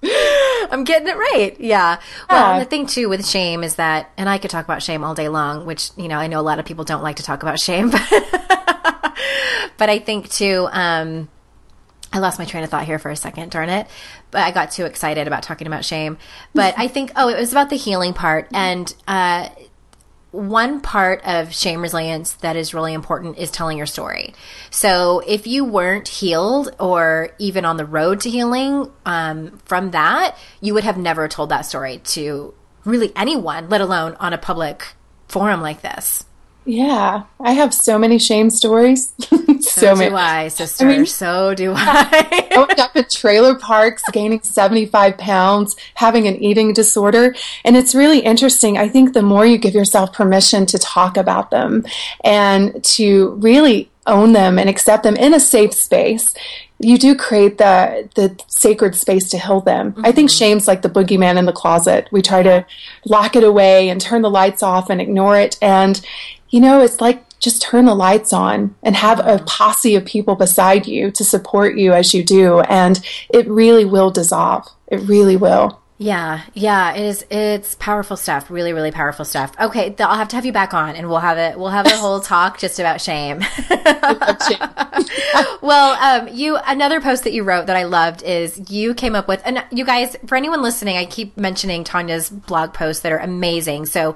I'm 0.71 0.83
getting 0.83 1.07
it 1.07 1.17
right. 1.17 1.55
Yeah. 1.59 1.99
Well, 2.29 2.53
Yeah. 2.53 2.59
the 2.59 2.65
thing 2.65 2.85
too 2.85 3.09
with 3.09 3.25
shame 3.25 3.63
is 3.63 3.75
that, 3.75 4.11
and 4.17 4.29
I 4.29 4.37
could 4.37 4.49
talk 4.49 4.65
about 4.65 4.83
shame 4.83 5.03
all 5.03 5.15
day 5.15 5.29
long, 5.29 5.65
which, 5.65 5.91
you 5.97 6.07
know, 6.07 6.17
I 6.17 6.27
know 6.27 6.39
a 6.39 6.41
lot 6.41 6.59
of 6.59 6.65
people 6.65 6.83
don't 6.83 7.03
like 7.03 7.17
to 7.17 7.23
talk 7.23 7.43
about 7.43 7.59
shame, 7.59 7.89
but, 7.91 8.72
but 9.77 9.89
I 9.89 9.99
think 9.99 10.29
too, 10.29 10.67
um, 10.71 11.29
I 12.11 12.19
lost 12.19 12.39
my 12.39 12.45
train 12.45 12.63
of 12.63 12.69
thought 12.69 12.85
here 12.85 12.99
for 12.99 13.09
a 13.09 13.15
second, 13.15 13.51
darn 13.51 13.69
it. 13.69 13.87
But 14.31 14.41
I 14.41 14.51
got 14.51 14.71
too 14.71 14.85
excited 14.85 15.27
about 15.27 15.43
talking 15.43 15.67
about 15.67 15.83
shame. 15.83 16.17
But 16.53 16.75
I 16.77 16.87
think, 16.87 17.11
oh, 17.15 17.29
it 17.29 17.39
was 17.39 17.51
about 17.51 17.69
the 17.69 17.77
healing 17.77 18.13
part. 18.13 18.47
And, 18.53 18.93
uh, 19.07 19.49
one 20.33 20.81
part 20.81 21.21
of 21.25 21.53
shame 21.53 21.79
resilience 21.79 22.33
that 22.33 22.55
is 22.55 22.73
really 22.73 22.93
important 22.93 23.37
is 23.37 23.51
telling 23.51 23.77
your 23.77 23.85
story. 23.85 24.33
So 24.71 25.21
if 25.27 25.45
you 25.45 25.63
weren't 25.63 26.07
healed 26.07 26.75
or 26.79 27.29
even 27.37 27.65
on 27.65 27.77
the 27.77 27.85
road 27.85 28.21
to 28.21 28.31
healing 28.31 28.91
um, 29.05 29.59
from 29.65 29.91
that, 29.91 30.35
you 30.59 30.73
would 30.73 30.85
have 30.85 30.97
never 30.97 31.27
told 31.27 31.49
that 31.49 31.67
story 31.67 31.99
to 32.05 32.55
really 32.83 33.11
anyone, 33.15 33.69
let 33.69 33.79
alone 33.79 34.15
on 34.19 34.33
a 34.33 34.39
public 34.39 34.83
forum 35.27 35.61
like 35.61 35.83
this. 35.83 36.25
Yeah. 36.65 37.23
I 37.39 37.53
have 37.53 37.73
so 37.73 37.99
many 37.99 38.17
shame 38.17 38.49
stories. 38.49 39.13
so, 39.19 39.59
So, 39.59 39.95
many. 39.95 40.09
do 40.09 40.15
I, 40.15 40.47
sister. 40.47 40.85
mean- 40.85 41.05
so 41.05 41.53
do 41.53 41.73
I. 41.75 42.47
Growing 42.53 42.79
up 42.79 42.95
in 42.95 43.05
trailer 43.09 43.55
parks, 43.55 44.03
gaining 44.11 44.41
75 44.41 45.17
pounds, 45.17 45.75
having 45.95 46.27
an 46.27 46.35
eating 46.41 46.73
disorder. 46.73 47.35
And 47.65 47.75
it's 47.75 47.93
really 47.93 48.19
interesting. 48.19 48.77
I 48.77 48.87
think 48.87 49.13
the 49.13 49.23
more 49.23 49.45
you 49.45 49.57
give 49.57 49.73
yourself 49.73 50.13
permission 50.13 50.65
to 50.67 50.77
talk 50.77 51.17
about 51.17 51.51
them 51.51 51.85
and 52.23 52.83
to 52.83 53.31
really 53.41 53.89
own 54.05 54.33
them 54.33 54.59
and 54.59 54.69
accept 54.69 55.03
them 55.03 55.15
in 55.15 55.33
a 55.33 55.39
safe 55.39 55.73
space, 55.73 56.33
you 56.79 56.97
do 56.97 57.15
create 57.15 57.57
the 57.57 58.09
the 58.15 58.37
sacred 58.47 58.95
space 58.95 59.29
to 59.29 59.39
heal 59.39 59.61
them. 59.61 59.93
I 60.03 60.11
think 60.11 60.29
mm-hmm. 60.29 60.37
shame's 60.37 60.67
like 60.67 60.81
the 60.81 60.89
boogeyman 60.89 61.37
in 61.37 61.45
the 61.45 61.53
closet. 61.53 62.09
We 62.11 62.21
try 62.21 62.43
to 62.43 62.65
lock 63.05 63.35
it 63.35 63.43
away 63.43 63.89
and 63.89 64.01
turn 64.01 64.21
the 64.21 64.29
lights 64.29 64.61
off 64.61 64.89
and 64.89 64.99
ignore 64.99 65.37
it. 65.39 65.57
And 65.61 66.01
you 66.53 66.59
know, 66.59 66.83
it's 66.83 67.01
like 67.01 67.39
just 67.39 67.63
turn 67.63 67.85
the 67.85 67.95
lights 67.95 68.31
on 68.31 68.75
and 68.83 68.95
have 68.95 69.19
a 69.19 69.43
posse 69.47 69.95
of 69.95 70.05
people 70.05 70.35
beside 70.35 70.85
you 70.85 71.09
to 71.09 71.23
support 71.25 71.75
you 71.75 71.93
as 71.93 72.13
you 72.13 72.23
do, 72.23 72.59
and 72.59 73.03
it 73.33 73.47
really 73.49 73.85
will 73.85 74.11
dissolve. 74.11 74.67
It 74.87 74.97
really 74.97 75.35
will. 75.35 75.81
Yeah, 75.99 76.41
yeah, 76.55 76.95
it 76.95 77.05
is. 77.05 77.25
It's 77.29 77.75
powerful 77.75 78.17
stuff. 78.17 78.49
Really, 78.49 78.73
really 78.73 78.89
powerful 78.91 79.25
stuff. 79.25 79.53
Okay, 79.61 79.89
th- 79.89 80.01
I'll 80.01 80.17
have 80.17 80.27
to 80.29 80.35
have 80.35 80.45
you 80.45 80.51
back 80.51 80.73
on, 80.73 80.95
and 80.95 81.07
we'll 81.07 81.19
have 81.19 81.37
it. 81.37 81.57
We'll 81.57 81.69
have 81.69 81.85
a 81.85 81.95
whole 81.95 82.19
talk 82.33 82.57
just 82.57 82.79
about 82.79 82.99
shame. 82.99 83.41
well, 85.61 85.93
um, 86.01 86.27
you 86.33 86.57
another 86.65 86.99
post 86.99 87.25
that 87.25 87.33
you 87.33 87.43
wrote 87.43 87.67
that 87.67 87.75
I 87.75 87.83
loved 87.83 88.23
is 88.23 88.71
you 88.71 88.95
came 88.95 89.13
up 89.13 89.27
with, 89.27 89.43
and 89.45 89.63
you 89.71 89.85
guys, 89.85 90.17
for 90.25 90.35
anyone 90.35 90.63
listening, 90.63 90.97
I 90.97 91.05
keep 91.05 91.37
mentioning 91.37 91.83
Tonya's 91.83 92.27
blog 92.27 92.73
posts 92.73 93.03
that 93.03 93.11
are 93.11 93.19
amazing. 93.19 93.85
So, 93.85 94.15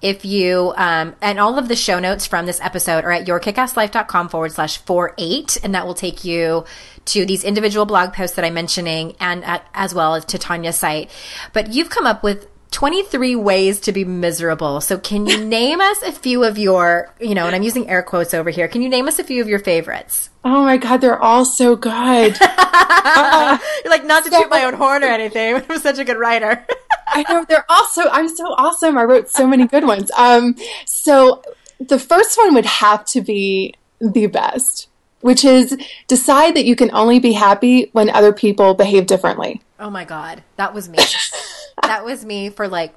if 0.00 0.24
you 0.24 0.74
um, 0.76 1.16
and 1.20 1.40
all 1.40 1.58
of 1.58 1.66
the 1.66 1.76
show 1.76 1.98
notes 1.98 2.24
from 2.24 2.46
this 2.46 2.60
episode 2.60 3.04
are 3.04 3.10
at 3.10 3.26
yourkickasslife.com 3.26 4.28
forward 4.28 4.52
slash 4.52 4.78
four 4.78 5.12
eight, 5.18 5.58
and 5.64 5.74
that 5.74 5.86
will 5.86 5.94
take 5.94 6.24
you 6.24 6.64
to 7.06 7.24
these 7.24 7.44
individual 7.44 7.86
blog 7.86 8.12
posts 8.12 8.36
that 8.36 8.44
I'm 8.44 8.54
mentioning, 8.54 9.16
and 9.18 9.42
uh, 9.44 9.60
as 9.74 9.92
well 9.92 10.14
as 10.14 10.24
to 10.26 10.38
Tonya's 10.38 10.76
site. 10.76 11.10
But 11.52 11.72
you've 11.72 11.90
come 11.90 12.06
up 12.06 12.22
with 12.22 12.48
23 12.72 13.36
ways 13.36 13.80
to 13.80 13.92
be 13.92 14.04
miserable. 14.04 14.80
So 14.80 14.98
can 14.98 15.26
you 15.26 15.42
name 15.44 15.80
us 15.80 16.02
a 16.02 16.12
few 16.12 16.44
of 16.44 16.58
your, 16.58 17.14
you 17.20 17.34
know, 17.34 17.46
and 17.46 17.54
I'm 17.54 17.62
using 17.62 17.88
air 17.88 18.02
quotes 18.02 18.34
over 18.34 18.50
here. 18.50 18.68
Can 18.68 18.82
you 18.82 18.88
name 18.88 19.08
us 19.08 19.18
a 19.18 19.24
few 19.24 19.40
of 19.40 19.48
your 19.48 19.58
favorites? 19.58 20.30
Oh 20.44 20.64
my 20.64 20.76
God, 20.76 21.00
they're 21.00 21.18
all 21.18 21.44
so 21.44 21.74
good. 21.76 22.38
You're 22.40 23.90
like, 23.90 24.04
not 24.04 24.24
to 24.24 24.30
toot 24.30 24.50
my 24.50 24.64
own 24.64 24.74
horn 24.74 25.02
or 25.02 25.08
anything. 25.08 25.54
but 25.54 25.66
I'm 25.70 25.80
such 25.80 25.98
a 25.98 26.04
good 26.04 26.18
writer. 26.18 26.66
I 27.08 27.24
know 27.28 27.44
they're 27.48 27.64
also. 27.68 28.02
I'm 28.10 28.28
so 28.28 28.44
awesome. 28.46 28.98
I 28.98 29.04
wrote 29.04 29.28
so 29.28 29.46
many 29.46 29.66
good 29.66 29.84
ones. 29.84 30.10
Um, 30.16 30.56
so 30.84 31.42
the 31.80 31.98
first 31.98 32.36
one 32.36 32.54
would 32.54 32.66
have 32.66 33.04
to 33.06 33.20
be 33.20 33.74
the 34.00 34.26
best, 34.26 34.88
which 35.26 35.44
is 35.44 35.76
decide 36.06 36.54
that 36.54 36.64
you 36.64 36.76
can 36.76 36.88
only 36.94 37.18
be 37.18 37.32
happy 37.32 37.90
when 37.92 38.08
other 38.08 38.32
people 38.32 38.74
behave 38.74 39.06
differently. 39.06 39.60
oh 39.80 39.90
my 39.90 40.04
God. 40.04 40.44
That 40.54 40.72
was 40.72 40.88
me. 40.88 40.98
that 41.82 42.04
was 42.04 42.24
me 42.24 42.48
for 42.48 42.68
like 42.68 42.94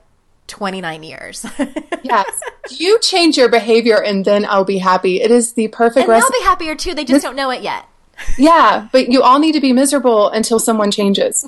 29 0.47 1.03
years. 1.03 1.45
Yes, 2.01 2.39
you 2.71 2.97
change 2.99 3.37
your 3.37 3.49
behavior, 3.49 4.01
and 4.01 4.23
then 4.23 4.45
I'll 4.45 4.63
be 4.63 4.77
happy. 4.77 5.21
It 5.21 5.31
is 5.31 5.51
the 5.51 5.67
perfect 5.67 6.07
and 6.07 6.21
they'll 6.21 6.31
be 6.31 6.45
happier 6.45 6.73
too. 6.73 6.93
They 6.93 7.03
just 7.03 7.23
don't 7.23 7.35
know 7.35 7.49
it 7.51 7.61
yet. 7.61 7.85
yeah, 8.37 8.87
but 8.93 9.09
you 9.09 9.21
all 9.21 9.37
need 9.37 9.51
to 9.51 9.59
be 9.59 9.73
miserable 9.73 10.29
until 10.29 10.57
someone 10.57 10.91
changes. 10.91 11.45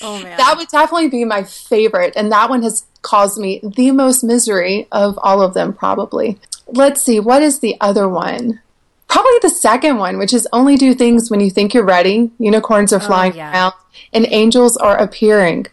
Oh 0.00 0.22
man. 0.22 0.36
that 0.36 0.54
would 0.56 0.68
definitely 0.68 1.08
be 1.08 1.24
my 1.24 1.42
favorite, 1.42 2.12
and 2.14 2.30
that 2.30 2.48
one 2.48 2.62
has 2.62 2.86
caused 3.02 3.38
me 3.38 3.60
the 3.62 3.90
most 3.90 4.22
misery 4.22 4.86
of 4.92 5.18
all 5.22 5.42
of 5.42 5.54
them, 5.54 5.72
probably. 5.72 6.38
Let's 6.66 7.02
see, 7.02 7.20
what 7.20 7.42
is 7.42 7.60
the 7.60 7.76
other 7.80 8.08
one? 8.08 8.60
Probably 9.08 9.38
the 9.42 9.50
second 9.50 9.98
one, 9.98 10.18
which 10.18 10.32
is 10.32 10.48
only 10.52 10.76
do 10.76 10.94
things 10.94 11.30
when 11.30 11.40
you 11.40 11.50
think 11.50 11.74
you're 11.74 11.84
ready. 11.84 12.30
Unicorns 12.38 12.92
are 12.92 13.02
oh, 13.02 13.06
flying 13.06 13.34
yeah. 13.34 13.52
around, 13.52 13.74
and 14.12 14.26
angels 14.30 14.76
are 14.76 14.96
appearing. 14.96 15.66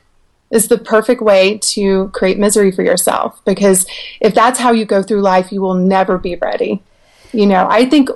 Is 0.52 0.68
the 0.68 0.78
perfect 0.78 1.22
way 1.22 1.60
to 1.60 2.10
create 2.10 2.38
misery 2.38 2.74
for 2.74 2.84
yourself 2.84 3.42
because 3.46 3.86
if 4.20 4.36
that's 4.36 4.60
how 4.60 4.74
you 4.74 4.84
go 4.84 5.02
through 5.02 5.22
life, 5.22 5.50
you 5.50 5.62
will 5.62 5.76
never 5.76 6.18
be 6.18 6.36
ready. 6.36 6.84
You 7.34 7.46
know, 7.46 7.68
I 7.70 7.86
think 7.86 8.10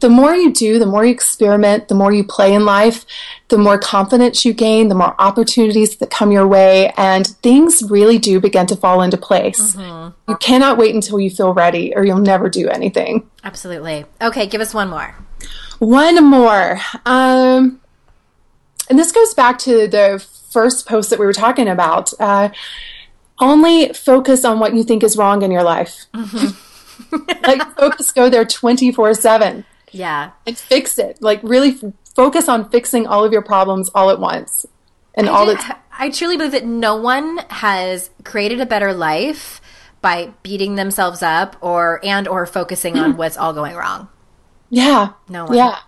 the 0.00 0.08
more 0.08 0.34
you 0.34 0.52
do, 0.52 0.78
the 0.78 0.86
more 0.86 1.04
you 1.04 1.12
experiment, 1.12 1.88
the 1.88 1.94
more 1.94 2.12
you 2.12 2.24
play 2.24 2.54
in 2.54 2.64
life, 2.64 3.04
the 3.48 3.58
more 3.58 3.78
confidence 3.78 4.44
you 4.44 4.54
gain, 4.54 4.88
the 4.88 4.94
more 4.94 5.14
opportunities 5.18 5.96
that 5.96 6.10
come 6.10 6.32
your 6.32 6.46
way, 6.46 6.90
and 6.96 7.26
things 7.26 7.82
really 7.90 8.18
do 8.18 8.40
begin 8.40 8.66
to 8.66 8.76
fall 8.76 9.02
into 9.02 9.16
place. 9.18 9.76
You 9.76 10.36
cannot 10.40 10.78
wait 10.78 10.94
until 10.94 11.20
you 11.20 11.30
feel 11.30 11.52
ready, 11.52 11.94
or 11.94 12.04
you'll 12.04 12.18
never 12.18 12.48
do 12.48 12.68
anything. 12.68 13.28
Absolutely. 13.44 14.06
Okay, 14.22 14.46
give 14.46 14.60
us 14.60 14.72
one 14.72 14.88
more. 14.88 15.14
One 15.78 16.24
more. 16.24 16.80
Um, 17.04 17.80
and 18.88 18.98
this 18.98 19.12
goes 19.12 19.34
back 19.34 19.58
to 19.60 19.86
the 19.86 20.24
first 20.50 20.86
post 20.86 21.10
that 21.10 21.18
we 21.18 21.26
were 21.26 21.32
talking 21.32 21.68
about. 21.68 22.12
Uh, 22.18 22.50
only 23.38 23.92
focus 23.92 24.44
on 24.44 24.60
what 24.60 24.74
you 24.74 24.84
think 24.84 25.02
is 25.02 25.16
wrong 25.16 25.42
in 25.42 25.50
your 25.50 25.62
life. 25.62 26.06
like, 27.42 27.76
focus, 27.76 28.12
go 28.12 28.28
there 28.28 28.44
24 28.44 29.14
7 29.14 29.64
Yeah. 29.90 30.30
and 30.46 30.56
fix 30.56 30.98
it. 30.98 31.18
Like, 31.20 31.40
really 31.42 31.70
f- 31.70 31.92
focus 32.14 32.48
on 32.48 32.68
fixing 32.70 33.06
all 33.06 33.24
of 33.24 33.32
your 33.32 33.42
problems 33.42 33.90
all 33.94 34.10
at 34.10 34.18
once. 34.20 34.66
And 35.14 35.28
all 35.28 35.48
I, 35.50 35.54
that's. 35.54 35.78
I 35.98 36.10
truly 36.10 36.36
believe 36.36 36.52
that 36.52 36.64
no 36.64 36.96
one 36.96 37.38
has 37.50 38.10
created 38.24 38.60
a 38.60 38.66
better 38.66 38.92
life 38.94 39.60
by 40.00 40.32
beating 40.42 40.74
themselves 40.76 41.22
up 41.22 41.56
or 41.60 42.00
and 42.02 42.26
or 42.26 42.46
focusing 42.46 42.98
on 42.98 43.16
what's 43.18 43.36
all 43.36 43.52
going 43.52 43.74
wrong. 43.76 44.08
Yeah. 44.70 45.12
No 45.28 45.44
one. 45.44 45.56
Yeah. 45.56 45.78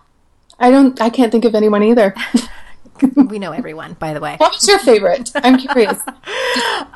I 0.59 0.71
don't, 0.71 1.01
I 1.01 1.09
can't 1.09 1.31
think 1.31 1.43
of 1.43 1.53
anyone 1.55 1.83
either. 1.83 2.13
we 3.15 3.39
know 3.39 3.51
everyone, 3.51 3.93
by 3.93 4.13
the 4.13 4.19
way. 4.19 4.35
What's 4.37 4.67
your 4.67 4.79
favorite? 4.79 5.31
I'm 5.35 5.57
curious. 5.57 5.99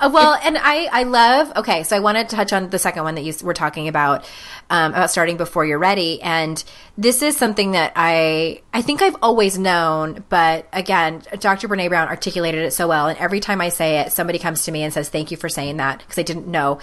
Uh, 0.02 0.10
well, 0.14 0.40
and 0.42 0.58
I, 0.58 0.86
I 0.86 1.04
love, 1.04 1.52
okay, 1.58 1.84
so 1.84 1.94
I 1.94 2.00
want 2.00 2.18
to 2.18 2.24
touch 2.36 2.54
on 2.54 2.70
the 2.70 2.80
second 2.80 3.04
one 3.04 3.16
that 3.16 3.24
you 3.24 3.34
were 3.44 3.54
talking 3.54 3.90
about, 3.90 4.24
um, 4.70 4.94
about 4.94 5.12
starting 5.12 5.36
before 5.36 5.66
you're 5.66 5.78
ready. 5.78 6.22
And 6.22 6.64
this 6.98 7.22
is 7.22 7.36
something 7.36 7.72
that 7.72 7.92
I, 7.98 8.62
I 8.74 8.82
think 8.82 9.02
I've 9.02 9.18
always 9.22 9.60
known, 9.60 10.24
but 10.30 10.70
again, 10.72 11.24
Dr. 11.40 11.68
Brene 11.68 11.90
Brown 11.90 12.08
articulated 12.08 12.64
it 12.64 12.72
so 12.72 12.88
well. 12.88 13.08
And 13.08 13.20
every 13.20 13.42
time 13.42 13.60
I 13.60 13.68
say 13.68 14.00
it, 14.00 14.14
somebody 14.14 14.40
comes 14.40 14.64
to 14.64 14.72
me 14.72 14.84
and 14.84 14.94
says, 14.94 15.10
thank 15.10 15.32
you 15.32 15.36
for 15.36 15.50
saying 15.50 15.76
that 15.78 16.00
because 16.00 16.18
I 16.18 16.24
didn't 16.24 16.48
know, 16.48 16.80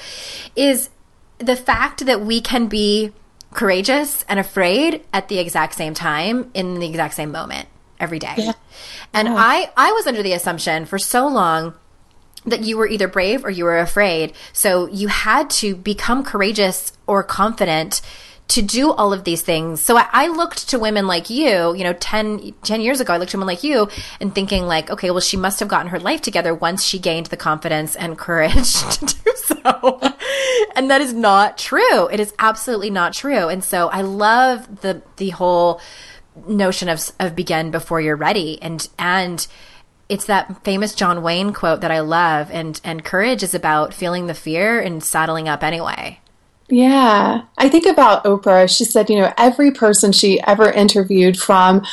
is 0.55 0.91
the 1.39 1.57
fact 1.57 2.05
that 2.05 2.21
we 2.21 2.43
can 2.43 2.67
be 2.67 3.15
courageous 3.55 4.23
and 4.29 4.39
afraid 4.39 5.03
at 5.15 5.29
the 5.29 5.39
exact 5.39 5.75
same 5.75 5.95
time 5.95 6.51
in 6.53 6.79
the 6.79 6.87
exact 6.87 7.15
same 7.15 7.33
moment 7.33 7.67
every 8.01 8.19
day. 8.19 8.35
Yeah. 8.37 8.53
And 9.13 9.29
yeah. 9.29 9.35
I, 9.37 9.71
I 9.77 9.93
was 9.93 10.07
under 10.07 10.23
the 10.23 10.33
assumption 10.33 10.85
for 10.85 10.99
so 10.99 11.27
long 11.27 11.75
that 12.45 12.63
you 12.63 12.77
were 12.77 12.87
either 12.87 13.09
brave 13.09 13.45
or 13.45 13.51
you 13.51 13.65
were 13.65 13.79
afraid. 13.79 14.33
So 14.53 14.87
you 14.89 15.09
had 15.09 15.51
to 15.51 15.75
become 15.75 16.23
courageous 16.25 16.93
or 17.07 17.23
confident 17.23 18.01
to 18.49 18.63
do 18.63 18.93
all 18.93 19.13
of 19.13 19.25
these 19.25 19.43
things. 19.43 19.81
So 19.81 19.97
I, 19.97 20.07
I, 20.13 20.29
looked 20.29 20.69
to 20.69 20.79
women 20.79 21.09
like 21.09 21.31
you, 21.31 21.75
you 21.75 21.83
know, 21.83 21.95
10, 21.95 22.55
10 22.63 22.81
years 22.81 23.01
ago, 23.01 23.13
I 23.13 23.17
looked 23.17 23.33
to 23.33 23.39
women 23.39 23.49
like 23.49 23.65
you 23.65 23.89
and 24.21 24.33
thinking 24.33 24.67
like, 24.69 24.89
okay, 24.89 25.11
well, 25.11 25.21
she 25.21 25.37
must 25.37 25.59
have 25.59 25.69
gotten 25.69 25.89
her 25.89 25.99
life 25.99 26.21
together 26.21 26.55
once 26.55 26.85
she 26.85 27.01
gained 27.01 27.27
the 27.27 27.37
confidence 27.37 27.97
and 27.97 28.17
courage 28.17 28.73
to 28.93 29.07
do 29.07 29.33
so. 29.35 30.01
and 30.77 30.91
that 30.91 31.01
is 31.01 31.13
not 31.13 31.59
true. 31.59 32.07
It 32.07 32.21
is 32.21 32.33
absolutely 32.39 32.91
not 32.91 33.15
true. 33.15 33.49
And 33.49 33.65
so 33.65 33.89
I 33.89 34.03
love 34.03 34.81
the, 34.81 35.03
the 35.17 35.31
whole 35.31 35.81
notion 36.47 36.89
of, 36.89 37.13
of 37.19 37.37
begin 37.37 37.71
before 37.71 38.01
you're 38.01 38.17
ready. 38.17 38.61
And, 38.63 38.89
and, 38.99 39.47
it's 40.09 40.27
that 40.27 40.63
famous 40.63 40.95
John 40.95 41.21
Wayne 41.21 41.53
quote 41.53 41.81
that 41.81 41.91
I 41.91 41.99
love 41.99 42.49
and 42.53 42.81
and 42.85 43.05
courage 43.05 43.43
is 43.43 43.55
about 43.55 43.93
feeling 43.93 44.29
the 44.29 44.35
fear 44.35 44.79
and 44.81 45.03
saddling 45.03 45.49
up 45.49 45.65
anyway. 45.65 46.21
Yeah. 46.69 47.43
I 47.59 47.69
think 47.69 47.87
about 47.87 48.23
Oprah. 48.23 48.73
She 48.73 48.85
said, 48.85 49.11
you 49.11 49.19
know, 49.19 49.33
every 49.37 49.73
person 49.73 50.13
she 50.13 50.41
ever 50.43 50.71
interviewed 50.71 51.37
from 51.37 51.85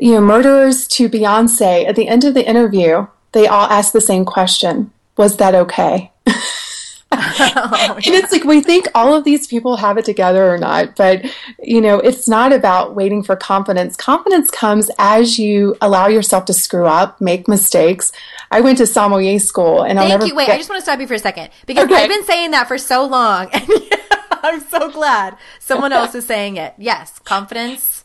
you 0.00 0.14
know, 0.14 0.20
murderers 0.20 0.86
to 0.88 1.08
Beyonce, 1.08 1.86
at 1.86 1.94
the 1.94 2.08
end 2.08 2.24
of 2.24 2.34
the 2.34 2.48
interview, 2.48 3.06
they 3.32 3.46
all 3.46 3.66
asked 3.66 3.92
the 3.92 4.00
same 4.00 4.24
question. 4.24 4.90
Was 5.16 5.36
that 5.36 5.54
okay? 5.54 6.10
oh, 7.12 7.94
and 8.04 8.14
it's 8.14 8.32
like 8.32 8.44
we 8.44 8.60
think 8.60 8.86
all 8.94 9.14
of 9.14 9.24
these 9.24 9.46
people 9.46 9.76
have 9.76 9.98
it 9.98 10.04
together 10.04 10.52
or 10.52 10.58
not, 10.58 10.96
but 10.96 11.24
you 11.62 11.80
know, 11.80 11.98
it's 11.98 12.28
not 12.28 12.52
about 12.52 12.94
waiting 12.94 13.22
for 13.22 13.36
confidence. 13.36 13.96
Confidence 13.96 14.50
comes 14.50 14.90
as 14.98 15.38
you 15.38 15.76
allow 15.80 16.06
yourself 16.06 16.44
to 16.46 16.52
screw 16.52 16.86
up, 16.86 17.20
make 17.20 17.48
mistakes. 17.48 18.12
I 18.50 18.60
went 18.60 18.78
to 18.78 18.86
sommelier 18.86 19.38
school, 19.38 19.82
and 19.82 19.98
thank 19.98 20.20
I'll 20.20 20.26
you. 20.26 20.34
Wait, 20.34 20.48
I 20.48 20.56
just 20.56 20.68
want 20.68 20.80
to 20.80 20.84
stop 20.84 21.00
you 21.00 21.06
for 21.06 21.14
a 21.14 21.18
second 21.18 21.50
because 21.66 21.84
okay. 21.84 22.02
I've 22.02 22.08
been 22.08 22.24
saying 22.24 22.52
that 22.52 22.68
for 22.68 22.78
so 22.78 23.04
long, 23.06 23.48
and 23.52 23.68
I'm 24.30 24.60
so 24.60 24.90
glad 24.90 25.36
someone 25.58 25.92
else 25.92 26.14
is 26.14 26.26
saying 26.26 26.56
it. 26.56 26.74
Yes, 26.78 27.18
confidence 27.20 28.04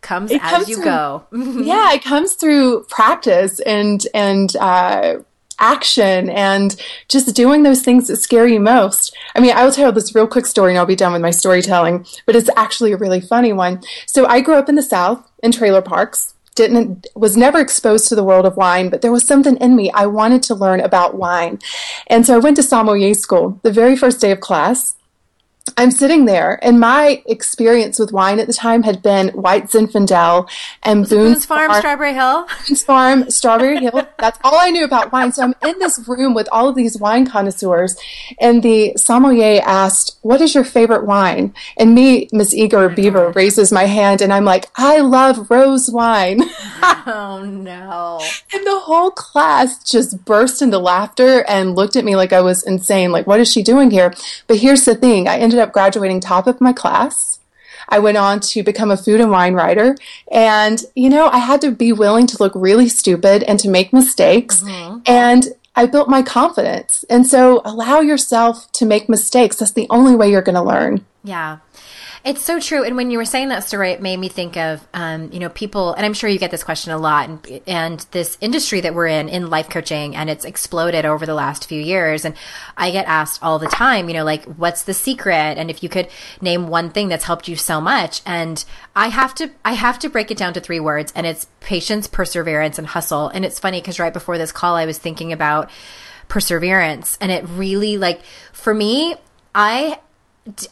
comes 0.00 0.30
it 0.30 0.42
as 0.44 0.50
comes 0.50 0.68
you 0.68 0.76
through, 0.76 0.84
go. 0.84 1.24
yeah, 1.32 1.92
it 1.92 2.04
comes 2.04 2.34
through 2.34 2.84
practice 2.84 3.60
and 3.60 4.06
and 4.12 4.54
uh, 4.56 5.16
action 5.58 6.30
and 6.30 6.76
just 7.08 7.34
doing 7.34 7.62
those 7.62 7.82
things 7.82 8.08
that 8.08 8.16
scare 8.16 8.46
you 8.46 8.60
most. 8.60 9.16
I 9.34 9.40
mean, 9.40 9.52
I 9.52 9.64
will 9.64 9.72
tell 9.72 9.92
this 9.92 10.14
real 10.14 10.26
quick 10.26 10.46
story 10.46 10.72
and 10.72 10.78
I'll 10.78 10.86
be 10.86 10.96
done 10.96 11.12
with 11.12 11.22
my 11.22 11.30
storytelling, 11.30 12.06
but 12.26 12.36
it's 12.36 12.50
actually 12.56 12.92
a 12.92 12.96
really 12.96 13.20
funny 13.20 13.52
one. 13.52 13.82
So 14.06 14.26
I 14.26 14.40
grew 14.40 14.54
up 14.54 14.68
in 14.68 14.74
the 14.74 14.82
South 14.82 15.30
in 15.42 15.52
trailer 15.52 15.82
parks. 15.82 16.34
Didn't 16.54 17.08
was 17.16 17.36
never 17.36 17.58
exposed 17.58 18.08
to 18.08 18.14
the 18.14 18.22
world 18.22 18.46
of 18.46 18.56
wine, 18.56 18.88
but 18.88 19.02
there 19.02 19.10
was 19.10 19.26
something 19.26 19.56
in 19.56 19.74
me. 19.74 19.90
I 19.90 20.06
wanted 20.06 20.42
to 20.44 20.54
learn 20.54 20.80
about 20.80 21.16
wine. 21.16 21.58
And 22.06 22.24
so 22.24 22.34
I 22.34 22.38
went 22.38 22.56
to 22.56 22.62
sommelier 22.62 23.14
school 23.14 23.58
the 23.64 23.72
very 23.72 23.96
first 23.96 24.20
day 24.20 24.30
of 24.30 24.38
class. 24.38 24.94
I'm 25.78 25.90
sitting 25.90 26.26
there, 26.26 26.58
and 26.62 26.78
my 26.78 27.22
experience 27.24 27.98
with 27.98 28.12
wine 28.12 28.38
at 28.38 28.46
the 28.46 28.52
time 28.52 28.82
had 28.82 29.02
been 29.02 29.28
White 29.30 29.70
Zinfandel 29.70 30.46
and 30.82 31.08
Boone's, 31.08 31.46
Farm, 31.46 31.70
Farm, 31.70 31.80
Strawberry 31.80 32.12
Hill. 32.12 32.46
Boone's 32.68 32.84
Farm, 32.84 33.30
Strawberry 33.30 33.78
Hill. 33.78 34.06
That's 34.18 34.38
all 34.44 34.58
I 34.58 34.70
knew 34.70 34.84
about 34.84 35.10
wine. 35.10 35.32
So 35.32 35.42
I'm 35.42 35.54
in 35.66 35.78
this 35.78 36.06
room 36.06 36.34
with 36.34 36.48
all 36.52 36.68
of 36.68 36.74
these 36.74 36.98
wine 36.98 37.26
connoisseurs, 37.26 37.96
and 38.38 38.62
the 38.62 38.92
sommelier 38.96 39.62
asked, 39.64 40.18
"What 40.20 40.42
is 40.42 40.54
your 40.54 40.64
favorite 40.64 41.06
wine?" 41.06 41.54
And 41.78 41.94
me, 41.94 42.28
Miss 42.30 42.52
Eager 42.52 42.84
oh 42.84 42.94
Beaver, 42.94 43.30
raises 43.30 43.72
my 43.72 43.84
hand, 43.84 44.20
and 44.20 44.34
I'm 44.34 44.44
like, 44.44 44.66
"I 44.76 44.98
love 44.98 45.50
rose 45.50 45.88
wine." 45.88 46.42
oh 47.06 47.42
no! 47.42 48.20
And 48.52 48.66
the 48.66 48.80
whole 48.80 49.10
class 49.10 49.82
just 49.82 50.26
burst 50.26 50.60
into 50.60 50.78
laughter 50.78 51.42
and 51.48 51.74
looked 51.74 51.96
at 51.96 52.04
me 52.04 52.16
like 52.16 52.34
I 52.34 52.42
was 52.42 52.62
insane. 52.62 53.12
Like, 53.12 53.26
what 53.26 53.40
is 53.40 53.50
she 53.50 53.62
doing 53.62 53.90
here? 53.90 54.12
But 54.46 54.58
here's 54.58 54.84
the 54.84 54.94
thing: 54.94 55.26
I 55.26 55.38
ended 55.38 55.53
ended 55.54 55.68
up 55.68 55.72
graduating 55.72 56.20
top 56.20 56.46
of 56.46 56.60
my 56.60 56.72
class. 56.72 57.38
I 57.88 57.98
went 57.98 58.16
on 58.16 58.40
to 58.40 58.62
become 58.62 58.90
a 58.90 58.96
food 58.96 59.20
and 59.20 59.30
wine 59.30 59.54
writer. 59.54 59.96
And, 60.30 60.82
you 60.94 61.08
know, 61.08 61.28
I 61.28 61.38
had 61.38 61.60
to 61.60 61.70
be 61.70 61.92
willing 61.92 62.26
to 62.28 62.36
look 62.40 62.52
really 62.54 62.88
stupid 62.88 63.42
and 63.44 63.58
to 63.60 63.68
make 63.68 63.92
mistakes. 63.92 64.62
Mm-hmm. 64.62 65.00
And 65.06 65.48
I 65.76 65.86
built 65.86 66.08
my 66.08 66.22
confidence. 66.22 67.04
And 67.10 67.26
so 67.26 67.60
allow 67.64 68.00
yourself 68.00 68.70
to 68.72 68.86
make 68.86 69.08
mistakes. 69.08 69.56
That's 69.56 69.72
the 69.72 69.86
only 69.90 70.16
way 70.16 70.30
you're 70.30 70.42
going 70.42 70.54
to 70.54 70.62
learn. 70.62 71.04
Yeah. 71.22 71.58
It's 72.24 72.40
so 72.40 72.58
true. 72.58 72.84
And 72.84 72.96
when 72.96 73.10
you 73.10 73.18
were 73.18 73.26
saying 73.26 73.50
that 73.50 73.64
story, 73.64 73.90
it 73.90 74.00
made 74.00 74.16
me 74.16 74.30
think 74.30 74.56
of, 74.56 74.86
um, 74.94 75.30
you 75.30 75.38
know, 75.38 75.50
people, 75.50 75.92
and 75.92 76.06
I'm 76.06 76.14
sure 76.14 76.30
you 76.30 76.38
get 76.38 76.50
this 76.50 76.64
question 76.64 76.90
a 76.90 76.96
lot, 76.96 77.28
and, 77.28 77.60
and 77.66 78.00
this 78.12 78.38
industry 78.40 78.80
that 78.80 78.94
we're 78.94 79.08
in, 79.08 79.28
in 79.28 79.50
life 79.50 79.68
coaching, 79.68 80.16
and 80.16 80.30
it's 80.30 80.46
exploded 80.46 81.04
over 81.04 81.26
the 81.26 81.34
last 81.34 81.68
few 81.68 81.78
years. 81.78 82.24
And 82.24 82.34
I 82.78 82.92
get 82.92 83.04
asked 83.06 83.42
all 83.42 83.58
the 83.58 83.66
time, 83.66 84.08
you 84.08 84.14
know, 84.14 84.24
like, 84.24 84.42
what's 84.46 84.84
the 84.84 84.94
secret? 84.94 85.58
And 85.58 85.68
if 85.68 85.82
you 85.82 85.90
could 85.90 86.08
name 86.40 86.68
one 86.68 86.88
thing 86.88 87.08
that's 87.08 87.26
helped 87.26 87.46
you 87.46 87.56
so 87.56 87.78
much. 87.78 88.22
And 88.24 88.64
I 88.96 89.08
have 89.08 89.34
to, 89.34 89.50
I 89.62 89.74
have 89.74 89.98
to 89.98 90.08
break 90.08 90.30
it 90.30 90.38
down 90.38 90.54
to 90.54 90.60
three 90.60 90.80
words, 90.80 91.12
and 91.14 91.26
it's 91.26 91.46
patience, 91.60 92.06
perseverance, 92.06 92.78
and 92.78 92.86
hustle. 92.86 93.28
And 93.28 93.44
it's 93.44 93.60
funny 93.60 93.82
because 93.82 94.00
right 94.00 94.14
before 94.14 94.38
this 94.38 94.50
call, 94.50 94.76
I 94.76 94.86
was 94.86 94.96
thinking 94.96 95.30
about 95.34 95.68
perseverance, 96.28 97.18
and 97.20 97.30
it 97.30 97.44
really, 97.50 97.98
like, 97.98 98.22
for 98.54 98.72
me, 98.72 99.14
I 99.54 100.00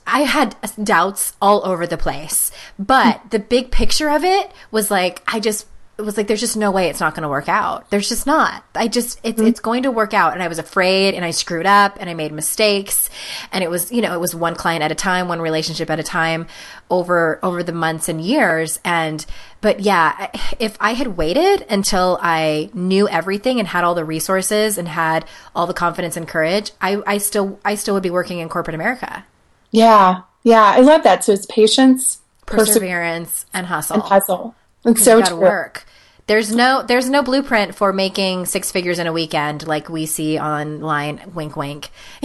I 0.07 0.21
had 0.21 0.55
doubts 0.83 1.35
all 1.41 1.65
over 1.65 1.87
the 1.87 1.97
place, 1.97 2.53
but 2.79 3.23
the 3.31 3.39
big 3.39 3.71
picture 3.71 4.11
of 4.11 4.23
it 4.23 4.53
was 4.71 4.91
like, 4.91 5.23
I 5.27 5.41
just, 5.41 5.67
it 5.99 6.03
was 6.03 6.17
like, 6.17 6.27
there's 6.27 6.41
just 6.41 6.57
no 6.57 6.71
way 6.71 6.89
it's 6.89 7.01
not 7.01 7.15
going 7.15 7.23
to 7.23 7.29
work 7.29 7.49
out. 7.49 7.89
There's 7.91 8.09
just 8.09 8.27
not. 8.27 8.65
I 8.75 8.89
just, 8.89 9.21
it's, 9.23 9.39
mm-hmm. 9.39 9.47
it's 9.47 9.61
going 9.61 9.85
to 9.85 9.91
work 9.91 10.13
out. 10.15 10.33
And 10.33 10.43
I 10.43 10.49
was 10.49 10.59
afraid 10.59 11.15
and 11.15 11.25
I 11.25 11.31
screwed 11.31 11.67
up 11.67 11.97
and 12.01 12.11
I 12.11 12.15
made 12.15 12.33
mistakes. 12.33 13.09
And 13.53 13.63
it 13.63 13.71
was, 13.71 13.93
you 13.93 14.03
know, 14.03 14.13
it 14.13 14.21
was 14.21 14.35
one 14.35 14.57
client 14.57 14.83
at 14.83 14.91
a 14.91 14.95
time, 14.95 15.29
one 15.29 15.41
relationship 15.41 15.91
at 15.91 16.01
a 16.01 16.03
time 16.03 16.47
over, 16.91 17.39
over 17.43 17.63
the 17.63 17.73
months 17.73 18.09
and 18.09 18.21
years. 18.21 18.81
And, 18.85 19.25
but 19.61 19.81
yeah, 19.81 20.31
if 20.59 20.77
I 20.81 20.95
had 20.95 21.17
waited 21.17 21.67
until 21.71 22.19
I 22.21 22.71
knew 22.75 23.09
everything 23.09 23.59
and 23.59 23.69
had 23.69 23.85
all 23.85 23.95
the 23.95 24.05
resources 24.05 24.79
and 24.79 24.89
had 24.89 25.25
all 25.55 25.67
the 25.67 25.75
confidence 25.75 26.17
and 26.17 26.27
courage, 26.27 26.73
I, 26.81 27.03
I 27.07 27.19
still, 27.19 27.61
I 27.65 27.75
still 27.75 27.95
would 27.95 28.03
be 28.03 28.11
working 28.11 28.39
in 28.39 28.49
corporate 28.49 28.75
America. 28.75 29.25
Yeah. 29.73 30.23
Yeah. 30.45 30.63
I 30.63 30.81
love 30.81 31.03
that. 31.03 31.25
So 31.25 31.33
it's 31.33 31.47
patience, 31.47 32.21
perseverance, 32.47 33.47
and 33.53 33.67
hustle. 33.67 33.95
And 33.95 34.05
hustle. 34.05 34.55
It's 34.85 35.03
so 35.03 35.23
true. 35.23 35.37
work. 35.37 35.87
There's 36.29 36.55
no 36.55 36.83
there's 36.83 37.11
no 37.11 37.23
blueprint 37.23 37.75
for 37.75 37.93
making 37.93 38.47
six 38.47 38.71
figures 38.71 39.01
in 39.01 39.07
a 39.09 39.13
weekend 39.13 39.67
like 39.67 39.89
we 39.89 40.07
see 40.07 40.39
online. 40.39 41.21
Wink, 41.35 41.57
wink. 41.57 41.91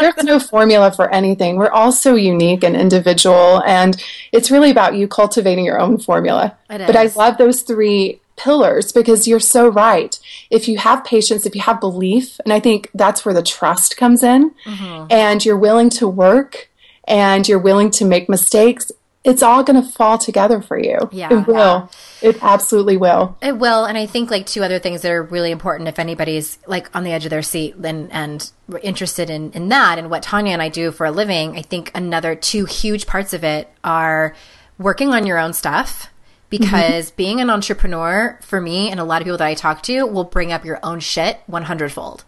there's 0.00 0.24
no 0.24 0.38
formula 0.50 0.90
for 0.90 1.12
anything. 1.12 1.56
We're 1.56 1.70
all 1.70 1.92
so 1.92 2.14
unique 2.14 2.64
and 2.64 2.74
individual, 2.74 3.62
and 3.66 4.02
it's 4.32 4.50
really 4.50 4.70
about 4.70 4.94
you 4.94 5.08
cultivating 5.08 5.64
your 5.64 5.78
own 5.78 5.98
formula. 5.98 6.56
But 6.68 6.96
I 6.96 7.06
love 7.14 7.36
those 7.36 7.62
three 7.62 8.20
pillars 8.36 8.92
because 8.92 9.26
you're 9.26 9.40
so 9.40 9.68
right. 9.68 10.18
If 10.50 10.68
you 10.68 10.78
have 10.78 11.04
patience, 11.04 11.46
if 11.46 11.54
you 11.54 11.62
have 11.62 11.80
belief, 11.80 12.38
and 12.44 12.52
I 12.52 12.60
think 12.60 12.90
that's 12.94 13.24
where 13.24 13.34
the 13.34 13.42
trust 13.42 13.96
comes 13.96 14.22
in, 14.22 14.52
mm-hmm. 14.64 15.06
and 15.10 15.44
you're 15.44 15.56
willing 15.56 15.90
to 15.90 16.08
work 16.08 16.68
and 17.08 17.46
you're 17.48 17.58
willing 17.58 17.90
to 17.92 18.04
make 18.04 18.28
mistakes, 18.28 18.90
it's 19.26 19.42
all 19.42 19.64
going 19.64 19.82
to 19.82 19.88
fall 19.88 20.18
together 20.18 20.60
for 20.60 20.78
you. 20.78 21.08
Yeah. 21.10 21.40
It 21.40 21.46
will. 21.48 21.90
It 22.22 22.38
absolutely 22.42 22.96
will. 22.96 23.36
It 23.42 23.58
will. 23.58 23.84
And 23.84 23.98
I 23.98 24.06
think 24.06 24.30
like 24.30 24.46
two 24.46 24.62
other 24.62 24.78
things 24.78 25.02
that 25.02 25.10
are 25.10 25.22
really 25.22 25.50
important 25.50 25.88
if 25.88 25.98
anybody's 25.98 26.58
like 26.68 26.94
on 26.94 27.02
the 27.02 27.10
edge 27.10 27.24
of 27.24 27.30
their 27.30 27.42
seat 27.42 27.74
and, 27.74 28.10
and 28.12 28.50
interested 28.82 29.28
in, 29.28 29.50
in 29.50 29.68
that 29.68 29.98
and 29.98 30.10
what 30.10 30.22
Tonya 30.22 30.50
and 30.50 30.62
I 30.62 30.68
do 30.68 30.92
for 30.92 31.06
a 31.06 31.10
living, 31.10 31.56
I 31.56 31.62
think 31.62 31.90
another 31.92 32.36
two 32.36 32.66
huge 32.66 33.06
parts 33.06 33.32
of 33.32 33.42
it 33.42 33.68
are 33.82 34.34
working 34.78 35.12
on 35.12 35.26
your 35.26 35.38
own 35.38 35.52
stuff 35.52 36.08
because 36.50 37.06
mm-hmm. 37.06 37.16
being 37.16 37.40
an 37.40 37.50
entrepreneur 37.50 38.38
for 38.42 38.60
me 38.60 38.90
and 38.90 39.00
a 39.00 39.04
lot 39.04 39.20
of 39.20 39.26
people 39.26 39.38
that 39.38 39.46
I 39.46 39.54
talk 39.54 39.82
to 39.84 40.04
will 40.06 40.24
bring 40.24 40.52
up 40.52 40.64
your 40.64 40.78
own 40.82 41.00
shit 41.00 41.38
100 41.46 41.92
fold. 41.92 42.24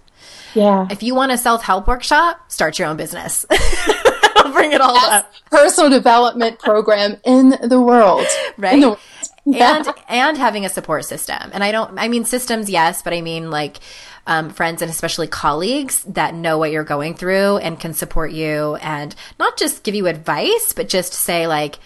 Yeah. 0.55 0.87
If 0.91 1.03
you 1.03 1.15
want 1.15 1.33
a 1.33 1.39
self 1.39 1.63
help 1.63 1.87
workshop, 1.87 2.51
start 2.51 2.79
your 2.79 2.89
own 2.89 2.97
business. 2.97 3.47
I'll 3.51 4.53
bring 4.53 4.73
it 4.73 4.81
all 4.81 4.95
Best 4.95 5.13
up. 5.13 5.33
Personal 5.51 5.91
development 5.91 6.59
program 6.59 7.17
in 7.25 7.51
the 7.63 7.81
world. 7.81 8.27
Right. 8.57 8.81
The 8.81 8.99
yeah. 9.45 9.77
and 9.77 9.89
and 10.09 10.39
having 10.39 10.65
a 10.65 10.69
support 10.69 11.05
system. 11.05 11.51
And 11.53 11.63
I 11.63 11.73
don't 11.73 11.99
I 11.99 12.09
mean 12.09 12.25
systems 12.25 12.69
yes, 12.69 13.03
but 13.03 13.13
I 13.13 13.21
mean 13.21 13.51
like 13.51 13.79
um, 14.27 14.51
friends 14.51 14.83
and 14.83 14.91
especially 14.91 15.27
colleagues 15.27 16.05
that 16.05 16.35
know 16.35 16.59
what 16.59 16.71
you're 16.71 16.85
going 16.85 17.15
through 17.15 17.59
and 17.59 17.81
can 17.81 17.95
support 17.95 18.31
you 18.31 18.77
and 18.77 19.15
not 19.39 19.57
just 19.57 19.83
give 19.85 19.95
you 19.95 20.07
advice, 20.07 20.75
but 20.75 20.89
just 20.89 21.15
say 21.15 21.47
like 21.47 21.79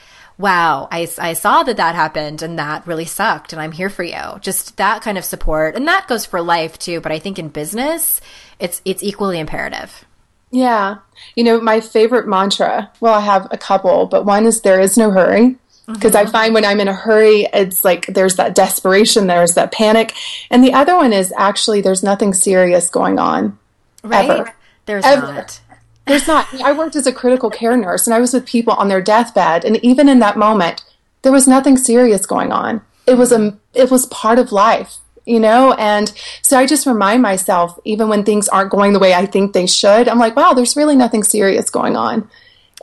wow, 0.42 0.88
I, 0.90 1.08
I 1.18 1.32
saw 1.32 1.62
that 1.62 1.78
that 1.78 1.94
happened 1.94 2.42
and 2.42 2.58
that 2.58 2.86
really 2.86 3.04
sucked 3.04 3.52
and 3.52 3.62
I'm 3.62 3.72
here 3.72 3.88
for 3.88 4.02
you. 4.02 4.38
Just 4.40 4.76
that 4.76 5.00
kind 5.00 5.16
of 5.16 5.24
support. 5.24 5.76
And 5.76 5.86
that 5.88 6.08
goes 6.08 6.26
for 6.26 6.42
life 6.42 6.78
too. 6.78 7.00
But 7.00 7.12
I 7.12 7.18
think 7.18 7.38
in 7.38 7.48
business, 7.48 8.20
it's, 8.58 8.82
it's 8.84 9.02
equally 9.02 9.38
imperative. 9.38 10.04
Yeah. 10.50 10.96
You 11.36 11.44
know, 11.44 11.60
my 11.60 11.80
favorite 11.80 12.28
mantra, 12.28 12.90
well, 13.00 13.14
I 13.14 13.20
have 13.20 13.48
a 13.50 13.56
couple, 13.56 14.06
but 14.06 14.26
one 14.26 14.44
is 14.44 14.60
there 14.60 14.80
is 14.80 14.98
no 14.98 15.10
hurry. 15.10 15.56
Because 15.86 16.12
mm-hmm. 16.12 16.28
I 16.28 16.30
find 16.30 16.54
when 16.54 16.64
I'm 16.64 16.80
in 16.80 16.88
a 16.88 16.94
hurry, 16.94 17.48
it's 17.52 17.84
like 17.84 18.06
there's 18.06 18.36
that 18.36 18.54
desperation, 18.54 19.26
there's 19.26 19.54
that 19.54 19.72
panic. 19.72 20.14
And 20.50 20.62
the 20.62 20.74
other 20.74 20.96
one 20.96 21.12
is 21.12 21.32
actually 21.36 21.80
there's 21.80 22.02
nothing 22.02 22.34
serious 22.34 22.88
going 22.90 23.18
on. 23.18 23.58
Right? 24.04 24.30
Ever. 24.30 24.54
There's 24.86 25.04
ever. 25.04 25.32
not. 25.32 25.60
There's 26.06 26.26
not. 26.26 26.52
I 26.60 26.72
worked 26.72 26.96
as 26.96 27.06
a 27.06 27.12
critical 27.12 27.50
care 27.50 27.76
nurse 27.76 28.06
and 28.06 28.14
I 28.14 28.20
was 28.20 28.32
with 28.32 28.46
people 28.46 28.74
on 28.74 28.88
their 28.88 29.00
deathbed. 29.00 29.64
And 29.64 29.76
even 29.84 30.08
in 30.08 30.18
that 30.18 30.36
moment, 30.36 30.84
there 31.22 31.32
was 31.32 31.46
nothing 31.46 31.76
serious 31.76 32.26
going 32.26 32.52
on. 32.52 32.80
It 33.06 33.14
was 33.14 33.32
a, 33.32 33.56
it 33.74 33.90
was 33.90 34.06
part 34.06 34.38
of 34.38 34.52
life, 34.52 34.96
you 35.24 35.40
know? 35.40 35.72
And 35.74 36.12
so 36.42 36.58
I 36.58 36.66
just 36.66 36.86
remind 36.86 37.22
myself, 37.22 37.78
even 37.84 38.08
when 38.08 38.24
things 38.24 38.48
aren't 38.48 38.70
going 38.70 38.92
the 38.92 38.98
way 38.98 39.14
I 39.14 39.26
think 39.26 39.52
they 39.52 39.66
should, 39.66 40.08
I'm 40.08 40.18
like, 40.18 40.36
wow, 40.36 40.52
there's 40.52 40.76
really 40.76 40.96
nothing 40.96 41.22
serious 41.22 41.70
going 41.70 41.96
on. 41.96 42.28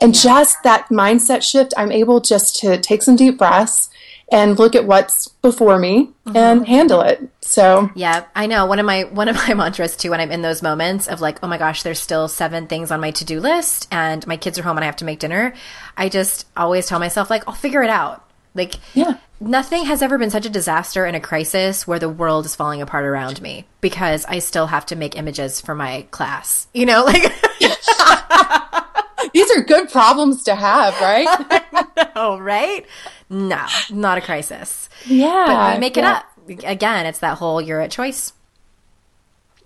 And 0.00 0.14
yeah. 0.14 0.22
just 0.22 0.62
that 0.62 0.88
mindset 0.88 1.42
shift, 1.42 1.74
I'm 1.76 1.92
able 1.92 2.20
just 2.20 2.56
to 2.60 2.78
take 2.78 3.02
some 3.02 3.16
deep 3.16 3.38
breaths 3.38 3.90
and 4.32 4.58
look 4.58 4.74
at 4.74 4.86
what's 4.86 5.28
before 5.28 5.78
me 5.78 6.10
mm-hmm. 6.26 6.36
and 6.36 6.66
handle 6.66 7.00
it. 7.00 7.28
So 7.50 7.90
yeah, 7.96 8.26
I 8.36 8.46
know 8.46 8.66
one 8.66 8.78
of 8.78 8.86
my 8.86 9.02
one 9.02 9.28
of 9.28 9.34
my 9.34 9.54
mantras 9.54 9.96
too 9.96 10.10
when 10.10 10.20
I'm 10.20 10.30
in 10.30 10.40
those 10.40 10.62
moments 10.62 11.08
of 11.08 11.20
like, 11.20 11.40
oh 11.42 11.48
my 11.48 11.58
gosh, 11.58 11.82
there's 11.82 11.98
still 11.98 12.28
seven 12.28 12.68
things 12.68 12.92
on 12.92 13.00
my 13.00 13.10
to 13.10 13.24
do 13.24 13.40
list, 13.40 13.88
and 13.90 14.24
my 14.28 14.36
kids 14.36 14.56
are 14.56 14.62
home 14.62 14.76
and 14.76 14.84
I 14.84 14.86
have 14.86 14.96
to 14.96 15.04
make 15.04 15.18
dinner. 15.18 15.52
I 15.96 16.08
just 16.08 16.46
always 16.56 16.86
tell 16.86 17.00
myself 17.00 17.28
like, 17.28 17.42
I'll 17.48 17.54
figure 17.54 17.82
it 17.82 17.90
out. 17.90 18.24
Like 18.54 18.76
yeah. 18.94 19.18
Nothing 19.40 19.86
has 19.86 20.00
ever 20.00 20.16
been 20.16 20.30
such 20.30 20.46
a 20.46 20.50
disaster 20.50 21.06
and 21.06 21.16
a 21.16 21.20
crisis 21.20 21.88
where 21.88 21.98
the 21.98 22.08
world 22.08 22.44
is 22.46 22.54
falling 22.54 22.82
apart 22.82 23.04
around 23.04 23.40
me 23.42 23.66
because 23.80 24.24
I 24.26 24.38
still 24.38 24.66
have 24.68 24.86
to 24.86 24.96
make 24.96 25.16
images 25.16 25.60
for 25.60 25.74
my 25.74 26.06
class. 26.12 26.68
You 26.72 26.86
know, 26.86 27.04
like 27.04 27.32
These 29.34 29.50
are 29.50 29.62
good 29.62 29.90
problems 29.90 30.44
to 30.44 30.54
have, 30.54 30.94
right? 31.00 31.70
know, 32.14 32.38
right? 32.38 32.86
No, 33.28 33.64
not 33.90 34.18
a 34.18 34.20
crisis. 34.20 34.88
Yeah. 35.06 35.44
But 35.46 35.74
we 35.74 35.80
make 35.80 35.96
it 35.96 36.04
up. 36.04 36.24
Again, 36.50 37.06
it's 37.06 37.20
that 37.20 37.38
whole 37.38 37.60
you're 37.60 37.80
at 37.80 37.90
choice. 37.90 38.32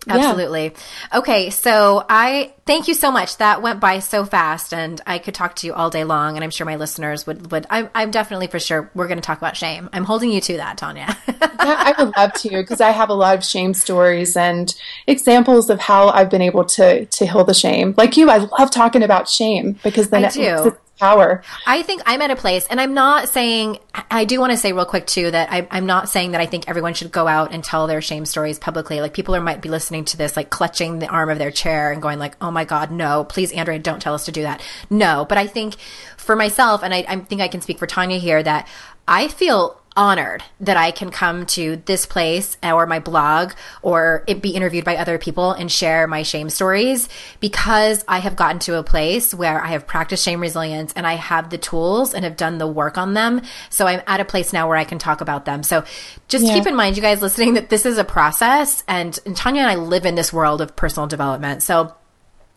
Absolutely. 0.09 0.65
Yeah. 0.65 1.19
Okay, 1.19 1.51
so 1.51 2.05
I 2.09 2.53
thank 2.67 2.89
you 2.89 2.95
so 2.95 3.11
much. 3.11 3.39
That 3.39 3.63
went 3.63 3.81
by 3.81 4.01
so 4.01 4.25
fast, 4.25 4.75
and 4.75 5.01
I 5.07 5.19
could 5.19 5.35
talk 5.35 5.57
to 5.57 5.67
you 5.67 5.73
all 5.73 5.91
day 5.91 6.05
long, 6.05 6.37
and 6.37 6.45
I'm 6.45 6.51
sure 6.51 6.67
my 6.67 6.77
listeners 6.77 7.27
would. 7.27 7.51
would 7.51 7.67
I'm, 7.71 7.89
I'm 7.95 8.11
definitely 8.11 8.49
for 8.49 8.59
sure 8.59 8.91
we're 8.95 9.09
going 9.09 9.19
to 9.19 9.23
talk 9.23 9.39
about 9.39 9.57
shame. 9.57 9.89
I'm 9.93 10.05
holding 10.05 10.31
you 10.31 10.41
to 10.43 10.57
that, 10.59 10.79
Tonya. 10.79 11.17
yeah, 11.29 11.47
I 11.59 11.95
would 11.99 12.15
love 12.17 12.33
to 12.35 12.51
because 12.51 12.81
I 12.81 12.91
have 12.91 13.09
a 13.09 13.15
lot 13.15 13.37
of 13.37 13.45
shame 13.45 13.75
stories 13.75 14.37
and 14.37 14.75
examples 15.07 15.71
of 15.71 15.81
how 15.81 16.09
I've 16.09 16.31
been 16.31 16.43
able 16.43 16.65
to 16.65 17.07
to 17.07 17.27
heal 17.27 17.45
the 17.45 17.55
shame. 17.55 17.95
Like 17.97 18.17
you, 18.17 18.31
I 18.31 18.39
love 18.59 18.71
talking 18.71 19.03
about 19.03 19.29
shame 19.29 19.79
because 19.83 20.11
then 20.11 20.25
I 20.25 20.29
it, 20.29 20.35
do 20.35 20.77
power. 20.99 21.43
I 21.67 21.83
think 21.83 22.03
I'm 22.07 22.23
at 22.23 22.31
a 22.31 22.37
place, 22.37 22.67
and 22.69 22.81
I'm 22.81 22.95
not 22.95 23.29
saying, 23.29 23.79
I 24.11 24.25
do 24.25 24.41
want 24.41 24.53
to 24.53 24.57
say 24.57 24.73
real 24.73 24.85
quick 24.85 25.07
too 25.07 25.31
that 25.31 25.53
I, 25.53 25.67
am 25.77 25.87
not 25.87 26.09
saying 26.09 26.33
that 26.33 26.41
I 26.41 26.47
think 26.47 26.69
everyone 26.69 26.95
should 26.95 27.13
go 27.13 27.27
out 27.27 27.53
and 27.53 27.63
tell 27.65 27.87
their 27.87 28.01
shame 28.01 28.25
stories 28.25 28.59
publicly. 28.59 29.01
Like 29.01 29.15
people 29.15 29.35
are, 29.35 29.41
might 29.41 29.61
be 29.61 29.69
listening 29.69 30.05
to 30.07 30.17
this, 30.17 30.37
like 30.37 30.51
clutching 30.51 30.99
the 30.99 31.09
arm 31.09 31.31
of 31.31 31.39
their 31.39 31.51
chair 31.51 31.91
and 31.91 32.01
going 32.01 32.19
like, 32.19 32.37
oh 32.41 32.51
my 32.51 32.65
God, 32.65 32.91
no, 32.91 33.25
please, 33.25 33.53
Andrea, 33.53 33.79
don't 33.79 34.01
tell 34.01 34.15
us 34.15 34.27
to 34.27 34.33
do 34.33 34.43
that. 34.43 34.63
No, 34.91 35.27
but 35.29 35.39
I 35.39 35.47
think 35.47 35.77
for 36.17 36.37
myself, 36.37 36.83
and 36.83 36.95
I, 36.95 37.05
I 37.09 37.17
think 37.17 37.41
I 37.41 37.49
can 37.49 37.61
speak 37.61 37.79
for 37.79 37.87
Tonya 37.87 38.19
here, 38.19 38.43
that 38.43 38.69
I 39.07 39.29
feel 39.29 39.81
honored 39.97 40.43
that 40.61 40.77
I 40.77 40.91
can 40.91 41.11
come 41.11 41.47
to 41.47 41.77
this 41.87 42.05
place 42.05 42.57
or 42.63 42.87
my 42.87 42.99
blog 42.99 43.53
or 43.81 44.25
it 44.27 44.43
be 44.43 44.51
interviewed 44.51 44.85
by 44.85 44.97
other 44.97 45.19
people 45.19 45.53
and 45.53 45.71
share 45.71 46.07
my 46.09 46.23
shame 46.23 46.51
stories 46.51 47.09
because 47.41 48.05
I 48.09 48.19
have 48.19 48.35
gotten 48.35 48.59
to 48.61 48.77
a 48.77 48.83
place 48.83 49.33
where 49.33 49.63
I 49.63 49.69
have 49.69 49.87
practiced 49.87 50.25
shame 50.25 50.41
resilience 50.41 50.93
and 50.95 51.07
I 51.07 51.15
have 51.15 51.51
the 51.51 51.59
tools 51.59 52.13
and 52.13 52.25
have 52.25 52.37
done 52.37 52.59
the 52.59 52.67
work 52.67 52.99
on 52.99 53.15
them. 53.15 53.43
So 53.71 53.87
I'm 53.87 54.03
at 54.07 54.21
a 54.21 54.25
place 54.25 54.53
now 54.53 54.69
where 54.69 54.77
I 54.77 54.85
can 54.85 54.99
talk 54.99 55.21
about 55.21 55.45
them. 55.45 55.63
So 55.63 55.85
just 56.27 56.45
yeah. 56.45 56.55
keep 56.55 56.67
in 56.67 56.75
mind, 56.75 56.97
you 56.97 57.03
guys 57.03 57.23
listening, 57.23 57.55
that 57.55 57.71
this 57.71 57.87
is 57.87 57.99
a 57.99 58.05
process 58.05 58.83
and, 58.89 59.17
and 59.25 59.37
Tonya 59.37 59.59
and 59.59 59.69
I 59.69 59.77
live 59.77 60.07
in 60.07 60.17
this 60.17 60.33
world 60.33 60.61
of 60.61 60.75
personal 60.75 61.07
development. 61.07 61.63
So 61.63 61.95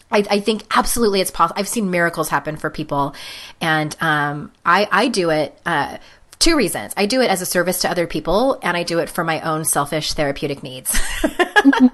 I, 0.09 0.23
I, 0.29 0.39
think 0.39 0.63
absolutely 0.75 1.19
it's 1.21 1.31
possible. 1.31 1.59
I've 1.59 1.67
seen 1.67 1.91
miracles 1.91 2.29
happen 2.29 2.55
for 2.55 2.69
people, 2.69 3.13
and 3.59 3.95
um, 3.99 4.53
I, 4.65 4.87
I 4.89 5.07
do 5.09 5.31
it 5.31 5.59
uh, 5.65 5.97
two 6.39 6.55
reasons. 6.55 6.93
I 6.97 7.05
do 7.05 7.21
it 7.21 7.29
as 7.29 7.41
a 7.41 7.45
service 7.45 7.79
to 7.81 7.89
other 7.89 8.07
people 8.07 8.59
and 8.61 8.75
I 8.77 8.83
do 8.83 8.99
it 8.99 9.09
for 9.09 9.23
my 9.23 9.41
own 9.41 9.65
selfish 9.65 10.13
therapeutic 10.13 10.63
needs. 10.63 10.91
mm-hmm. 10.91 11.87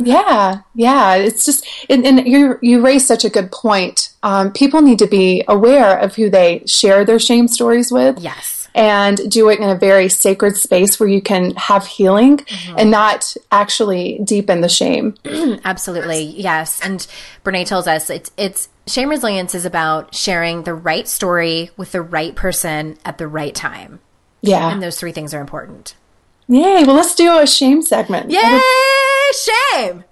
Yeah, 0.00 0.62
yeah. 0.74 1.14
It's 1.16 1.44
just, 1.44 1.66
and, 1.88 2.04
and, 2.06 2.26
you 2.26 2.58
you 2.62 2.80
raise 2.80 3.06
such 3.06 3.24
a 3.24 3.30
good 3.30 3.52
point. 3.52 4.12
Um, 4.22 4.50
people 4.52 4.80
need 4.80 4.98
to 5.00 5.06
be 5.06 5.44
aware 5.46 5.98
of 5.98 6.16
who 6.16 6.30
they 6.30 6.64
share 6.66 7.04
their 7.04 7.18
shame 7.18 7.46
stories 7.46 7.92
with. 7.92 8.18
Yes 8.18 8.61
and 8.74 9.30
do 9.30 9.48
it 9.48 9.58
in 9.58 9.68
a 9.68 9.74
very 9.74 10.08
sacred 10.08 10.56
space 10.56 10.98
where 10.98 11.08
you 11.08 11.20
can 11.20 11.54
have 11.56 11.86
healing 11.86 12.38
mm-hmm. 12.38 12.78
and 12.78 12.90
not 12.90 13.36
actually 13.50 14.20
deepen 14.24 14.60
the 14.60 14.68
shame. 14.68 15.14
Absolutely. 15.64 16.22
Yes. 16.22 16.80
And 16.82 17.06
Brene 17.44 17.66
tells 17.66 17.86
us 17.86 18.10
it's 18.10 18.30
it's 18.36 18.68
shame 18.86 19.08
resilience 19.08 19.54
is 19.54 19.64
about 19.64 20.14
sharing 20.14 20.62
the 20.62 20.74
right 20.74 21.06
story 21.06 21.70
with 21.76 21.92
the 21.92 22.02
right 22.02 22.34
person 22.34 22.98
at 23.04 23.18
the 23.18 23.28
right 23.28 23.54
time. 23.54 24.00
Yeah. 24.40 24.72
And 24.72 24.82
those 24.82 24.98
three 24.98 25.12
things 25.12 25.34
are 25.34 25.40
important. 25.40 25.94
Yay. 26.48 26.84
Well, 26.84 26.96
let's 26.96 27.14
do 27.14 27.38
a 27.38 27.46
shame 27.46 27.82
segment. 27.82 28.30
Yay! 28.30 28.60
Shame. 29.32 30.04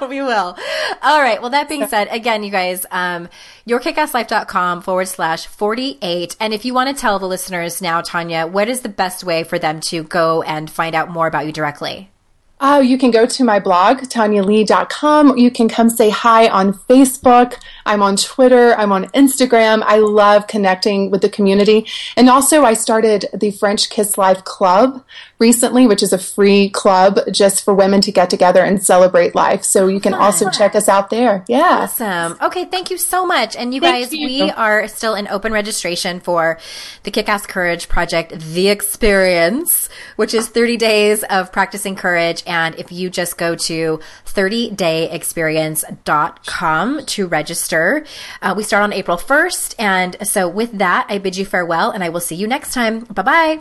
we 0.08 0.22
will. 0.22 0.56
All 1.02 1.20
right. 1.20 1.40
Well, 1.40 1.50
that 1.50 1.68
being 1.68 1.86
said, 1.86 2.08
again, 2.10 2.42
you 2.42 2.50
guys, 2.50 2.86
um, 2.90 3.28
yourkickasslife.com 3.66 4.82
forward 4.82 5.08
slash 5.08 5.46
48. 5.46 6.36
And 6.40 6.54
if 6.54 6.64
you 6.64 6.74
want 6.74 6.94
to 6.94 7.00
tell 7.00 7.18
the 7.18 7.28
listeners 7.28 7.80
now, 7.80 8.00
Tonya, 8.02 8.50
what 8.50 8.68
is 8.68 8.80
the 8.80 8.88
best 8.88 9.24
way 9.24 9.44
for 9.44 9.58
them 9.58 9.80
to 9.82 10.04
go 10.04 10.42
and 10.42 10.70
find 10.70 10.94
out 10.94 11.10
more 11.10 11.26
about 11.26 11.46
you 11.46 11.52
directly? 11.52 12.10
Oh, 12.66 12.80
you 12.80 12.96
can 12.96 13.10
go 13.10 13.26
to 13.26 13.44
my 13.44 13.60
blog, 13.60 13.98
tonyaleigh.com. 13.98 15.36
You 15.36 15.50
can 15.50 15.68
come 15.68 15.90
say 15.90 16.08
hi 16.08 16.48
on 16.48 16.72
Facebook. 16.72 17.58
I'm 17.84 18.02
on 18.02 18.16
Twitter. 18.16 18.74
I'm 18.76 18.90
on 18.90 19.04
Instagram. 19.08 19.82
I 19.84 19.98
love 19.98 20.46
connecting 20.46 21.10
with 21.10 21.20
the 21.20 21.28
community. 21.28 21.86
And 22.16 22.30
also, 22.30 22.64
I 22.64 22.72
started 22.72 23.26
the 23.34 23.50
French 23.50 23.90
Kiss 23.90 24.16
Life 24.16 24.44
Club 24.44 25.04
recently, 25.38 25.86
which 25.86 26.02
is 26.02 26.14
a 26.14 26.18
free 26.18 26.70
club 26.70 27.20
just 27.30 27.62
for 27.66 27.74
women 27.74 28.00
to 28.00 28.10
get 28.10 28.30
together 28.30 28.64
and 28.64 28.82
celebrate 28.82 29.34
life. 29.34 29.62
So 29.62 29.86
you 29.86 30.00
can 30.00 30.14
also 30.14 30.46
ah. 30.46 30.50
check 30.50 30.74
us 30.74 30.88
out 30.88 31.10
there. 31.10 31.44
Yeah. 31.46 31.80
Awesome. 31.82 32.38
Okay. 32.40 32.64
Thank 32.64 32.90
you 32.90 32.96
so 32.96 33.26
much. 33.26 33.56
And 33.56 33.74
you 33.74 33.82
thank 33.82 34.04
guys, 34.06 34.14
you. 34.14 34.26
we 34.26 34.50
are 34.50 34.88
still 34.88 35.14
in 35.14 35.28
open 35.28 35.52
registration 35.52 36.18
for 36.18 36.58
the 37.02 37.10
Kick 37.10 37.28
Ass 37.28 37.44
Courage 37.44 37.90
Project, 37.90 38.32
The 38.38 38.68
Experience, 38.68 39.90
which 40.16 40.32
is 40.32 40.48
30 40.48 40.78
days 40.78 41.22
of 41.24 41.52
practicing 41.52 41.94
courage. 41.94 42.42
And 42.54 42.74
if 42.76 42.92
you 42.92 43.10
just 43.10 43.36
go 43.36 43.56
to 43.56 43.98
30dayexperience.com 44.26 47.06
to 47.06 47.26
register, 47.26 48.06
uh, 48.42 48.54
we 48.56 48.62
start 48.62 48.84
on 48.84 48.92
April 48.92 49.16
1st. 49.16 49.74
And 49.76 50.16
so 50.26 50.48
with 50.48 50.78
that, 50.78 51.06
I 51.08 51.18
bid 51.18 51.36
you 51.36 51.44
farewell 51.44 51.90
and 51.90 52.04
I 52.04 52.10
will 52.10 52.20
see 52.20 52.36
you 52.36 52.46
next 52.46 52.72
time. 52.72 53.00
Bye 53.00 53.22
bye. 53.22 53.58